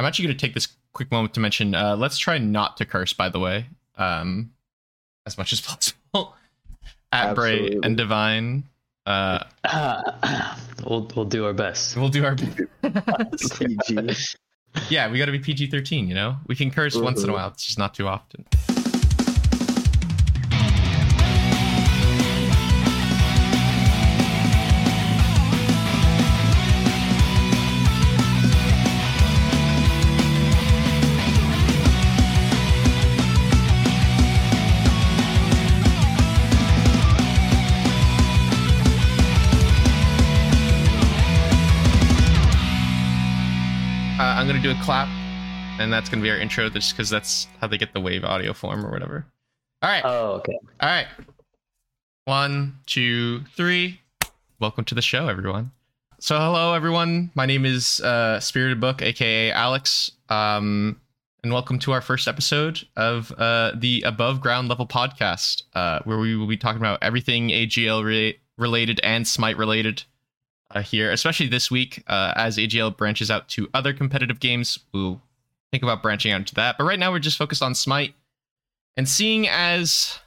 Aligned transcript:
I'm 0.00 0.06
actually 0.06 0.28
going 0.28 0.38
to 0.38 0.46
take 0.46 0.54
this 0.54 0.68
quick 0.94 1.10
moment 1.10 1.34
to 1.34 1.40
mention. 1.40 1.74
Uh, 1.74 1.94
let's 1.94 2.16
try 2.16 2.38
not 2.38 2.78
to 2.78 2.86
curse, 2.86 3.12
by 3.12 3.28
the 3.28 3.38
way, 3.38 3.66
um, 3.98 4.50
as 5.26 5.36
much 5.36 5.52
as 5.52 5.60
possible. 6.12 6.34
At 7.12 7.34
Bray 7.34 7.78
and 7.82 7.98
Divine, 7.98 8.64
uh, 9.04 9.44
we'll 10.86 11.06
we'll 11.14 11.26
do 11.26 11.44
our 11.44 11.52
best. 11.52 11.98
we'll 11.98 12.08
do 12.08 12.24
our. 12.24 12.34
PG. 12.34 12.64
yeah, 14.88 15.10
we 15.10 15.18
got 15.18 15.26
to 15.26 15.32
be 15.32 15.38
PG-13. 15.38 16.08
You 16.08 16.14
know, 16.14 16.36
we 16.46 16.56
can 16.56 16.70
curse 16.70 16.96
once 16.96 17.22
in 17.22 17.28
a 17.28 17.34
while. 17.34 17.48
It's 17.48 17.66
just 17.66 17.78
not 17.78 17.92
too 17.92 18.08
often. 18.08 18.46
Clap, 44.80 45.08
and 45.78 45.92
that's 45.92 46.08
gonna 46.08 46.22
be 46.22 46.30
our 46.30 46.36
intro, 46.38 46.68
just 46.70 46.92
because 46.92 47.10
that's 47.10 47.46
how 47.60 47.66
they 47.66 47.78
get 47.78 47.92
the 47.92 48.00
wave 48.00 48.24
audio 48.24 48.52
form 48.52 48.84
or 48.84 48.90
whatever. 48.90 49.26
All 49.82 49.90
right, 49.90 50.02
Oh, 50.04 50.32
okay. 50.34 50.58
all 50.80 50.88
right. 50.88 51.06
One, 52.24 52.78
two, 52.86 53.40
three. 53.56 54.00
Welcome 54.58 54.84
to 54.84 54.94
the 54.94 55.02
show, 55.02 55.28
everyone. 55.28 55.72
So, 56.18 56.38
hello, 56.38 56.74
everyone. 56.74 57.30
My 57.34 57.46
name 57.46 57.64
is 57.64 58.00
uh, 58.00 58.40
Spirited 58.40 58.80
Book, 58.80 59.00
aka 59.02 59.50
Alex, 59.52 60.10
um, 60.28 61.00
and 61.42 61.52
welcome 61.52 61.78
to 61.80 61.92
our 61.92 62.02
first 62.02 62.28
episode 62.28 62.80
of 62.96 63.32
uh, 63.32 63.72
the 63.74 64.02
Above 64.02 64.40
Ground 64.40 64.68
Level 64.68 64.86
podcast, 64.86 65.62
uh, 65.74 66.00
where 66.04 66.18
we 66.18 66.36
will 66.36 66.46
be 66.46 66.58
talking 66.58 66.80
about 66.80 66.98
everything 67.02 67.48
AGL 67.48 68.04
re- 68.04 68.38
related 68.58 69.00
and 69.02 69.26
Smite 69.26 69.56
related 69.56 70.04
uh, 70.70 70.82
here, 70.82 71.10
especially 71.10 71.48
this 71.48 71.70
week 71.70 72.02
uh, 72.06 72.32
as 72.36 72.56
AGL 72.56 72.96
branches 72.96 73.30
out 73.30 73.48
to 73.48 73.68
other 73.74 73.92
competitive 73.92 74.40
games. 74.40 74.78
We'll 74.92 75.20
think 75.70 75.82
about 75.82 76.02
branching 76.02 76.32
out 76.32 76.40
into 76.40 76.54
that. 76.56 76.78
But 76.78 76.84
right 76.84 76.98
now, 76.98 77.10
we're 77.10 77.18
just 77.18 77.38
focused 77.38 77.62
on 77.62 77.74
Smite. 77.74 78.14
And 78.96 79.08
seeing 79.08 79.48
as 79.48 80.18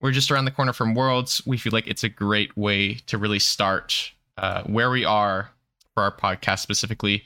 we're 0.00 0.12
just 0.12 0.30
around 0.30 0.44
the 0.44 0.50
corner 0.50 0.72
from 0.72 0.94
Worlds, 0.94 1.42
we 1.46 1.56
feel 1.56 1.72
like 1.72 1.86
it's 1.86 2.04
a 2.04 2.08
great 2.08 2.56
way 2.56 2.94
to 3.06 3.18
really 3.18 3.38
start 3.38 4.12
uh, 4.36 4.62
where 4.64 4.90
we 4.90 5.04
are 5.04 5.50
for 5.94 6.02
our 6.02 6.12
podcast 6.12 6.60
specifically. 6.60 7.24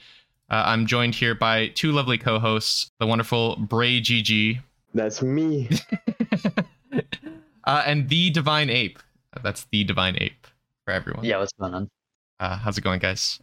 Uh, 0.51 0.65
I'm 0.67 0.87
joined 0.87 1.15
here 1.15 1.35
by 1.35 1.69
two 1.69 1.93
lovely 1.93 2.19
co 2.19 2.39
hosts, 2.39 2.91
the 3.01 3.07
wonderful 3.07 3.57
Bray 3.57 4.01
GG 4.01 4.61
That's 4.95 5.23
me. 5.23 5.69
uh, 7.65 7.83
and 7.87 8.09
the 8.09 8.31
Divine 8.31 8.71
Ape. 8.71 8.99
That's 9.43 9.65
the 9.73 9.85
Divine 9.85 10.17
Ape 10.19 10.47
for 10.85 10.93
everyone. 10.93 11.25
Yeah, 11.25 11.39
what's 11.39 11.53
going 11.53 11.75
on? 11.75 11.89
Uh, 12.43 12.57
how's 12.57 12.77
it 12.77 12.81
going, 12.81 12.99
guys? 12.99 13.39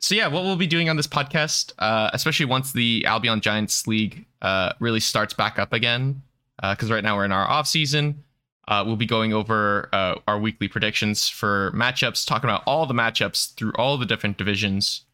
So 0.00 0.14
yeah, 0.14 0.26
what 0.26 0.44
we'll 0.44 0.56
be 0.56 0.66
doing 0.66 0.90
on 0.90 0.96
this 0.96 1.06
podcast, 1.06 1.72
uh, 1.78 2.10
especially 2.12 2.44
once 2.44 2.72
the 2.72 3.02
Albion 3.06 3.40
Giants 3.40 3.86
League 3.86 4.26
uh, 4.42 4.74
really 4.80 5.00
starts 5.00 5.32
back 5.32 5.58
up 5.58 5.72
again, 5.72 6.20
because 6.60 6.90
right 6.90 7.02
now 7.02 7.16
we're 7.16 7.24
in 7.24 7.32
our 7.32 7.48
off 7.48 7.66
season. 7.66 8.22
Uh, 8.68 8.82
we'll 8.86 8.96
be 8.96 9.06
going 9.06 9.32
over 9.32 9.88
uh, 9.94 10.16
our 10.28 10.38
weekly 10.38 10.68
predictions 10.68 11.26
for 11.26 11.72
matchups, 11.74 12.26
talking 12.26 12.50
about 12.50 12.62
all 12.66 12.84
the 12.84 12.92
matchups 12.92 13.54
through 13.54 13.72
all 13.76 13.96
the 13.96 14.04
different 14.04 14.36
divisions, 14.36 15.06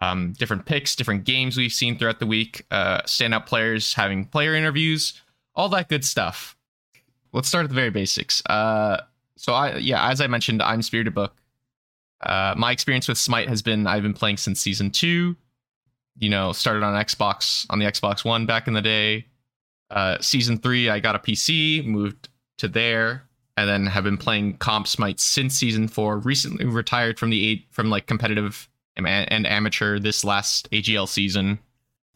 um, 0.00 0.34
different 0.38 0.66
picks, 0.66 0.94
different 0.94 1.24
games 1.24 1.56
we've 1.56 1.72
seen 1.72 1.96
throughout 1.96 2.20
the 2.20 2.26
week, 2.26 2.66
uh, 2.70 3.00
standout 3.02 3.46
players, 3.46 3.94
having 3.94 4.26
player 4.26 4.54
interviews, 4.54 5.22
all 5.54 5.70
that 5.70 5.88
good 5.88 6.04
stuff. 6.04 6.54
Let's 7.32 7.48
start 7.48 7.64
at 7.64 7.70
the 7.70 7.74
very 7.74 7.90
basics. 7.90 8.42
Uh, 8.44 9.00
so 9.36 9.54
I, 9.54 9.76
yeah, 9.76 10.06
as 10.10 10.20
I 10.20 10.26
mentioned, 10.26 10.60
I'm 10.60 10.82
Spirited 10.82 11.14
Book. 11.14 11.34
Uh, 12.20 12.54
my 12.56 12.72
experience 12.72 13.08
with 13.08 13.18
Smite 13.18 13.48
has 13.48 13.62
been 13.62 13.86
I've 13.86 14.02
been 14.02 14.14
playing 14.14 14.38
since 14.38 14.60
season 14.60 14.90
two. 14.90 15.36
You 16.18 16.30
know, 16.30 16.52
started 16.52 16.82
on 16.82 16.94
Xbox 16.94 17.66
on 17.70 17.78
the 17.78 17.86
Xbox 17.86 18.24
One 18.24 18.46
back 18.46 18.68
in 18.68 18.74
the 18.74 18.82
day. 18.82 19.26
Uh, 19.90 20.18
season 20.20 20.58
three, 20.58 20.88
I 20.88 21.00
got 21.00 21.16
a 21.16 21.18
PC, 21.18 21.84
moved 21.84 22.28
to 22.58 22.68
there, 22.68 23.24
and 23.56 23.68
then 23.68 23.86
have 23.86 24.04
been 24.04 24.16
playing 24.16 24.56
comp 24.58 24.86
Smite 24.86 25.20
since 25.20 25.54
season 25.54 25.88
four. 25.88 26.18
Recently 26.18 26.64
retired 26.64 27.18
from 27.18 27.30
the 27.30 27.46
eight 27.46 27.66
from 27.70 27.90
like 27.90 28.06
competitive 28.06 28.68
and, 28.96 29.46
amateur 29.46 29.98
this 29.98 30.24
last 30.24 30.70
AGL 30.70 31.08
season 31.08 31.58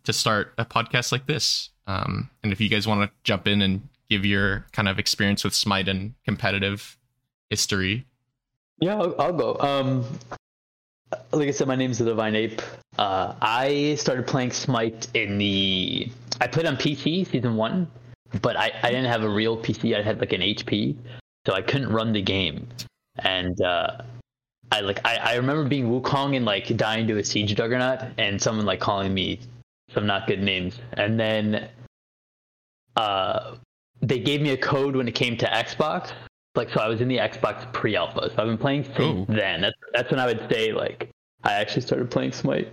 to 0.04 0.12
start 0.12 0.54
a 0.58 0.64
podcast 0.64 1.12
like 1.12 1.26
this. 1.26 1.70
Um, 1.86 2.30
and 2.42 2.52
if 2.52 2.60
you 2.60 2.68
guys 2.68 2.86
want 2.86 3.02
to 3.02 3.16
jump 3.24 3.48
in 3.48 3.62
and 3.62 3.88
give 4.08 4.24
your 4.24 4.66
kind 4.72 4.88
of 4.88 4.98
experience 4.98 5.44
with 5.44 5.54
Smite 5.54 5.88
and 5.88 6.14
competitive 6.24 6.98
history, 7.50 8.06
Yeah, 8.80 8.96
I'll, 8.96 9.20
I'll 9.20 9.32
go. 9.32 9.58
Um, 9.58 10.04
like 11.32 11.48
I 11.48 11.50
said, 11.50 11.66
my 11.68 11.76
name's 11.76 11.98
the 11.98 12.04
Divine 12.04 12.36
Ape. 12.36 12.62
Uh, 12.98 13.34
I 13.40 13.96
started 13.96 14.26
playing 14.26 14.52
Smite 14.52 15.08
in 15.14 15.38
the. 15.38 16.10
I 16.40 16.46
played 16.46 16.66
on 16.66 16.76
PC 16.76 17.26
season 17.26 17.56
one, 17.56 17.88
but 18.42 18.56
I, 18.56 18.72
I 18.82 18.90
didn't 18.90 19.06
have 19.06 19.22
a 19.22 19.28
real 19.28 19.56
PC. 19.56 19.96
I 19.96 20.02
had 20.02 20.20
like 20.20 20.32
an 20.32 20.40
HP, 20.40 20.96
so 21.46 21.54
I 21.54 21.62
couldn't 21.62 21.90
run 21.90 22.12
the 22.12 22.22
game. 22.22 22.68
And 23.18 23.60
uh, 23.62 24.02
I 24.70 24.80
like 24.80 25.04
I, 25.04 25.16
I 25.16 25.34
remember 25.36 25.64
being 25.68 25.88
Wukong 25.88 26.36
and 26.36 26.44
like 26.44 26.76
dying 26.76 27.06
to 27.08 27.18
a 27.18 27.24
siege 27.24 27.54
juggernaut, 27.56 28.00
and 28.18 28.40
someone 28.40 28.66
like 28.66 28.80
calling 28.80 29.12
me 29.12 29.40
some 29.92 30.06
not 30.06 30.26
good 30.26 30.42
names. 30.42 30.78
And 30.92 31.18
then 31.18 31.68
uh, 32.96 33.56
they 34.02 34.18
gave 34.20 34.40
me 34.40 34.50
a 34.50 34.56
code 34.56 34.94
when 34.94 35.08
it 35.08 35.14
came 35.14 35.36
to 35.38 35.46
Xbox. 35.46 36.12
Like 36.58 36.70
so, 36.70 36.80
I 36.80 36.88
was 36.88 37.00
in 37.00 37.06
the 37.06 37.18
Xbox 37.18 37.72
pre-alpha. 37.72 38.30
So 38.30 38.42
I've 38.42 38.48
been 38.48 38.58
playing 38.58 38.82
since 38.82 39.30
Ooh. 39.30 39.32
then. 39.32 39.60
That's 39.60 39.76
that's 39.92 40.10
when 40.10 40.18
I 40.18 40.26
would 40.26 40.44
say 40.50 40.72
like 40.72 41.08
I 41.44 41.54
actually 41.54 41.82
started 41.82 42.10
playing 42.10 42.32
Smite. 42.32 42.72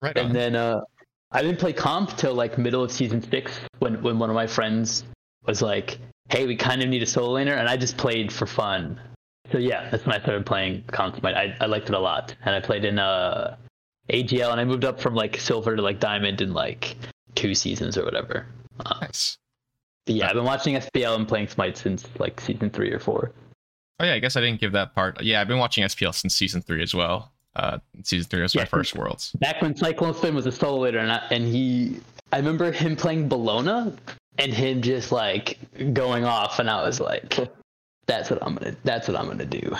right? 0.00 0.16
And 0.16 0.28
on. 0.28 0.32
then 0.32 0.54
uh, 0.54 0.82
I 1.32 1.42
didn't 1.42 1.58
play 1.58 1.72
comp 1.72 2.16
till 2.16 2.32
like 2.32 2.58
middle 2.58 2.84
of 2.84 2.92
season 2.92 3.20
six 3.20 3.58
when 3.80 4.00
when 4.04 4.20
one 4.20 4.30
of 4.30 4.36
my 4.36 4.46
friends 4.46 5.02
was 5.44 5.60
like, 5.60 5.98
"Hey, 6.30 6.46
we 6.46 6.54
kind 6.54 6.80
of 6.80 6.88
need 6.88 7.02
a 7.02 7.06
solo 7.06 7.40
laner," 7.40 7.58
and 7.58 7.68
I 7.68 7.76
just 7.76 7.96
played 7.96 8.32
for 8.32 8.46
fun. 8.46 9.00
So 9.50 9.58
yeah, 9.58 9.90
that's 9.90 10.06
when 10.06 10.14
I 10.14 10.20
started 10.22 10.46
playing 10.46 10.84
comp 10.86 11.16
Smite. 11.16 11.34
I, 11.34 11.56
I 11.60 11.66
liked 11.66 11.88
it 11.88 11.96
a 11.96 11.98
lot, 11.98 12.36
and 12.44 12.54
I 12.54 12.60
played 12.60 12.84
in 12.84 13.00
uh, 13.00 13.56
AGL, 14.12 14.52
and 14.52 14.60
I 14.60 14.64
moved 14.64 14.84
up 14.84 15.00
from 15.00 15.16
like 15.16 15.38
silver 15.40 15.74
to 15.74 15.82
like 15.82 15.98
diamond 15.98 16.40
in 16.40 16.52
like 16.54 16.94
two 17.34 17.56
seasons 17.56 17.98
or 17.98 18.04
whatever. 18.04 18.46
Uh, 18.86 19.00
nice. 19.00 19.36
But 20.06 20.16
yeah, 20.16 20.28
I've 20.28 20.34
been 20.34 20.44
watching 20.44 20.74
SPL 20.74 21.16
and 21.16 21.28
playing 21.28 21.48
Smite 21.48 21.76
since 21.76 22.06
like 22.18 22.40
season 22.40 22.70
three 22.70 22.90
or 22.90 22.98
four. 22.98 23.32
Oh 24.00 24.04
yeah, 24.04 24.14
I 24.14 24.18
guess 24.18 24.36
I 24.36 24.40
didn't 24.40 24.60
give 24.60 24.72
that 24.72 24.94
part. 24.94 25.22
Yeah, 25.22 25.40
I've 25.40 25.48
been 25.48 25.58
watching 25.58 25.84
SPL 25.84 26.14
since 26.14 26.34
season 26.34 26.60
three 26.60 26.82
as 26.82 26.94
well. 26.94 27.30
Uh, 27.54 27.78
season 28.02 28.28
three 28.28 28.42
was 28.42 28.54
my 28.56 28.64
first 28.64 28.96
Worlds. 28.96 29.32
back 29.32 29.60
when 29.60 29.76
Cyclone 29.76 30.14
Spin 30.14 30.34
was 30.34 30.46
a 30.46 30.52
solo 30.52 30.90
laner, 30.90 31.00
and, 31.00 31.12
I, 31.12 31.22
and 31.30 31.44
he, 31.44 32.00
I 32.32 32.38
remember 32.38 32.72
him 32.72 32.96
playing 32.96 33.28
Bellona 33.28 33.94
and 34.38 34.52
him 34.52 34.80
just 34.80 35.12
like 35.12 35.58
going 35.92 36.24
off, 36.24 36.58
and 36.58 36.70
I 36.70 36.82
was 36.82 36.98
like, 36.98 37.38
"That's 38.06 38.30
what 38.30 38.42
I'm 38.42 38.54
gonna. 38.54 38.74
That's 38.84 39.06
what 39.06 39.16
I'm 39.18 39.26
gonna 39.26 39.44
do." 39.44 39.76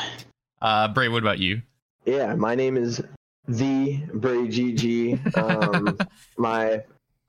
Uh, 0.61 0.89
Bray, 0.89 1.09
what 1.09 1.23
about 1.23 1.39
you? 1.39 1.63
Yeah, 2.05 2.35
my 2.35 2.55
name 2.55 2.77
is 2.77 3.03
the 3.49 3.97
Bray 4.15 4.47
GG. 4.47 5.37
Um, 5.37 5.99
my 6.37 6.83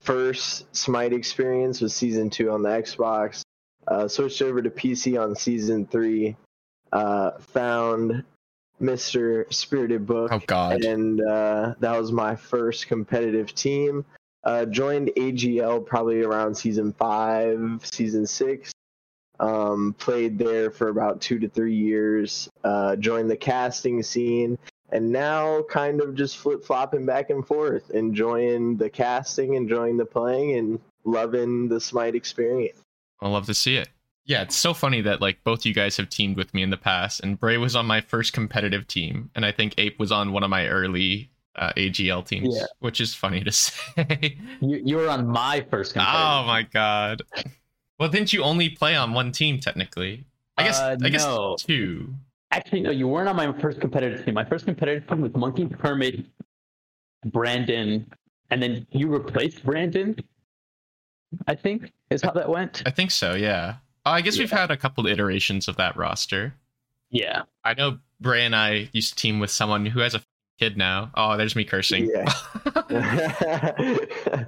first 0.03 0.73
Smite 0.75 1.13
experience 1.13 1.81
was 1.81 1.93
season 1.95 2.29
two 2.29 2.51
on 2.51 2.61
the 2.61 2.69
Xbox. 2.69 3.41
Uh, 3.87 4.07
switched 4.07 4.41
over 4.41 4.61
to 4.61 4.69
PC 4.69 5.21
on 5.21 5.35
season 5.35 5.85
three. 5.85 6.35
Uh, 6.91 7.31
found 7.39 8.23
Mr. 8.81 9.51
Spirited 9.53 10.05
Book, 10.05 10.31
Oh 10.31 10.41
God. 10.45 10.83
and 10.83 11.19
uh, 11.21 11.73
that 11.79 11.97
was 11.99 12.11
my 12.11 12.35
first 12.35 12.87
competitive 12.87 13.53
team. 13.55 14.05
Uh, 14.43 14.65
joined 14.65 15.09
AGL 15.15 15.85
probably 15.85 16.21
around 16.21 16.55
season 16.55 16.93
five, 16.93 17.79
season 17.83 18.27
six. 18.27 18.71
Um, 19.39 19.95
played 19.97 20.37
there 20.37 20.69
for 20.69 20.89
about 20.89 21.19
two 21.21 21.39
to 21.39 21.49
three 21.49 21.75
years. 21.75 22.49
Uh, 22.63 22.95
joined 22.97 23.29
the 23.31 23.35
casting 23.37 24.03
scene, 24.03 24.57
and 24.93 25.11
now 25.11 25.63
kind 25.63 25.99
of 26.01 26.15
just 26.15 26.37
flip 26.37 26.63
flopping 26.63 27.05
back 27.05 27.29
and 27.29 27.45
forth, 27.45 27.89
enjoying 27.91 28.77
the 28.77 28.89
casting, 28.89 29.55
enjoying 29.55 29.97
the 29.97 30.05
playing, 30.05 30.57
and 30.57 30.79
loving 31.03 31.67
the 31.67 31.81
Smite 31.81 32.15
experience. 32.15 32.79
I 33.21 33.27
love 33.27 33.45
to 33.47 33.53
see 33.53 33.75
it. 33.75 33.89
Yeah, 34.25 34.43
it's 34.43 34.55
so 34.55 34.73
funny 34.73 35.01
that 35.01 35.19
like 35.19 35.43
both 35.43 35.65
you 35.65 35.73
guys 35.73 35.97
have 35.97 36.07
teamed 36.09 36.37
with 36.37 36.53
me 36.53 36.61
in 36.63 36.69
the 36.69 36.77
past, 36.77 37.19
and 37.19 37.37
Bray 37.37 37.57
was 37.57 37.75
on 37.75 37.85
my 37.85 37.99
first 37.99 38.31
competitive 38.31 38.87
team, 38.87 39.29
and 39.35 39.45
I 39.45 39.51
think 39.51 39.73
Ape 39.77 39.99
was 39.99 40.11
on 40.13 40.31
one 40.31 40.43
of 40.43 40.49
my 40.49 40.67
early 40.67 41.29
uh, 41.57 41.73
AGL 41.75 42.25
teams, 42.25 42.55
Yeah. 42.57 42.65
which 42.79 43.01
is 43.01 43.13
funny 43.13 43.43
to 43.43 43.51
say. 43.51 44.37
You, 44.61 44.81
you 44.85 44.95
were 44.95 45.09
on 45.09 45.27
my 45.27 45.65
first. 45.69 45.93
competitive. 45.93 46.21
oh 46.25 46.43
my 46.47 46.63
God. 46.63 47.21
Well, 47.99 48.09
didn't 48.09 48.31
you 48.33 48.43
only 48.43 48.69
play 48.69 48.95
on 48.95 49.13
one 49.13 49.31
team 49.31 49.59
technically? 49.59 50.25
I 50.57 50.63
guess. 50.63 50.79
Uh, 50.79 50.97
I 51.03 51.09
guess 51.09 51.25
no. 51.25 51.55
two. 51.59 52.13
Actually, 52.53 52.81
no, 52.81 52.91
you 52.91 53.07
weren't 53.07 53.27
on 53.27 53.35
my 53.35 53.51
first 53.59 53.81
competitive 53.81 54.23
team. 54.23 54.35
My 54.35 54.45
first 54.45 54.65
competitive 54.65 55.07
team 55.07 55.21
was 55.21 55.33
Monkey 55.33 55.67
Kermit, 55.67 56.23
Brandon, 57.25 58.05
and 58.51 58.61
then 58.61 58.85
you 58.91 59.07
replaced 59.07 59.65
Brandon. 59.65 60.15
I 61.47 61.55
think 61.55 61.91
is 62.11 62.21
how 62.21 62.29
that 62.33 62.47
went. 62.47 62.83
I 62.85 62.91
think 62.91 63.09
so. 63.09 63.33
Yeah. 63.33 63.77
I 64.05 64.21
guess 64.21 64.37
we've 64.37 64.51
had 64.51 64.69
a 64.69 64.77
couple 64.77 65.07
iterations 65.07 65.67
of 65.67 65.77
that 65.77 65.97
roster. 65.97 66.53
Yeah. 67.09 67.41
I 67.63 67.73
know 67.73 67.97
Bray 68.21 68.45
and 68.45 68.55
I 68.55 68.87
used 68.93 69.13
to 69.13 69.15
team 69.15 69.39
with 69.39 69.49
someone 69.49 69.87
who 69.87 70.01
has 70.01 70.13
a 70.13 70.21
kid 70.59 70.77
now. 70.77 71.09
Oh, 71.15 71.35
there's 71.37 71.55
me 71.55 71.63
cursing. 71.63 72.07
Yeah. 72.13 72.31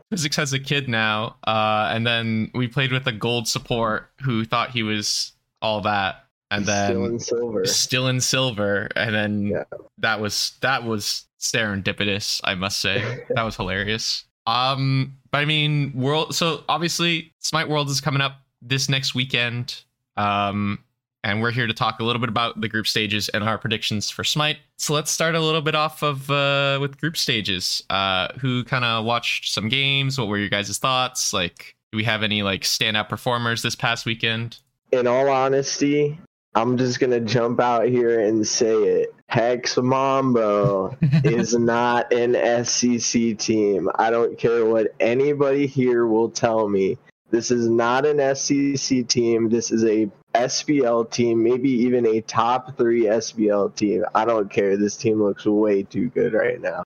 Physics 0.11 0.35
has 0.35 0.53
a 0.53 0.59
kid 0.59 0.87
now, 0.87 1.37
uh, 1.47 1.89
and 1.91 2.05
then 2.05 2.51
we 2.53 2.67
played 2.67 2.91
with 2.91 3.07
a 3.07 3.11
gold 3.11 3.47
support 3.47 4.11
who 4.21 4.45
thought 4.45 4.69
he 4.69 4.83
was 4.83 5.31
all 5.59 5.81
that, 5.81 6.24
and 6.51 6.65
then 6.65 6.91
Still 6.91 7.05
in 7.05 7.19
silver. 7.19 7.65
still 7.65 8.07
in 8.07 8.21
silver, 8.21 8.87
and 8.95 9.13
then 9.15 9.47
Yeah. 9.47 9.63
that 9.99 10.19
was 10.19 10.53
that 10.61 10.83
was 10.83 11.25
serendipitous, 11.39 12.41
I 12.43 12.55
must 12.55 12.79
say. 12.79 13.23
that 13.29 13.43
was 13.43 13.55
hilarious. 13.55 14.25
Um, 14.47 15.17
but 15.31 15.39
I 15.39 15.45
mean, 15.45 15.91
world. 15.95 16.35
So 16.35 16.63
obviously, 16.69 17.31
Smite 17.39 17.67
World 17.69 17.89
is 17.89 17.99
coming 18.01 18.21
up 18.21 18.41
this 18.61 18.89
next 18.89 19.15
weekend. 19.15 19.83
Um, 20.17 20.79
and 21.23 21.41
we're 21.41 21.49
here 21.51 21.65
to 21.65 21.73
talk 21.73 21.99
a 21.99 22.03
little 22.03 22.19
bit 22.19 22.29
about 22.29 22.61
the 22.61 22.67
group 22.69 22.85
stages 22.85 23.29
and 23.29 23.43
our 23.43 23.57
predictions 23.57 24.11
for 24.11 24.23
Smite. 24.23 24.57
So 24.77 24.93
let's 24.93 25.09
start 25.09 25.33
a 25.33 25.39
little 25.39 25.61
bit 25.61 25.73
off 25.73 26.03
of 26.03 26.29
uh, 26.29 26.77
with 26.79 26.99
group 26.99 27.17
stages. 27.17 27.83
Uh, 27.89 28.27
who 28.39 28.63
kind 28.63 28.85
of 28.85 29.03
watched 29.05 29.51
some 29.51 29.67
games? 29.67 30.19
What 30.19 30.27
were 30.27 30.37
your 30.37 30.49
guys' 30.49 30.77
thoughts? 30.77 31.33
Like, 31.33 31.75
do 31.91 31.97
we 31.97 32.03
have 32.03 32.21
any 32.21 32.43
like 32.43 32.61
standout 32.61 33.09
performers 33.09 33.63
this 33.63 33.75
past 33.75 34.05
weekend? 34.05 34.59
In 34.91 35.07
all 35.07 35.27
honesty, 35.27 36.15
I'm 36.55 36.77
just 36.77 37.01
gonna 37.01 37.19
jump 37.19 37.59
out 37.59 37.87
here 37.87 38.21
and 38.21 38.47
say 38.47 38.73
it. 38.73 39.13
Hex 39.27 39.77
Mambo 39.77 40.95
is 41.25 41.53
not 41.53 42.13
an 42.13 42.33
SCC 42.33 43.37
team. 43.37 43.89
I 43.95 44.09
don't 44.09 44.37
care 44.37 44.65
what 44.65 44.87
anybody 45.01 45.67
here 45.67 46.07
will 46.07 46.29
tell 46.29 46.69
me. 46.69 46.97
This 47.29 47.51
is 47.51 47.67
not 47.67 48.05
an 48.05 48.17
SCC 48.17 49.05
team. 49.05 49.49
This 49.49 49.69
is 49.69 49.83
a 49.83 50.09
SPL 50.33 51.11
team, 51.11 51.43
maybe 51.43 51.69
even 51.69 52.05
a 52.05 52.21
top 52.21 52.77
three 52.77 53.03
SPL 53.03 53.75
team. 53.75 54.05
I 54.13 54.23
don't 54.23 54.49
care. 54.49 54.77
This 54.77 54.95
team 54.95 55.21
looks 55.21 55.45
way 55.45 55.83
too 55.83 56.09
good 56.09 56.33
right 56.33 56.61
now. 56.61 56.83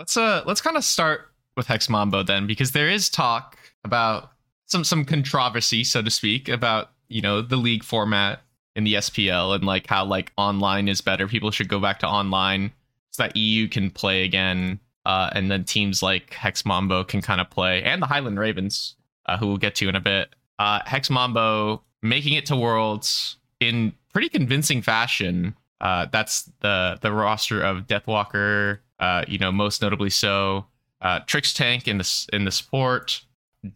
Let's 0.00 0.16
uh 0.16 0.42
let's 0.46 0.60
kind 0.60 0.76
of 0.76 0.84
start 0.84 1.28
with 1.56 1.68
Hex 1.68 1.88
Mambo 1.88 2.24
then, 2.24 2.48
because 2.48 2.72
there 2.72 2.88
is 2.88 3.08
talk 3.08 3.56
about 3.84 4.32
some 4.64 4.82
some 4.82 5.04
controversy, 5.04 5.84
so 5.84 6.02
to 6.02 6.10
speak, 6.10 6.48
about 6.48 6.90
you 7.08 7.22
know 7.22 7.40
the 7.40 7.56
league 7.56 7.84
format 7.84 8.40
in 8.76 8.84
the 8.84 8.94
SPL 8.94 9.54
and 9.54 9.64
like 9.64 9.86
how 9.86 10.04
like 10.04 10.32
online 10.36 10.86
is 10.86 11.00
better. 11.00 11.26
People 11.26 11.50
should 11.50 11.68
go 11.68 11.80
back 11.80 11.98
to 12.00 12.06
online 12.06 12.70
so 13.10 13.24
that 13.24 13.36
EU 13.36 13.66
can 13.66 13.90
play 13.90 14.24
again, 14.24 14.78
uh, 15.06 15.30
and 15.32 15.50
then 15.50 15.64
teams 15.64 16.02
like 16.02 16.34
Hex 16.34 16.64
Mambo 16.64 17.02
can 17.02 17.22
kind 17.22 17.40
of 17.40 17.50
play, 17.50 17.82
and 17.82 18.00
the 18.00 18.06
Highland 18.06 18.38
Ravens, 18.38 18.94
uh, 19.24 19.38
who 19.38 19.48
we'll 19.48 19.56
get 19.56 19.74
to 19.76 19.88
in 19.88 19.96
a 19.96 20.00
bit. 20.00 20.34
Uh, 20.58 20.80
Hex 20.84 21.10
Mambo 21.10 21.82
making 22.02 22.34
it 22.34 22.46
to 22.46 22.56
Worlds 22.56 23.38
in 23.58 23.94
pretty 24.12 24.28
convincing 24.28 24.82
fashion. 24.82 25.56
Uh, 25.80 26.06
that's 26.12 26.50
the 26.60 26.98
the 27.00 27.12
roster 27.12 27.62
of 27.62 27.86
Deathwalker, 27.86 28.78
uh, 29.00 29.24
you 29.26 29.38
know, 29.38 29.50
most 29.50 29.82
notably 29.82 30.10
so. 30.10 30.66
Uh, 31.00 31.20
Trix 31.20 31.54
Tank 31.54 31.88
in 31.88 31.98
the 31.98 32.28
in 32.32 32.44
the 32.44 32.50
support, 32.50 33.22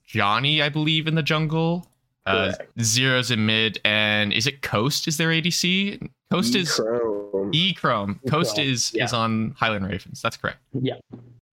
Johnny, 0.05 0.61
I 0.61 0.69
believe, 0.69 1.07
in 1.07 1.15
the 1.15 1.23
jungle. 1.23 1.90
Uh, 2.27 2.53
zeros 2.81 3.31
in 3.31 3.47
mid, 3.47 3.81
and 3.85 4.33
is 4.33 4.47
it 4.47 4.63
Coast? 4.63 5.09
Is 5.09 5.17
their 5.17 5.29
ADC? 5.29 6.09
Coast 6.31 6.55
is 6.55 6.75
Chrome. 6.75 7.51
E 7.53 7.73
Chrome. 7.73 8.21
Coast 8.29 8.57
Chrome, 8.57 8.69
is 8.69 8.93
yeah. 8.95 9.05
is 9.05 9.13
on 9.13 9.55
Highland 9.57 9.89
Ravens. 9.89 10.21
That's 10.23 10.37
correct. 10.37 10.59
Yeah. 10.73 10.97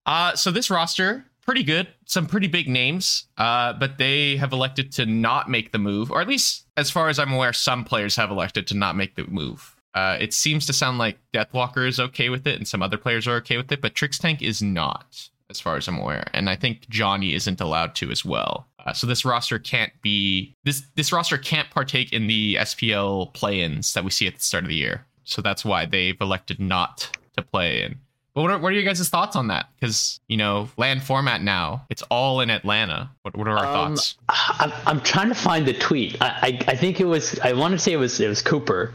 Uh, 0.06 0.36
so 0.36 0.52
this 0.52 0.70
roster 0.70 1.26
pretty 1.48 1.64
good, 1.64 1.88
some 2.06 2.28
pretty 2.28 2.48
big 2.48 2.68
names. 2.68 3.26
Uh, 3.38 3.74
but 3.74 3.98
they 3.98 4.36
have 4.36 4.52
elected 4.52 4.92
to 4.92 5.06
not 5.06 5.50
make 5.50 5.72
the 5.72 5.80
move, 5.80 6.12
or 6.12 6.22
at 6.22 6.28
least 6.28 6.68
as 6.76 6.92
far 6.92 7.10
as 7.10 7.18
I'm 7.18 7.32
aware, 7.32 7.54
some 7.54 7.84
players 7.84 8.16
have 8.18 8.30
elected 8.30 8.68
to 8.68 8.76
not 8.76 8.96
make 8.96 9.16
the 9.16 9.26
move. 9.26 9.76
Uh, 9.96 10.18
it 10.20 10.34
seems 10.34 10.68
to 10.68 10.74
sound 10.74 11.00
like 11.00 11.18
Deathwalker 11.34 11.88
is 11.88 12.00
okay 12.00 12.30
with 12.30 12.46
it, 12.46 12.58
and 12.58 12.68
some 12.68 12.84
other 12.84 12.98
players 12.98 13.28
are 13.28 13.36
okay 13.38 13.58
with 13.58 13.72
it, 13.72 13.82
but 13.82 13.96
Trix 13.96 14.20
Tank 14.20 14.44
is 14.44 14.62
not, 14.62 15.30
as 15.50 15.60
far 15.60 15.78
as 15.78 15.88
I'm 15.88 15.98
aware, 15.98 16.26
and 16.34 16.50
I 16.50 16.56
think 16.56 16.88
Johnny 16.90 17.34
isn't 17.34 17.62
allowed 17.62 17.96
to 17.96 18.12
as 18.12 18.26
well. 18.26 18.68
Uh, 18.86 18.94
so 18.94 19.08
this 19.08 19.26
roster 19.26 19.60
can't 19.60 19.92
be 20.02 20.54
this 20.64 20.84
this 20.96 21.12
roster 21.12 21.38
can't 21.38 21.70
partake 21.70 22.14
in 22.14 22.28
the 22.28 22.56
SPL 22.56 23.34
play-ins 23.34 23.94
that 23.94 24.04
we 24.04 24.10
see 24.12 24.28
at 24.28 24.36
the 24.36 24.42
start 24.42 24.64
of 24.64 24.70
the 24.70 24.76
year. 24.76 25.06
So 25.24 25.42
that's 25.42 25.66
why 25.66 25.86
they've 25.86 26.20
elected 26.22 26.60
not 26.60 27.10
to 27.36 27.44
play 27.44 27.84
in. 27.84 27.98
But 28.34 28.44
what 28.44 28.52
are, 28.52 28.60
what 28.60 28.70
are 28.72 28.76
your 28.76 28.84
guys' 28.84 29.10
thoughts 29.10 29.36
on 29.36 29.48
that? 29.48 29.68
Because 29.80 30.20
you 30.28 30.38
know, 30.38 30.70
LAN 30.78 31.00
format 31.00 31.42
now, 31.42 31.86
it's 31.90 32.04
all 32.04 32.40
in 32.42 32.50
Atlanta. 32.50 33.10
What 33.24 33.36
what 33.36 33.48
are 33.48 33.58
our 33.58 33.66
Um, 33.66 33.96
thoughts? 33.96 34.16
I'm, 34.30 34.72
I'm 34.86 35.02
trying 35.02 35.30
to 35.30 35.36
find 35.36 35.66
the 35.66 35.74
tweet. 35.74 36.22
I, 36.22 36.28
I, 36.28 36.60
I 36.72 36.76
think 36.76 37.02
it 37.02 37.06
was. 37.06 37.40
I 37.40 37.54
want 37.54 37.72
to 37.74 37.80
say 37.80 37.94
it 37.94 37.98
was 37.98 38.20
it 38.20 38.28
was 38.28 38.42
Cooper. 38.42 38.94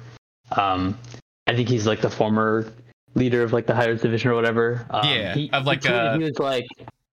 Um, 0.56 0.96
I 1.48 1.54
think 1.56 1.68
he's 1.68 1.86
like 1.86 2.00
the 2.02 2.10
former 2.10 2.72
leader 3.14 3.42
of 3.42 3.52
like 3.52 3.66
the 3.66 3.74
highest 3.74 4.02
division 4.02 4.30
or 4.30 4.34
whatever. 4.34 4.86
Um, 4.90 5.06
Yeah, 5.06 5.34
he, 5.34 5.50
of, 5.52 5.64
he 5.64 5.70
tweeted- 5.70 5.90
uh, 5.90 6.18
he 6.18 6.24
was 6.24 6.38
like, 6.38 6.66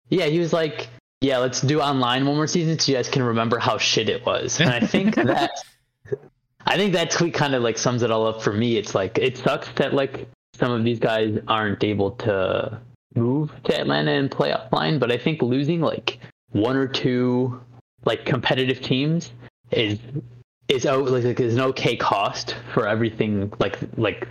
yeah, 0.10 0.26
he 0.26 0.40
was 0.40 0.54
like, 0.54 0.88
yeah, 1.22 1.40
let's 1.40 1.62
do 1.62 1.82
online 1.82 2.26
one 2.26 2.36
more 2.36 2.48
season 2.48 2.78
so 2.78 2.92
you 2.92 2.98
guys 2.98 3.10
can 3.10 3.24
remember 3.24 3.58
how 3.58 3.78
shit 3.78 4.08
it 4.10 4.26
was. 4.26 4.60
And 4.60 4.70
I 4.70 4.80
think 4.80 5.16
that. 5.16 5.52
I 6.70 6.76
think 6.76 6.94
that 6.94 7.12
tweet 7.12 7.34
kind 7.34 7.56
of 7.56 7.64
like 7.64 7.78
sums 7.78 8.04
it 8.04 8.12
all 8.12 8.28
up 8.28 8.42
for 8.42 8.52
me. 8.52 8.76
It's 8.76 8.94
like 8.94 9.18
it 9.18 9.38
sucks 9.38 9.70
that 9.76 9.94
like 9.94 10.28
some 10.54 10.72
of 10.72 10.84
these 10.84 11.00
guys 11.00 11.40
aren't 11.48 11.82
able 11.84 12.12
to 12.12 12.78
move 13.16 13.52
to 13.64 13.80
Atlanta 13.80 14.12
and 14.12 14.30
play 14.30 14.52
offline, 14.52 15.00
but 15.00 15.10
I 15.10 15.18
think 15.18 15.42
losing 15.42 15.80
like 15.80 16.20
one 16.52 16.76
or 16.76 16.88
two 16.88 17.62
like 18.04 18.26
competitive 18.26 18.82
teams 18.82 19.32
is 19.72 20.00
is 20.68 20.86
oh, 20.86 21.04
like, 21.04 21.24
like 21.24 21.40
is 21.40 21.56
an 21.56 21.62
okay 21.62 21.96
cost 21.96 22.56
for 22.74 22.86
everything 22.86 23.52
like 23.60 23.80
like 23.98 24.28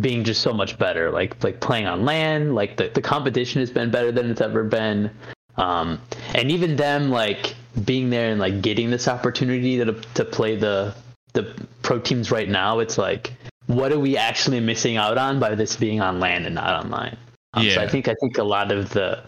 being 0.00 0.22
just 0.22 0.42
so 0.42 0.52
much 0.52 0.78
better 0.78 1.10
like 1.10 1.42
like 1.42 1.60
playing 1.60 1.86
on 1.86 2.04
LAN 2.04 2.54
like 2.54 2.76
the, 2.76 2.88
the 2.90 3.00
competition 3.00 3.60
has 3.60 3.70
been 3.70 3.90
better 3.90 4.12
than 4.12 4.30
it's 4.30 4.40
ever 4.40 4.62
been 4.62 5.10
um 5.56 5.98
and 6.34 6.50
even 6.50 6.76
them 6.76 7.10
like 7.10 7.54
being 7.84 8.10
there 8.10 8.30
and 8.30 8.38
like 8.40 8.60
getting 8.60 8.90
this 8.90 9.08
opportunity 9.08 9.78
to 9.78 9.92
to 10.14 10.24
play 10.24 10.56
the 10.56 10.94
the 11.32 11.54
pro 11.82 11.98
teams 11.98 12.30
right 12.30 12.48
now 12.48 12.80
it's 12.80 12.98
like 12.98 13.32
what 13.66 13.90
are 13.92 13.98
we 13.98 14.16
actually 14.16 14.60
missing 14.60 14.96
out 14.96 15.16
on 15.18 15.40
by 15.40 15.54
this 15.54 15.76
being 15.76 16.00
on 16.00 16.20
LAN 16.20 16.44
and 16.44 16.54
not 16.54 16.84
online 16.84 17.16
um, 17.54 17.62
so 17.62 17.68
Yeah. 17.70 17.80
i 17.82 17.88
think 17.88 18.08
i 18.08 18.14
think 18.20 18.38
a 18.38 18.44
lot 18.44 18.70
of 18.70 18.90
the 18.90 19.22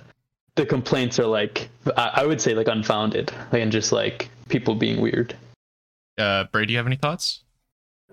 the 0.56 0.66
complaints 0.66 1.18
are 1.18 1.26
like 1.26 1.68
I, 1.96 2.10
I 2.16 2.26
would 2.26 2.40
say 2.40 2.54
like 2.54 2.68
unfounded 2.68 3.32
like 3.50 3.62
and 3.62 3.72
just 3.72 3.92
like 3.92 4.28
people 4.50 4.74
being 4.74 5.00
weird 5.00 5.34
Uh, 6.18 6.44
Bray, 6.52 6.66
do 6.66 6.72
you 6.72 6.76
have 6.78 6.86
any 6.86 6.96
thoughts? 6.96 7.44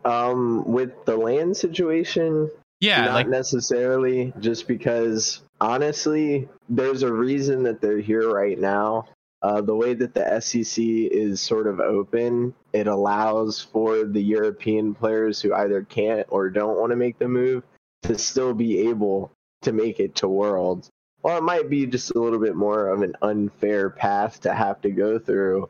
Um, 0.08 0.64
with 0.66 1.06
the 1.06 1.18
LAN 1.18 1.54
situation, 1.54 2.50
Yeah, 2.80 3.06
not 3.06 3.14
like 3.14 3.28
necessarily 3.28 4.34
just 4.40 4.68
because 4.68 5.42
honestly 5.60 6.48
there's 6.70 7.04
a 7.04 7.12
reason 7.12 7.64
that 7.64 7.82
they're 7.82 8.00
here 8.00 8.32
right 8.32 8.58
now 8.60 9.08
uh, 9.42 9.62
the 9.62 9.76
way 9.76 9.94
that 9.94 10.14
the 10.14 10.22
SCC 10.22 11.08
is 11.10 11.42
sort 11.42 11.68
of 11.68 11.80
open, 11.80 12.54
it 12.74 12.88
allows 12.88 13.62
for 13.62 14.04
the 14.04 14.22
European 14.22 14.96
players 14.96 15.42
who 15.42 15.54
either 15.54 15.84
can't 15.84 16.26
or 16.30 16.50
don't 16.50 16.78
want 16.78 16.90
to 16.90 16.96
make 16.96 17.20
the 17.20 17.28
move 17.28 17.64
to 18.04 18.18
still 18.18 18.54
be 18.54 18.90
able 18.90 19.32
to 19.62 19.72
make 19.72 20.00
it 20.00 20.16
to 20.16 20.28
Worlds. 20.28 20.90
Well, 21.22 21.38
it 21.38 21.44
might 21.44 21.70
be 21.70 21.86
just 21.86 22.12
a 22.16 22.20
little 22.20 22.40
bit 22.40 22.56
more 22.56 22.88
of 22.88 23.04
an 23.04 23.16
unfair 23.22 23.90
path 23.90 24.42
to 24.42 24.54
have 24.54 24.82
to 24.82 24.90
go 24.90 25.20
through. 25.20 25.70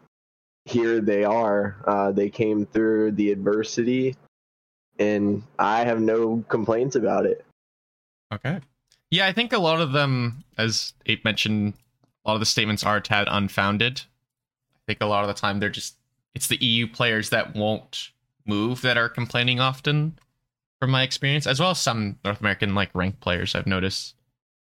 Here 0.65 1.01
they 1.01 1.23
are. 1.23 1.77
Uh, 1.85 2.11
they 2.11 2.29
came 2.29 2.65
through 2.65 3.13
the 3.13 3.31
adversity, 3.31 4.15
and 4.99 5.43
I 5.59 5.83
have 5.83 6.01
no 6.01 6.43
complaints 6.49 6.95
about 6.95 7.25
it. 7.25 7.45
Okay. 8.33 8.59
Yeah, 9.09 9.25
I 9.27 9.33
think 9.33 9.53
a 9.53 9.59
lot 9.59 9.79
of 9.79 9.93
them, 9.93 10.43
as 10.57 10.93
Ape 11.05 11.23
mentioned, 11.23 11.73
a 12.25 12.29
lot 12.29 12.35
of 12.35 12.39
the 12.41 12.45
statements 12.45 12.83
are 12.83 12.99
tad 12.99 13.27
unfounded. 13.29 14.01
I 14.75 14.79
think 14.85 15.01
a 15.01 15.05
lot 15.05 15.23
of 15.23 15.27
the 15.27 15.39
time 15.39 15.59
they're 15.59 15.69
just 15.69 15.95
it's 16.35 16.47
the 16.47 16.63
EU 16.63 16.87
players 16.87 17.29
that 17.31 17.55
won't 17.55 18.11
move 18.45 18.81
that 18.81 18.97
are 18.97 19.09
complaining 19.09 19.59
often, 19.59 20.17
from 20.79 20.91
my 20.91 21.03
experience, 21.03 21.47
as 21.47 21.59
well 21.59 21.71
as 21.71 21.79
some 21.79 22.19
North 22.23 22.39
American 22.39 22.75
like 22.75 22.93
ranked 22.93 23.19
players 23.21 23.55
I've 23.55 23.67
noticed 23.67 24.15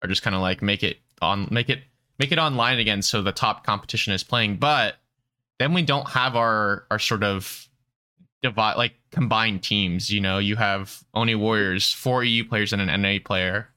are 0.03 0.09
just 0.09 0.23
kind 0.23 0.37
of 0.37 0.43
like 0.43 0.63
make 0.63 0.83
it 0.83 0.99
on 1.23 1.49
make 1.51 1.71
it 1.71 1.81
make 2.19 2.33
it 2.33 2.39
online 2.39 2.79
again 2.79 3.03
so 3.03 3.23
the 3.23 3.33
top 3.33 3.65
competition 3.65 4.13
is 4.13 4.23
playing, 4.23 4.57
but 4.57 4.97
then 5.59 5.73
we 5.73 5.83
don't 5.83 6.09
have 6.11 6.37
our 6.37 6.85
our 6.91 6.99
sort 6.99 7.23
of 7.23 7.69
divide 8.45 8.77
like 8.77 8.93
combined 9.11 9.63
teams. 9.63 10.11
You 10.11 10.21
know, 10.21 10.39
you 10.39 10.55
have 10.57 11.03
Oni 11.15 11.35
Warriors, 11.35 11.91
four 11.93 12.23
EU 12.23 12.45
players 12.45 12.73
and 12.73 12.83
an 12.83 13.03
NA 13.03 13.17
player. 13.25 13.69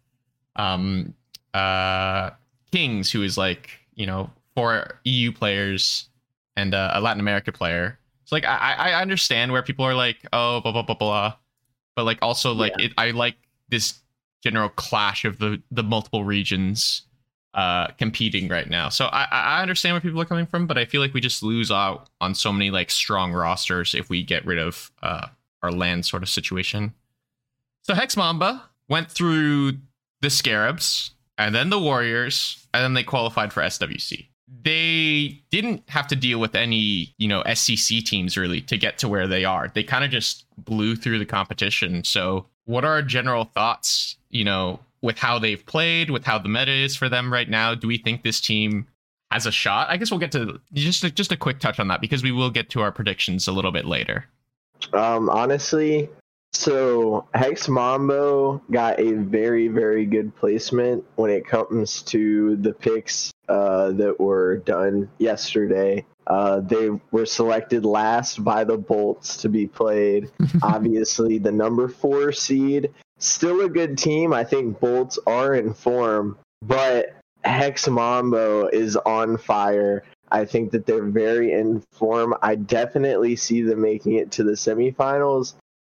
Um, 0.58 1.14
uh, 1.54 2.32
Kings, 2.72 3.10
who 3.10 3.24
is 3.24 3.38
like 3.38 3.72
you 3.96 4.06
know 4.06 4.30
four 4.56 5.00
EU 5.06 5.32
players 5.32 6.10
and 6.56 6.76
uh, 6.76 6.92
a 6.94 7.02
Latin 7.02 7.22
America 7.22 7.52
player. 7.52 7.98
So 8.26 8.36
like 8.36 8.46
I 8.46 8.74
I 8.74 9.02
understand 9.02 9.54
where 9.54 9.64
people 9.64 9.86
are 9.86 9.96
like 9.96 10.18
oh 10.34 10.60
blah 10.62 10.74
blah 10.74 10.84
blah 10.84 10.96
blah, 10.96 11.34
but 11.96 12.04
like 12.04 12.20
also 12.22 12.54
like 12.54 12.74
it 12.78 12.92
I 12.98 13.12
like 13.12 13.38
this 13.70 14.02
general 14.44 14.70
clash 14.70 15.24
of 15.24 15.40
the 15.40 15.64
the 15.72 15.84
multiple 15.84 16.26
regions 16.26 17.07
uh, 17.54 17.88
competing 17.98 18.48
right 18.48 18.70
now. 18.70 18.90
So 18.90 19.06
I, 19.08 19.28
I 19.32 19.62
understand 19.62 19.94
where 19.94 20.02
people 20.02 20.22
are 20.22 20.26
coming 20.26 20.46
from, 20.46 20.68
but 20.68 20.78
I 20.78 20.86
feel 20.86 21.02
like 21.02 21.14
we 21.14 21.22
just 21.22 21.42
lose 21.42 21.72
out 21.72 22.10
on 22.22 22.36
so 22.36 22.54
many 22.54 22.70
like 22.70 22.92
strong 22.92 23.34
rosters 23.34 23.96
if 23.96 24.10
we 24.10 24.24
get 24.24 24.46
rid 24.46 24.60
of 24.60 24.92
uh, 25.02 25.28
our 25.64 25.72
LAN 25.72 26.04
sort 26.04 26.24
of 26.24 26.30
situation. 26.30 26.94
So 27.82 27.94
Hex 27.94 28.16
Mambo 28.16 28.60
went 28.90 29.10
through 29.10 29.74
the 30.22 30.30
Scarabs 30.30 31.12
and 31.38 31.54
then 31.54 31.70
the 31.70 31.80
Warriors, 31.80 32.68
and 32.74 32.84
then 32.84 32.94
they 32.94 33.04
qualified 33.04 33.54
for 33.54 33.62
SWC. 33.62 34.26
They 34.64 35.42
didn't 35.52 35.84
have 35.90 36.08
to 36.08 36.16
deal 36.16 36.40
with 36.40 36.56
any, 36.56 37.14
you 37.18 37.28
know, 37.28 37.44
SCC 37.44 38.04
teams 38.04 38.38
really 38.38 38.62
to 38.62 38.78
get 38.78 38.98
to 39.00 39.08
where 39.08 39.28
they 39.28 39.46
are. 39.46 39.72
They 39.74 39.84
kind 39.84 40.04
of 40.04 40.10
just 40.10 40.46
blew 40.58 40.96
through 40.96 41.20
the 41.20 41.26
competition. 41.26 42.04
So, 42.04 42.48
what 42.66 42.84
are 42.84 43.02
general 43.02 43.46
thoughts, 43.46 44.18
you 44.30 44.44
know, 44.44 44.80
with 45.02 45.18
how 45.18 45.40
they've 45.40 45.66
played, 45.66 46.10
with 46.10 46.26
how 46.26 46.38
the 46.38 46.50
meta 46.50 46.72
is 46.72 46.96
for 46.96 47.10
them 47.10 47.32
right 47.32 47.50
now? 47.50 47.76
Do 47.76 47.88
we 47.88 47.98
think 47.98 48.24
this 48.24 48.42
team 48.42 48.88
has 49.32 49.46
a 49.46 49.52
shot? 49.52 49.90
I 49.90 49.98
guess 49.98 50.12
we'll 50.12 50.20
get 50.20 50.32
to 50.34 50.60
just 50.74 51.04
a, 51.04 51.12
just 51.12 51.32
a 51.32 51.38
quick 51.38 51.60
touch 51.60 51.80
on 51.80 51.88
that 51.90 52.02
because 52.02 52.24
we 52.24 52.32
will 52.32 52.50
get 52.50 52.70
to 52.72 52.82
our 52.82 52.92
predictions 52.92 53.48
a 53.48 53.52
little 53.52 53.72
bit 53.72 53.86
later. 53.86 54.26
Um, 54.94 55.30
honestly, 55.30 56.10
so 56.54 57.28
Hex 57.34 57.68
Mambo 57.68 58.62
got 58.72 59.00
a 59.00 59.14
very, 59.14 59.68
very 59.68 60.06
good 60.06 60.36
placement 60.36 61.04
when 61.16 61.30
it 61.30 61.46
comes 61.46 62.02
to 62.04 62.56
the 62.58 62.74
picks 62.74 63.32
uh, 63.48 63.92
that 63.92 64.20
were 64.20 64.58
done 64.58 65.10
yesterday. 65.18 66.06
Uh, 66.26 66.60
they 66.60 66.90
were 67.12 67.26
selected 67.26 67.86
last 67.86 68.44
by 68.44 68.64
the 68.64 68.78
Bolts 68.78 69.38
to 69.38 69.50
be 69.50 69.68
played. 69.68 70.30
Obviously, 70.62 71.38
the 71.38 71.52
number 71.52 71.88
four 71.88 72.32
seed, 72.32 72.92
still 73.20 73.62
a 73.62 73.70
good 73.70 73.98
team. 73.98 74.34
I 74.34 74.44
think 74.44 74.80
Bolts 74.80 75.20
are 75.26 75.56
in 75.56 75.74
form, 75.74 76.38
but 76.62 77.16
Hex 77.44 77.88
Mambo 77.88 78.68
is 78.68 78.96
on 78.96 79.38
fire. 79.38 80.04
I 80.32 80.46
think 80.46 80.72
that 80.72 80.86
they're 80.86 81.06
very 81.06 81.54
in 81.54 81.84
form. 81.92 82.36
I 82.42 82.56
definitely 82.56 83.36
see 83.36 83.62
them 83.62 83.82
making 83.82 84.14
it 84.14 84.32
to 84.32 84.44
the 84.44 84.54
semifinals. 84.54 85.54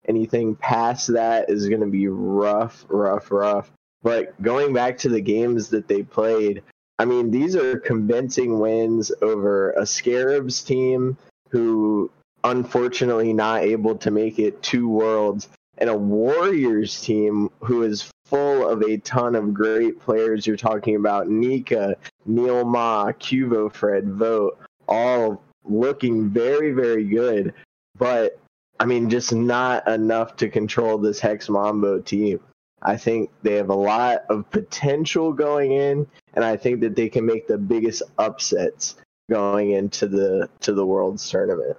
Anything 0.08 0.56
past 0.56 1.12
that 1.12 1.50
is 1.50 1.68
going 1.68 1.82
to 1.82 1.86
be 1.86 2.08
rough, 2.08 2.84
rough, 2.88 3.30
rough. 3.30 3.70
But 4.02 4.40
going 4.42 4.72
back 4.72 4.98
to 4.98 5.08
the 5.08 5.20
games 5.20 5.68
that 5.68 5.86
they 5.86 6.02
played, 6.02 6.62
I 6.98 7.04
mean, 7.04 7.30
these 7.30 7.54
are 7.54 7.78
convincing 7.78 8.58
wins 8.58 9.12
over 9.22 9.72
a 9.72 9.86
Scarabs 9.86 10.62
team 10.62 11.16
who 11.50 12.10
unfortunately 12.42 13.32
not 13.32 13.62
able 13.62 13.96
to 13.96 14.10
make 14.10 14.38
it 14.38 14.60
to 14.62 14.88
worlds 14.88 15.48
and 15.78 15.90
a 15.90 15.96
Warriors 15.96 17.00
team 17.00 17.50
who 17.60 17.82
is 17.82 18.10
full 18.26 18.68
of 18.68 18.82
a 18.82 18.98
ton 18.98 19.34
of 19.34 19.52
great 19.52 20.00
players. 20.00 20.46
You're 20.46 20.56
talking 20.56 20.96
about 20.96 21.28
Nika, 21.28 21.96
Neil 22.24 22.64
Ma, 22.64 23.12
Cuvo 23.12 23.72
Fred, 23.72 24.08
Vote, 24.08 24.58
all 24.88 25.42
looking 25.64 26.30
very, 26.30 26.72
very 26.72 27.04
good. 27.04 27.54
But 27.98 28.38
I 28.80 28.84
mean, 28.84 29.10
just 29.10 29.32
not 29.32 29.86
enough 29.86 30.36
to 30.36 30.48
control 30.48 30.98
this 30.98 31.20
Hex 31.20 31.48
Mambo 31.48 32.00
team. 32.00 32.40
I 32.82 32.96
think 32.96 33.30
they 33.42 33.54
have 33.54 33.70
a 33.70 33.74
lot 33.74 34.24
of 34.28 34.50
potential 34.50 35.32
going 35.32 35.72
in, 35.72 36.06
and 36.34 36.44
I 36.44 36.56
think 36.56 36.80
that 36.80 36.96
they 36.96 37.08
can 37.08 37.24
make 37.24 37.46
the 37.46 37.58
biggest 37.58 38.02
upsets 38.18 38.96
going 39.30 39.70
into 39.70 40.08
the 40.08 40.48
to 40.60 40.72
the 40.72 40.84
World's 40.84 41.28
tournament. 41.30 41.76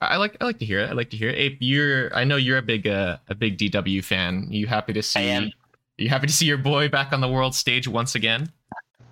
I 0.00 0.16
like 0.16 0.36
I 0.40 0.44
like 0.44 0.58
to 0.60 0.64
hear 0.64 0.80
it. 0.80 0.90
I 0.90 0.92
like 0.92 1.10
to 1.10 1.16
hear 1.16 1.30
it. 1.30 1.36
Ape, 1.36 1.58
you're 1.60 2.14
I 2.14 2.24
know 2.24 2.36
you're 2.36 2.58
a 2.58 2.62
big 2.62 2.86
uh, 2.86 3.18
a 3.28 3.34
big 3.34 3.58
DW 3.58 4.04
fan. 4.04 4.46
You 4.48 4.66
happy 4.66 4.92
to 4.92 5.02
see? 5.02 5.20
I 5.20 5.22
am. 5.22 5.50
You 5.96 6.08
happy 6.08 6.28
to 6.28 6.32
see 6.32 6.46
your 6.46 6.58
boy 6.58 6.88
back 6.88 7.12
on 7.12 7.20
the 7.20 7.28
world 7.28 7.54
stage 7.54 7.88
once 7.88 8.14
again? 8.14 8.52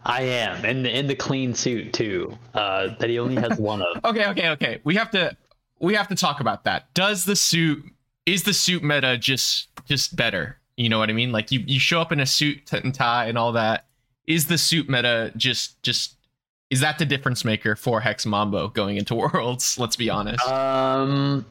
I 0.05 0.23
am, 0.23 0.65
and 0.65 0.87
in 0.87 1.09
the 1.09 1.17
clean 1.17 1.53
suit 1.53 1.93
too. 1.93 2.39
Uh, 2.55 2.95
that 3.01 3.11
he 3.11 3.19
only 3.19 3.35
has 3.35 3.59
one 3.59 3.83
of. 3.83 4.05
Okay, 4.05 4.27
okay, 4.29 4.51
okay. 4.51 4.81
We 4.85 4.95
have 4.95 5.11
to 5.11 5.37
we 5.81 5.95
have 5.95 6.09
to 6.09 6.15
talk 6.15 6.41
about 6.41 6.65
that. 6.65 6.93
Does 6.95 7.25
the 7.25 7.35
suit 7.35 7.85
is 8.25 8.45
the 8.45 8.55
suit 8.55 8.85
meta 8.85 9.19
just 9.19 9.69
just 9.87 10.15
better? 10.15 10.59
You 10.77 10.89
know 10.89 11.01
what 11.01 11.11
I 11.11 11.15
mean? 11.15 11.33
Like 11.33 11.51
you 11.51 11.65
you 11.67 11.81
show 11.81 12.01
up 12.01 12.13
in 12.13 12.21
a 12.21 12.27
suit 12.27 12.73
and 12.73 12.95
tie 12.95 13.27
and 13.27 13.37
all 13.37 13.53
that. 13.53 13.87
Is 14.29 14.47
the 14.47 14.59
suit 14.59 14.89
meta 14.89 15.33
just 15.37 15.83
just 15.83 16.16
is 16.71 16.81
that 16.81 16.99
the 16.99 17.07
difference 17.07 17.45
maker 17.45 17.77
for 17.77 18.01
Hex 18.01 18.27
Mambo 18.27 18.69
going 18.69 18.97
into 18.97 19.15
Worlds? 19.35 19.79
Let's 19.79 19.97
be 19.97 20.11
honest. 20.11 20.47
Um, 20.47 21.45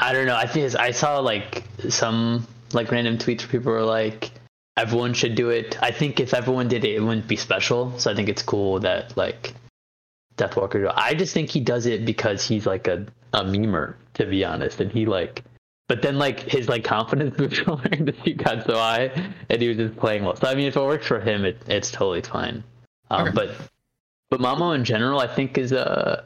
I 0.00 0.12
don't 0.12 0.26
know. 0.26 0.36
I 0.36 0.46
think 0.46 0.74
I 0.74 0.90
saw 0.90 1.18
like 1.18 1.64
some 1.88 2.46
like 2.72 2.90
random 2.90 3.18
tweets 3.18 3.40
where 3.40 3.48
people 3.48 3.72
were 3.72 3.82
like, 3.82 4.30
everyone 4.76 5.14
should 5.14 5.34
do 5.34 5.50
it. 5.50 5.80
I 5.82 5.90
think 5.90 6.20
if 6.20 6.34
everyone 6.34 6.68
did 6.68 6.84
it, 6.84 6.94
it 6.96 7.00
wouldn't 7.00 7.28
be 7.28 7.36
special. 7.36 7.98
So 7.98 8.10
I 8.10 8.14
think 8.14 8.28
it's 8.28 8.42
cool 8.42 8.80
that 8.80 9.16
like 9.16 9.54
Deathwalker. 10.36 10.92
I 10.94 11.14
just 11.14 11.34
think 11.34 11.50
he 11.50 11.60
does 11.60 11.86
it 11.86 12.04
because 12.04 12.46
he's 12.46 12.66
like 12.66 12.88
a 12.88 13.06
a 13.34 13.44
memer, 13.44 13.94
to 14.14 14.26
be 14.26 14.44
honest, 14.44 14.80
and 14.80 14.90
he 14.90 15.06
like. 15.06 15.42
But 15.88 16.00
then 16.00 16.16
like 16.16 16.40
his 16.40 16.68
like 16.68 16.84
confidence 16.84 17.36
boost 17.36 17.66
wearing 17.66 18.06
the 18.06 18.14
suit 18.24 18.38
got 18.38 18.64
so 18.64 18.74
high, 18.74 19.10
and 19.50 19.60
he 19.60 19.68
was 19.68 19.76
just 19.76 19.96
playing 19.96 20.24
well. 20.24 20.36
So 20.36 20.48
I 20.48 20.54
mean, 20.54 20.66
if 20.66 20.76
it 20.76 20.80
works 20.80 21.06
for 21.06 21.20
him, 21.20 21.44
it, 21.44 21.60
it's 21.66 21.90
totally 21.90 22.22
fine. 22.22 22.64
Um, 23.10 23.28
Okay. 23.28 23.34
But 23.34 23.50
but 24.32 24.40
Mambo 24.40 24.70
in 24.70 24.82
general, 24.82 25.20
I 25.20 25.26
think 25.26 25.58
is 25.58 25.74
uh 25.74 26.24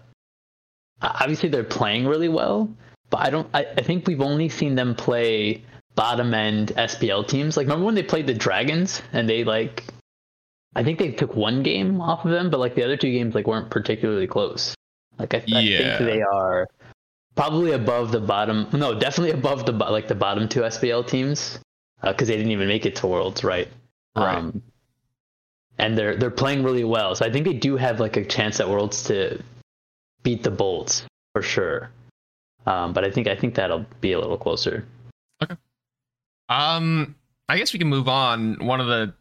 obviously 1.03 1.49
they're 1.49 1.65
playing 1.65 2.07
really 2.07 2.29
well, 2.29 2.71
but 3.11 3.17
I 3.19 3.31
don't. 3.31 3.49
I, 3.53 3.65
I 3.65 3.83
think 3.83 4.07
we've 4.07 4.21
only 4.21 4.49
seen 4.49 4.77
them 4.77 4.95
play 4.95 5.65
bottom 5.97 6.33
end 6.33 6.69
SPL 6.77 7.27
teams. 7.27 7.57
Like 7.57 7.67
remember 7.67 7.85
when 7.85 7.97
they 7.97 8.05
played 8.05 8.29
the 8.29 8.33
Dragons 8.35 9.03
and 9.13 9.29
they 9.29 9.43
like, 9.43 9.83
I 10.77 10.85
think 10.85 11.01
they 11.01 11.11
took 11.11 11.35
one 11.35 11.65
game 11.65 12.01
off 12.01 12.25
of 12.25 12.31
them, 12.31 12.49
but 12.49 12.61
like 12.61 12.77
the 12.77 12.85
other 12.85 12.97
two 12.97 13.11
games 13.11 13.35
like 13.35 13.49
weren't 13.49 13.71
particularly 13.71 14.29
close. 14.29 14.77
Like 15.19 15.35
I, 15.35 15.39
I 15.39 15.61
Yeah. 15.63 15.99
think 15.99 16.09
they 16.09 16.23
are 16.23 16.69
probably 17.35 17.73
above 17.73 18.13
the 18.13 18.21
bottom. 18.21 18.69
No, 18.73 18.97
definitely 18.97 19.33
above 19.33 19.67
the 19.67 19.73
like 19.73 20.07
the 20.07 20.15
bottom 20.15 20.49
two 20.49 20.61
SPL 20.61 21.05
teams 21.09 21.59
because 22.05 22.29
they 22.29 22.37
didn't 22.37 22.53
even 22.53 22.69
make 22.69 22.87
it 22.87 22.95
to 22.97 23.09
Worlds, 23.09 23.43
right? 23.43 23.67
Right. 24.15 24.37
Um, 24.37 24.63
and 25.79 25.97
they're 25.97 26.17
they're 26.17 26.31
playing 26.31 26.63
really 26.63 26.85
well, 26.85 27.15
so 27.15 27.25
I 27.25 27.31
think 27.31 27.47
they 27.47 27.55
do 27.55 27.77
have 27.77 28.01
like 28.01 28.17
a 28.17 28.25
chance 28.25 28.61
at 28.61 28.69
Worlds 28.69 29.05
to 29.05 29.43
beat 30.23 30.43
the 30.43 30.51
Bolts 30.51 31.05
for 31.33 31.43
sure. 31.43 31.91
Um, 32.67 32.93
but 32.93 33.05
I 33.05 33.11
think 33.11 33.29
I 33.29 33.37
think 33.37 33.55
that'll 33.55 33.87
be 34.01 34.13
a 34.13 34.19
little 34.19 34.39
closer. 34.39 34.87
Okay. 35.43 35.57
Um, 36.49 37.15
I 37.49 37.59
guess 37.59 37.73
we 37.73 37.79
can 37.79 37.89
move 37.89 38.09
on. 38.09 38.65
One 38.65 38.81
of 38.81 38.87
the 38.87 39.15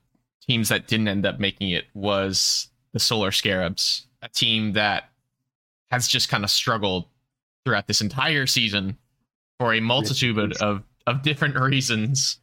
teams 0.48 0.70
that 0.70 0.88
didn't 0.88 1.08
end 1.08 1.26
up 1.26 1.40
making 1.40 1.70
it 1.70 1.86
was 1.94 2.70
the 2.94 3.00
Solar 3.00 3.32
Scarabs, 3.32 4.08
a 4.22 4.30
team 4.30 4.74
that 4.74 5.10
has 5.92 6.08
just 6.08 6.30
kind 6.30 6.44
of 6.44 6.50
struggled 6.50 7.06
throughout 7.64 7.88
this 7.88 8.02
entire 8.02 8.48
season 8.48 8.98
for 9.60 9.74
a 9.74 9.80
multitude 9.80 10.54
of, 10.62 10.84
of, 11.08 11.22
different 11.24 11.56
reasons. 11.60 12.40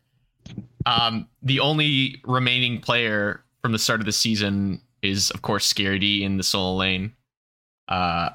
Um, 0.87 1.29
the 1.43 1.61
only 1.61 2.21
remaining 2.25 2.81
player 2.81 3.42
from 3.63 3.73
the 3.73 3.79
start 3.79 4.01
of 4.01 4.07
the 4.07 4.13
season 4.13 4.81
is, 5.03 5.31
of 5.31 5.43
course, 5.43 5.65
Scary 5.65 5.99
D 5.99 6.25
in 6.25 6.37
the 6.37 6.43
solo 6.43 6.77
lane. 6.77 7.13
Uh, 7.89 8.31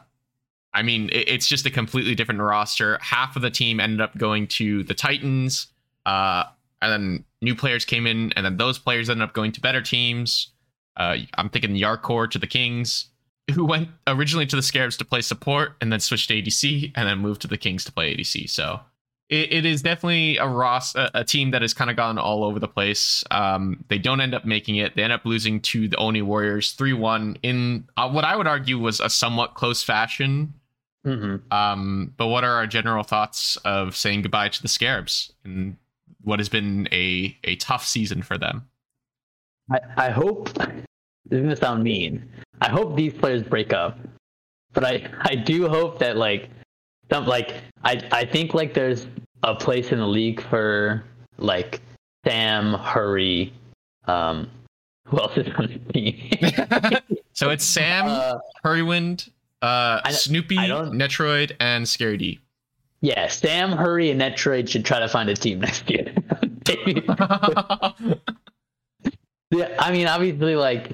I 0.74 0.82
mean, 0.84 1.10
it, 1.10 1.30
it's 1.30 1.48
just 1.48 1.66
a 1.66 1.72
completely 1.72 2.16
different 2.16 2.42
roster. 2.42 2.98
Half 3.02 3.36
of 3.36 3.42
the 3.42 3.50
team 3.50 3.80
ended 3.80 4.02
up 4.02 4.18
going 4.18 4.48
to 4.48 4.84
the 4.84 4.94
Titans. 4.94 5.68
Uh, 6.06 6.46
and 6.82 6.92
then 6.92 7.26
new 7.42 7.56
players 7.56 7.86
came 7.86 8.08
in, 8.08 8.32
and 8.34 8.46
then 8.46 8.58
those 8.58 8.78
players 8.78 9.10
ended 9.10 9.28
up 9.28 9.34
going 9.34 9.52
to 9.54 9.62
better 9.62 9.82
teams. 9.82 10.54
Uh, 10.96 11.18
I'm 11.36 11.50
thinking 11.50 11.76
Yarkor 11.76 12.30
to 12.32 12.40
the 12.40 12.48
Kings, 12.48 13.08
who 13.54 13.66
went 13.66 13.90
originally 14.06 14.46
to 14.46 14.56
the 14.56 14.62
Scarabs 14.62 14.98
to 14.98 15.06
play 15.06 15.22
support, 15.22 15.76
and 15.82 15.92
then 15.92 16.00
switched 16.00 16.30
to 16.30 16.42
ADC, 16.42 16.92
and 16.96 17.08
then 17.08 17.20
moved 17.20 17.42
to 17.42 17.48
the 17.48 17.58
Kings 17.58 17.84
to 17.86 17.92
play 17.92 18.16
ADC. 18.16 18.50
So 18.50 18.80
it, 19.30 19.54
it 19.54 19.66
is 19.66 19.82
definitely 19.82 20.38
a 20.38 20.48
Ross, 20.48 20.96
a, 20.96 21.12
a 21.14 21.24
team 21.24 21.52
that 21.52 21.62
has 21.62 21.74
kind 21.74 21.90
of 21.90 21.96
gone 21.96 22.18
all 22.18 22.44
over 22.44 22.60
the 22.60 22.68
place. 22.68 23.24
Um, 23.32 23.84
they 23.90 23.98
don't 23.98 24.22
end 24.22 24.34
up 24.34 24.46
making 24.46 24.78
it. 24.78 24.96
They 24.96 25.04
end 25.04 25.14
up 25.14 25.26
losing 25.26 25.60
to 25.62 25.88
the 25.88 25.98
Oni 25.98 26.22
Warriors 26.22 26.72
three 26.72 26.94
one 26.94 27.38
in 27.44 27.88
uh, 27.98 28.10
what 28.10 28.24
I 28.24 28.36
would 28.36 28.48
argue 28.48 28.80
was 28.80 29.00
a 29.00 29.10
somewhat 29.10 29.54
close 29.56 29.84
fashion. 29.84 30.54
Mm-hmm. 31.06 31.54
Um, 31.54 32.14
but 32.18 32.28
what 32.28 32.44
are 32.44 32.52
our 32.52 32.68
general 32.68 33.04
thoughts 33.04 33.56
of 33.58 33.96
saying 33.96 34.24
goodbye 34.24 34.50
to 34.50 34.62
the 34.62 34.68
Scarabs 34.68 35.32
and 35.46 35.78
what 36.24 36.40
has 36.40 36.50
been 36.50 36.90
a 36.92 37.38
a 37.44 37.56
tough 37.58 37.86
season 37.86 38.22
for 38.22 38.38
them? 38.38 38.68
I, 39.72 39.80
I 39.98 40.10
hope 40.10 40.54
this 40.54 41.40
is 41.40 41.42
gonna 41.42 41.56
sound 41.56 41.84
mean. 41.84 42.30
I 42.62 42.70
hope 42.70 42.96
these 42.96 43.14
players 43.14 43.44
break 43.44 43.74
up, 43.74 43.98
but 44.74 44.84
I 44.84 45.10
I 45.22 45.36
do 45.36 45.68
hope 45.68 46.00
that 46.00 46.18
like 46.18 46.50
some 47.12 47.26
like 47.26 47.56
I 47.84 48.02
I 48.12 48.26
think 48.26 48.54
like 48.54 48.74
there's 48.74 49.08
a 49.44 49.56
place 49.56 49.92
in 49.92 50.00
the 50.00 50.08
league 50.08 50.42
for 50.50 51.04
like 51.38 51.82
Sam 52.26 52.74
Hurry. 52.74 53.54
Um, 54.06 54.50
who 55.06 55.20
else 55.20 55.38
is 55.38 55.48
on 55.58 55.68
the 55.68 55.94
team? 55.94 56.30
so 57.34 57.50
it's 57.50 57.64
Sam, 57.64 58.06
Uh, 58.08 58.40
Hurrywind, 58.66 59.30
uh, 59.62 60.02
I 60.04 60.12
Snoopy, 60.12 60.58
I 60.58 60.68
Netroid, 60.68 61.54
and 61.60 61.88
Scary 61.88 62.18
D. 62.18 62.40
yeah, 63.02 63.28
Sam 63.28 63.72
Hurry 63.72 64.12
and 64.12 64.20
Netroid 64.20 64.68
should 64.68 64.84
try 64.86 65.00
to 65.00 65.08
find 65.08 65.30
a 65.30 65.36
team 65.36 65.60
next 65.62 65.90
year. 65.90 66.14
Yeah, 69.50 69.74
I 69.80 69.92
mean, 69.94 70.08
obviously, 70.08 70.56
like 70.58 70.92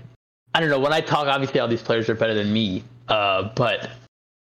I 0.53 0.60
don't 0.60 0.70
know. 0.70 0.79
When 0.79 0.93
I 0.93 1.01
talk, 1.01 1.27
obviously 1.27 1.60
all 1.60 1.67
these 1.67 1.82
players 1.82 2.08
are 2.10 2.13
better 2.15 2.36
than 2.36 2.53
me. 2.53 2.84
Uh, 3.08 3.50
but 3.55 3.89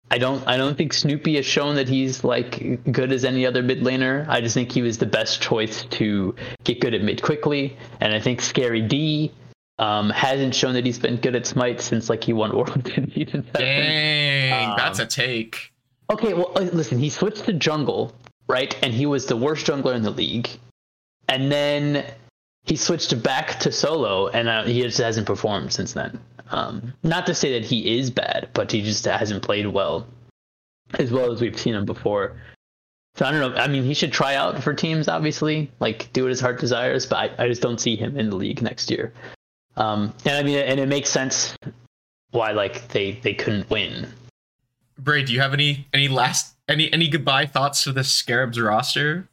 I 0.09 0.17
don't 0.17 0.45
I 0.47 0.55
don't 0.57 0.77
think 0.77 0.93
Snoopy 0.93 1.35
has 1.35 1.45
shown 1.45 1.75
that 1.75 1.89
he's 1.89 2.23
like 2.23 2.91
good 2.91 3.11
as 3.11 3.25
any 3.25 3.45
other 3.45 3.61
mid 3.61 3.81
laner. 3.81 4.27
I 4.29 4.39
just 4.39 4.53
think 4.53 4.71
he 4.71 4.81
was 4.81 4.97
the 4.97 5.05
best 5.05 5.41
choice 5.41 5.83
to 5.85 6.33
get 6.63 6.79
good 6.79 6.93
at 6.93 7.01
mid 7.01 7.21
quickly. 7.21 7.77
And 7.99 8.13
I 8.13 8.19
think 8.19 8.41
Scary 8.41 8.81
D 8.81 9.31
um, 9.79 10.09
hasn't 10.09 10.55
shown 10.55 10.73
that 10.75 10.85
he's 10.85 10.97
been 10.99 11.17
good 11.17 11.35
at 11.35 11.45
Smite 11.45 11.81
since 11.81 12.09
like 12.09 12.23
he 12.23 12.33
won 12.33 12.51
Arlington 12.55 13.11
season 13.11 13.45
seven. 13.53 13.67
Dang, 13.67 14.69
Um, 14.71 14.75
that's 14.77 14.99
a 14.99 15.05
take. 15.05 15.73
Okay, 16.09 16.33
well 16.33 16.53
uh, 16.55 16.61
listen, 16.61 16.99
he 16.99 17.09
switched 17.09 17.43
to 17.45 17.53
jungle, 17.53 18.15
right? 18.47 18.77
And 18.81 18.93
he 18.93 19.05
was 19.05 19.25
the 19.25 19.35
worst 19.35 19.67
jungler 19.67 19.93
in 19.95 20.03
the 20.03 20.11
league. 20.11 20.49
And 21.27 21.51
then 21.51 22.05
he 22.63 22.77
switched 22.77 23.21
back 23.21 23.59
to 23.59 23.71
solo, 23.71 24.27
and 24.27 24.47
uh, 24.47 24.63
he 24.63 24.81
just 24.81 24.97
hasn't 24.97 25.27
performed 25.27 25.73
since 25.73 25.91
then. 25.91 26.19
Um, 26.49 26.93
not 27.03 27.25
to 27.25 27.35
say 27.35 27.59
that 27.59 27.65
he 27.65 27.97
is 27.99 28.09
bad, 28.09 28.49
but 28.53 28.71
he 28.71 28.81
just 28.81 29.05
hasn't 29.05 29.43
played 29.43 29.67
well, 29.67 30.07
as 30.97 31.11
well 31.11 31.31
as 31.31 31.41
we've 31.41 31.59
seen 31.59 31.75
him 31.75 31.85
before. 31.85 32.37
So 33.15 33.25
I 33.25 33.31
don't 33.31 33.39
know. 33.39 33.59
I 33.59 33.67
mean, 33.67 33.83
he 33.83 33.93
should 33.93 34.13
try 34.13 34.35
out 34.35 34.61
for 34.61 34.73
teams, 34.73 35.07
obviously, 35.07 35.71
like 35.79 36.11
do 36.13 36.23
what 36.23 36.29
his 36.29 36.39
heart 36.39 36.59
desires. 36.59 37.05
But 37.05 37.31
I, 37.39 37.45
I 37.45 37.47
just 37.47 37.61
don't 37.61 37.79
see 37.81 37.95
him 37.95 38.17
in 38.17 38.29
the 38.29 38.35
league 38.35 38.61
next 38.61 38.91
year. 38.91 39.11
Um, 39.75 40.13
and 40.25 40.35
I 40.35 40.43
mean, 40.43 40.57
and 40.59 40.79
it 40.79 40.87
makes 40.87 41.09
sense 41.09 41.55
why 42.31 42.51
like 42.51 42.87
they 42.89 43.13
they 43.13 43.33
couldn't 43.33 43.69
win. 43.69 44.07
Bray, 44.99 45.23
do 45.23 45.33
you 45.33 45.41
have 45.41 45.53
any 45.53 45.87
any 45.93 46.07
last 46.07 46.55
any 46.67 46.91
any 46.93 47.07
goodbye 47.07 47.45
thoughts 47.45 47.83
for 47.83 47.91
the 47.91 48.03
Scarabs 48.03 48.59
roster? 48.59 49.27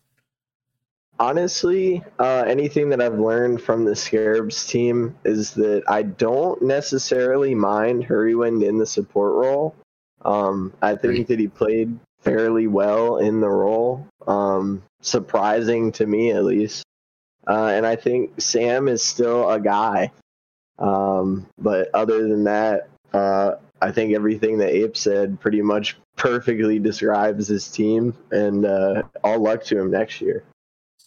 Honestly, 1.19 2.03
uh, 2.19 2.45
anything 2.47 2.89
that 2.89 3.01
I've 3.01 3.19
learned 3.19 3.63
from 3.63 3.85
the 3.85 3.95
Scarabs 3.95 4.67
team 4.67 5.17
is 5.25 5.53
that 5.55 5.85
I 5.89 6.03
don't 6.03 6.61
necessarily 6.61 7.55
mind 7.55 8.05
Hurrywind 8.05 8.67
in 8.67 8.79
the 8.79 8.87
support 8.87 9.35
role. 9.35 9.77
Um, 10.25 10.73
I 10.83 10.97
think 10.97 11.29
that 11.29 11.39
he 11.39 11.49
played 11.49 11.97
fairly 12.21 12.67
well 12.67 13.19
in 13.19 13.41
the 13.41 13.49
role, 13.49 14.09
um, 14.27 14.83
surprising 15.03 15.93
to 15.93 16.07
me 16.07 16.33
at 16.33 16.45
least. 16.45 16.85
Uh, 17.47 17.67
and 17.67 17.87
I 17.87 17.95
think 17.95 18.41
Sam 18.41 18.89
is 18.89 19.03
still 19.03 19.49
a 19.51 19.61
guy. 19.61 20.11
Um, 20.79 21.47
but 21.59 21.91
other 21.95 22.27
than 22.27 22.45
that, 22.45 22.89
uh, 23.13 23.57
I 23.81 23.93
think 23.93 24.15
everything 24.15 24.59
that 24.59 24.75
Ape 24.75 24.97
said 24.97 25.39
pretty 25.41 25.63
much 25.63 25.97
perfectly 26.17 26.79
describes 26.79 27.49
his 27.49 27.69
team, 27.69 28.17
and 28.31 28.65
uh, 28.65 29.03
all 29.23 29.41
luck 29.41 29.63
to 29.65 29.79
him 29.79 29.91
next 29.91 30.21
year. 30.21 30.43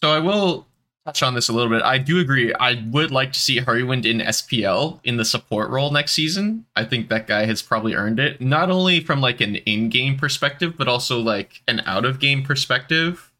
So 0.02 0.10
I 0.10 0.20
will 0.20 0.66
touch 1.04 1.22
on 1.22 1.34
this 1.34 1.48
a 1.48 1.52
little 1.52 1.70
bit. 1.70 1.82
I 1.82 1.98
do 1.98 2.20
agree. 2.20 2.52
I 2.54 2.84
would 2.90 3.10
like 3.10 3.32
to 3.32 3.40
see 3.40 3.58
Hurrywind 3.60 4.04
in 4.04 4.18
SPL 4.18 5.00
in 5.04 5.16
the 5.16 5.24
support 5.24 5.70
role 5.70 5.90
next 5.90 6.12
season. 6.12 6.66
I 6.76 6.84
think 6.84 7.08
that 7.08 7.26
guy 7.26 7.46
has 7.46 7.62
probably 7.62 7.94
earned 7.94 8.20
it, 8.20 8.40
not 8.40 8.70
only 8.70 9.00
from 9.00 9.20
like 9.20 9.40
an 9.40 9.56
in-game 9.56 10.18
perspective, 10.18 10.74
but 10.76 10.86
also 10.86 11.18
like 11.18 11.62
an 11.66 11.80
out-of-game 11.86 12.42
perspective. 12.42 13.32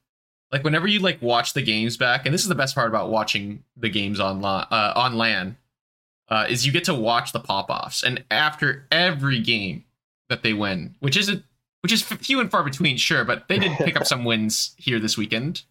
Like 0.50 0.64
whenever 0.64 0.86
you 0.86 1.00
like 1.00 1.20
watch 1.20 1.52
the 1.52 1.62
games 1.62 1.98
back, 1.98 2.24
and 2.24 2.32
this 2.32 2.40
is 2.40 2.48
the 2.48 2.54
best 2.54 2.74
part 2.74 2.88
about 2.88 3.10
watching 3.10 3.64
the 3.76 3.90
games 3.90 4.18
online 4.18 4.66
uh, 4.70 4.94
on 4.96 5.18
LAN, 5.18 5.58
uh, 6.30 6.46
is 6.48 6.64
you 6.64 6.72
get 6.72 6.84
to 6.84 6.94
watch 6.94 7.32
the 7.32 7.40
pop-offs, 7.40 8.02
and 8.02 8.24
after 8.30 8.86
every 8.90 9.40
game 9.40 9.84
that 10.30 10.42
they 10.42 10.54
win, 10.54 10.94
which 11.00 11.16
isn't 11.16 11.44
which 11.82 11.92
is 11.92 12.02
few 12.02 12.40
and 12.40 12.50
far 12.50 12.64
between, 12.64 12.96
sure, 12.96 13.24
but 13.24 13.46
they 13.48 13.58
did 13.58 13.72
pick 13.78 13.96
up 13.96 14.06
some 14.06 14.24
wins 14.24 14.74
here 14.78 14.98
this 14.98 15.16
weekend. 15.16 15.62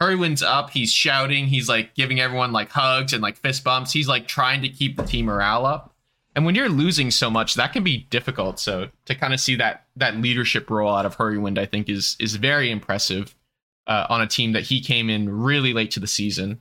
Hurrywind's 0.00 0.42
up. 0.42 0.70
He's 0.70 0.92
shouting. 0.92 1.46
He's 1.46 1.68
like 1.68 1.94
giving 1.94 2.20
everyone 2.20 2.52
like 2.52 2.70
hugs 2.70 3.12
and 3.12 3.22
like 3.22 3.36
fist 3.36 3.64
bumps. 3.64 3.92
He's 3.92 4.08
like 4.08 4.28
trying 4.28 4.62
to 4.62 4.68
keep 4.68 4.96
the 4.96 5.02
team 5.04 5.26
morale 5.26 5.64
up. 5.64 5.94
And 6.34 6.44
when 6.44 6.54
you're 6.54 6.68
losing 6.68 7.10
so 7.10 7.30
much, 7.30 7.54
that 7.54 7.72
can 7.72 7.82
be 7.82 8.06
difficult. 8.10 8.60
So 8.60 8.90
to 9.06 9.14
kind 9.14 9.32
of 9.32 9.40
see 9.40 9.56
that 9.56 9.86
that 9.96 10.16
leadership 10.18 10.68
role 10.68 10.94
out 10.94 11.06
of 11.06 11.16
Hurrywind, 11.16 11.58
I 11.58 11.64
think 11.64 11.88
is 11.88 12.14
is 12.20 12.36
very 12.36 12.70
impressive 12.70 13.34
uh, 13.86 14.06
on 14.10 14.20
a 14.20 14.26
team 14.26 14.52
that 14.52 14.64
he 14.64 14.80
came 14.82 15.08
in 15.08 15.30
really 15.30 15.72
late 15.72 15.90
to 15.92 16.00
the 16.00 16.06
season. 16.06 16.60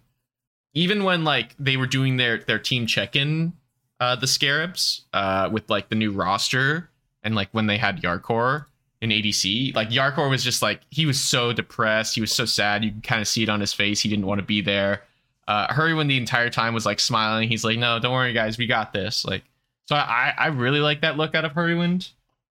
Even 0.74 1.04
when 1.04 1.26
like 1.26 1.56
they 1.60 1.76
were 1.76 1.88
doing 1.88 2.16
their 2.16 2.38
their 2.38 2.60
team 2.60 2.88
check 2.88 3.18
in, 3.18 3.52
uh, 4.00 4.16
the 4.16 4.28
Scarabs 4.28 5.06
uh, 5.12 5.50
with 5.52 5.70
like 5.70 5.90
the 5.90 5.96
new 5.96 6.12
roster 6.12 6.90
and 7.22 7.36
like 7.36 7.50
when 7.52 7.68
they 7.68 7.78
had 7.78 8.02
Yarkor 8.02 8.68
in 9.06 9.12
ADC. 9.12 9.76
Like 9.76 9.90
Yarkor 9.90 10.30
was 10.30 10.44
just 10.44 10.62
like 10.62 10.82
he 10.90 11.06
was 11.06 11.20
so 11.20 11.54
depressed. 11.54 12.16
He 12.16 12.22
was 12.22 12.32
so 12.32 12.46
sad. 12.46 12.84
You 12.84 12.92
can 12.92 13.02
kind 13.02 13.22
of 13.22 13.28
see 13.28 13.44
it 13.44 13.50
on 13.50 13.62
his 13.62 13.74
face. 13.74 14.02
He 14.02 14.10
didn't 14.10 14.26
want 14.26 14.40
to 14.40 14.46
be 14.46 14.62
there. 14.62 15.04
Uh, 15.48 15.68
Hurrywin 15.68 16.08
the 16.08 16.18
entire 16.18 16.50
time 16.50 16.74
was 16.74 16.86
like 16.86 17.00
smiling. 17.00 17.50
He's 17.50 17.64
like, 17.64 17.78
"No, 17.78 18.00
don't 18.00 18.14
worry, 18.14 18.34
guys. 18.34 18.58
We 18.58 18.68
got 18.68 18.94
this." 18.94 19.24
Like, 19.24 19.44
so 19.88 19.96
I 19.96 20.34
I 20.38 20.48
really 20.48 20.80
like 20.80 21.02
that 21.02 21.18
look 21.18 21.36
out 21.36 21.46
of 21.46 21.54
Hurrywind. 21.54 22.12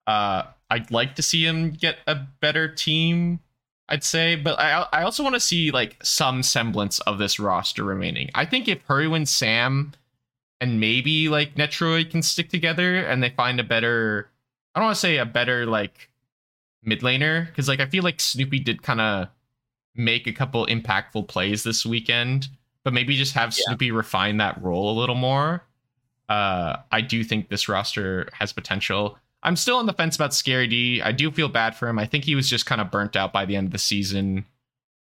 Uh, 0.06 0.44
I'd 0.70 0.90
like 0.90 1.14
to 1.16 1.22
see 1.22 1.44
him 1.44 1.70
get 1.70 1.98
a 2.06 2.14
better 2.14 2.66
team. 2.66 3.40
I'd 3.90 4.04
say, 4.04 4.36
but 4.36 4.58
I 4.58 4.86
I 4.92 5.02
also 5.02 5.22
want 5.22 5.34
to 5.34 5.40
see 5.40 5.70
like 5.70 5.96
some 6.02 6.42
semblance 6.42 6.98
of 7.00 7.18
this 7.18 7.38
roster 7.38 7.84
remaining. 7.84 8.30
I 8.34 8.46
think 8.46 8.68
if 8.68 8.86
Hurrywind, 8.86 9.28
Sam, 9.28 9.92
and 10.60 10.80
maybe 10.80 11.28
like 11.28 11.54
Netroid 11.56 12.10
can 12.10 12.22
stick 12.22 12.48
together 12.48 12.96
and 12.96 13.22
they 13.22 13.30
find 13.30 13.60
a 13.60 13.64
better 13.64 14.30
I 14.74 14.80
don't 14.80 14.86
want 14.86 14.96
to 14.96 15.00
say 15.00 15.16
a 15.16 15.26
better 15.26 15.66
like 15.66 16.07
mid 16.88 17.00
laner 17.00 17.46
because 17.46 17.68
like 17.68 17.80
I 17.80 17.86
feel 17.86 18.02
like 18.02 18.20
Snoopy 18.20 18.60
did 18.60 18.82
kind 18.82 19.00
of 19.00 19.28
make 19.94 20.26
a 20.26 20.32
couple 20.32 20.66
impactful 20.66 21.28
plays 21.28 21.62
this 21.62 21.84
weekend, 21.84 22.48
but 22.84 22.92
maybe 22.92 23.16
just 23.16 23.34
have 23.34 23.54
Yeah. 23.56 23.64
Snoopy 23.66 23.90
refine 23.90 24.38
that 24.38 24.60
role 24.62 24.90
a 24.90 24.98
little 24.98 25.14
more. 25.14 25.62
Uh, 26.28 26.76
I 26.92 27.00
do 27.00 27.24
think 27.24 27.48
this 27.48 27.68
roster 27.68 28.28
has 28.32 28.52
potential. 28.52 29.18
I'm 29.42 29.56
still 29.56 29.76
on 29.76 29.86
the 29.86 29.92
fence 29.92 30.16
about 30.16 30.34
Scary 30.34 30.66
D. 30.66 31.00
I 31.00 31.12
do 31.12 31.30
feel 31.30 31.48
bad 31.48 31.74
for 31.76 31.88
him. 31.88 31.98
I 31.98 32.06
think 32.06 32.24
he 32.24 32.34
was 32.34 32.48
just 32.50 32.66
kind 32.66 32.80
of 32.80 32.90
burnt 32.90 33.16
out 33.16 33.32
by 33.32 33.44
the 33.44 33.56
end 33.56 33.66
of 33.68 33.72
the 33.72 33.78
season, 33.78 34.44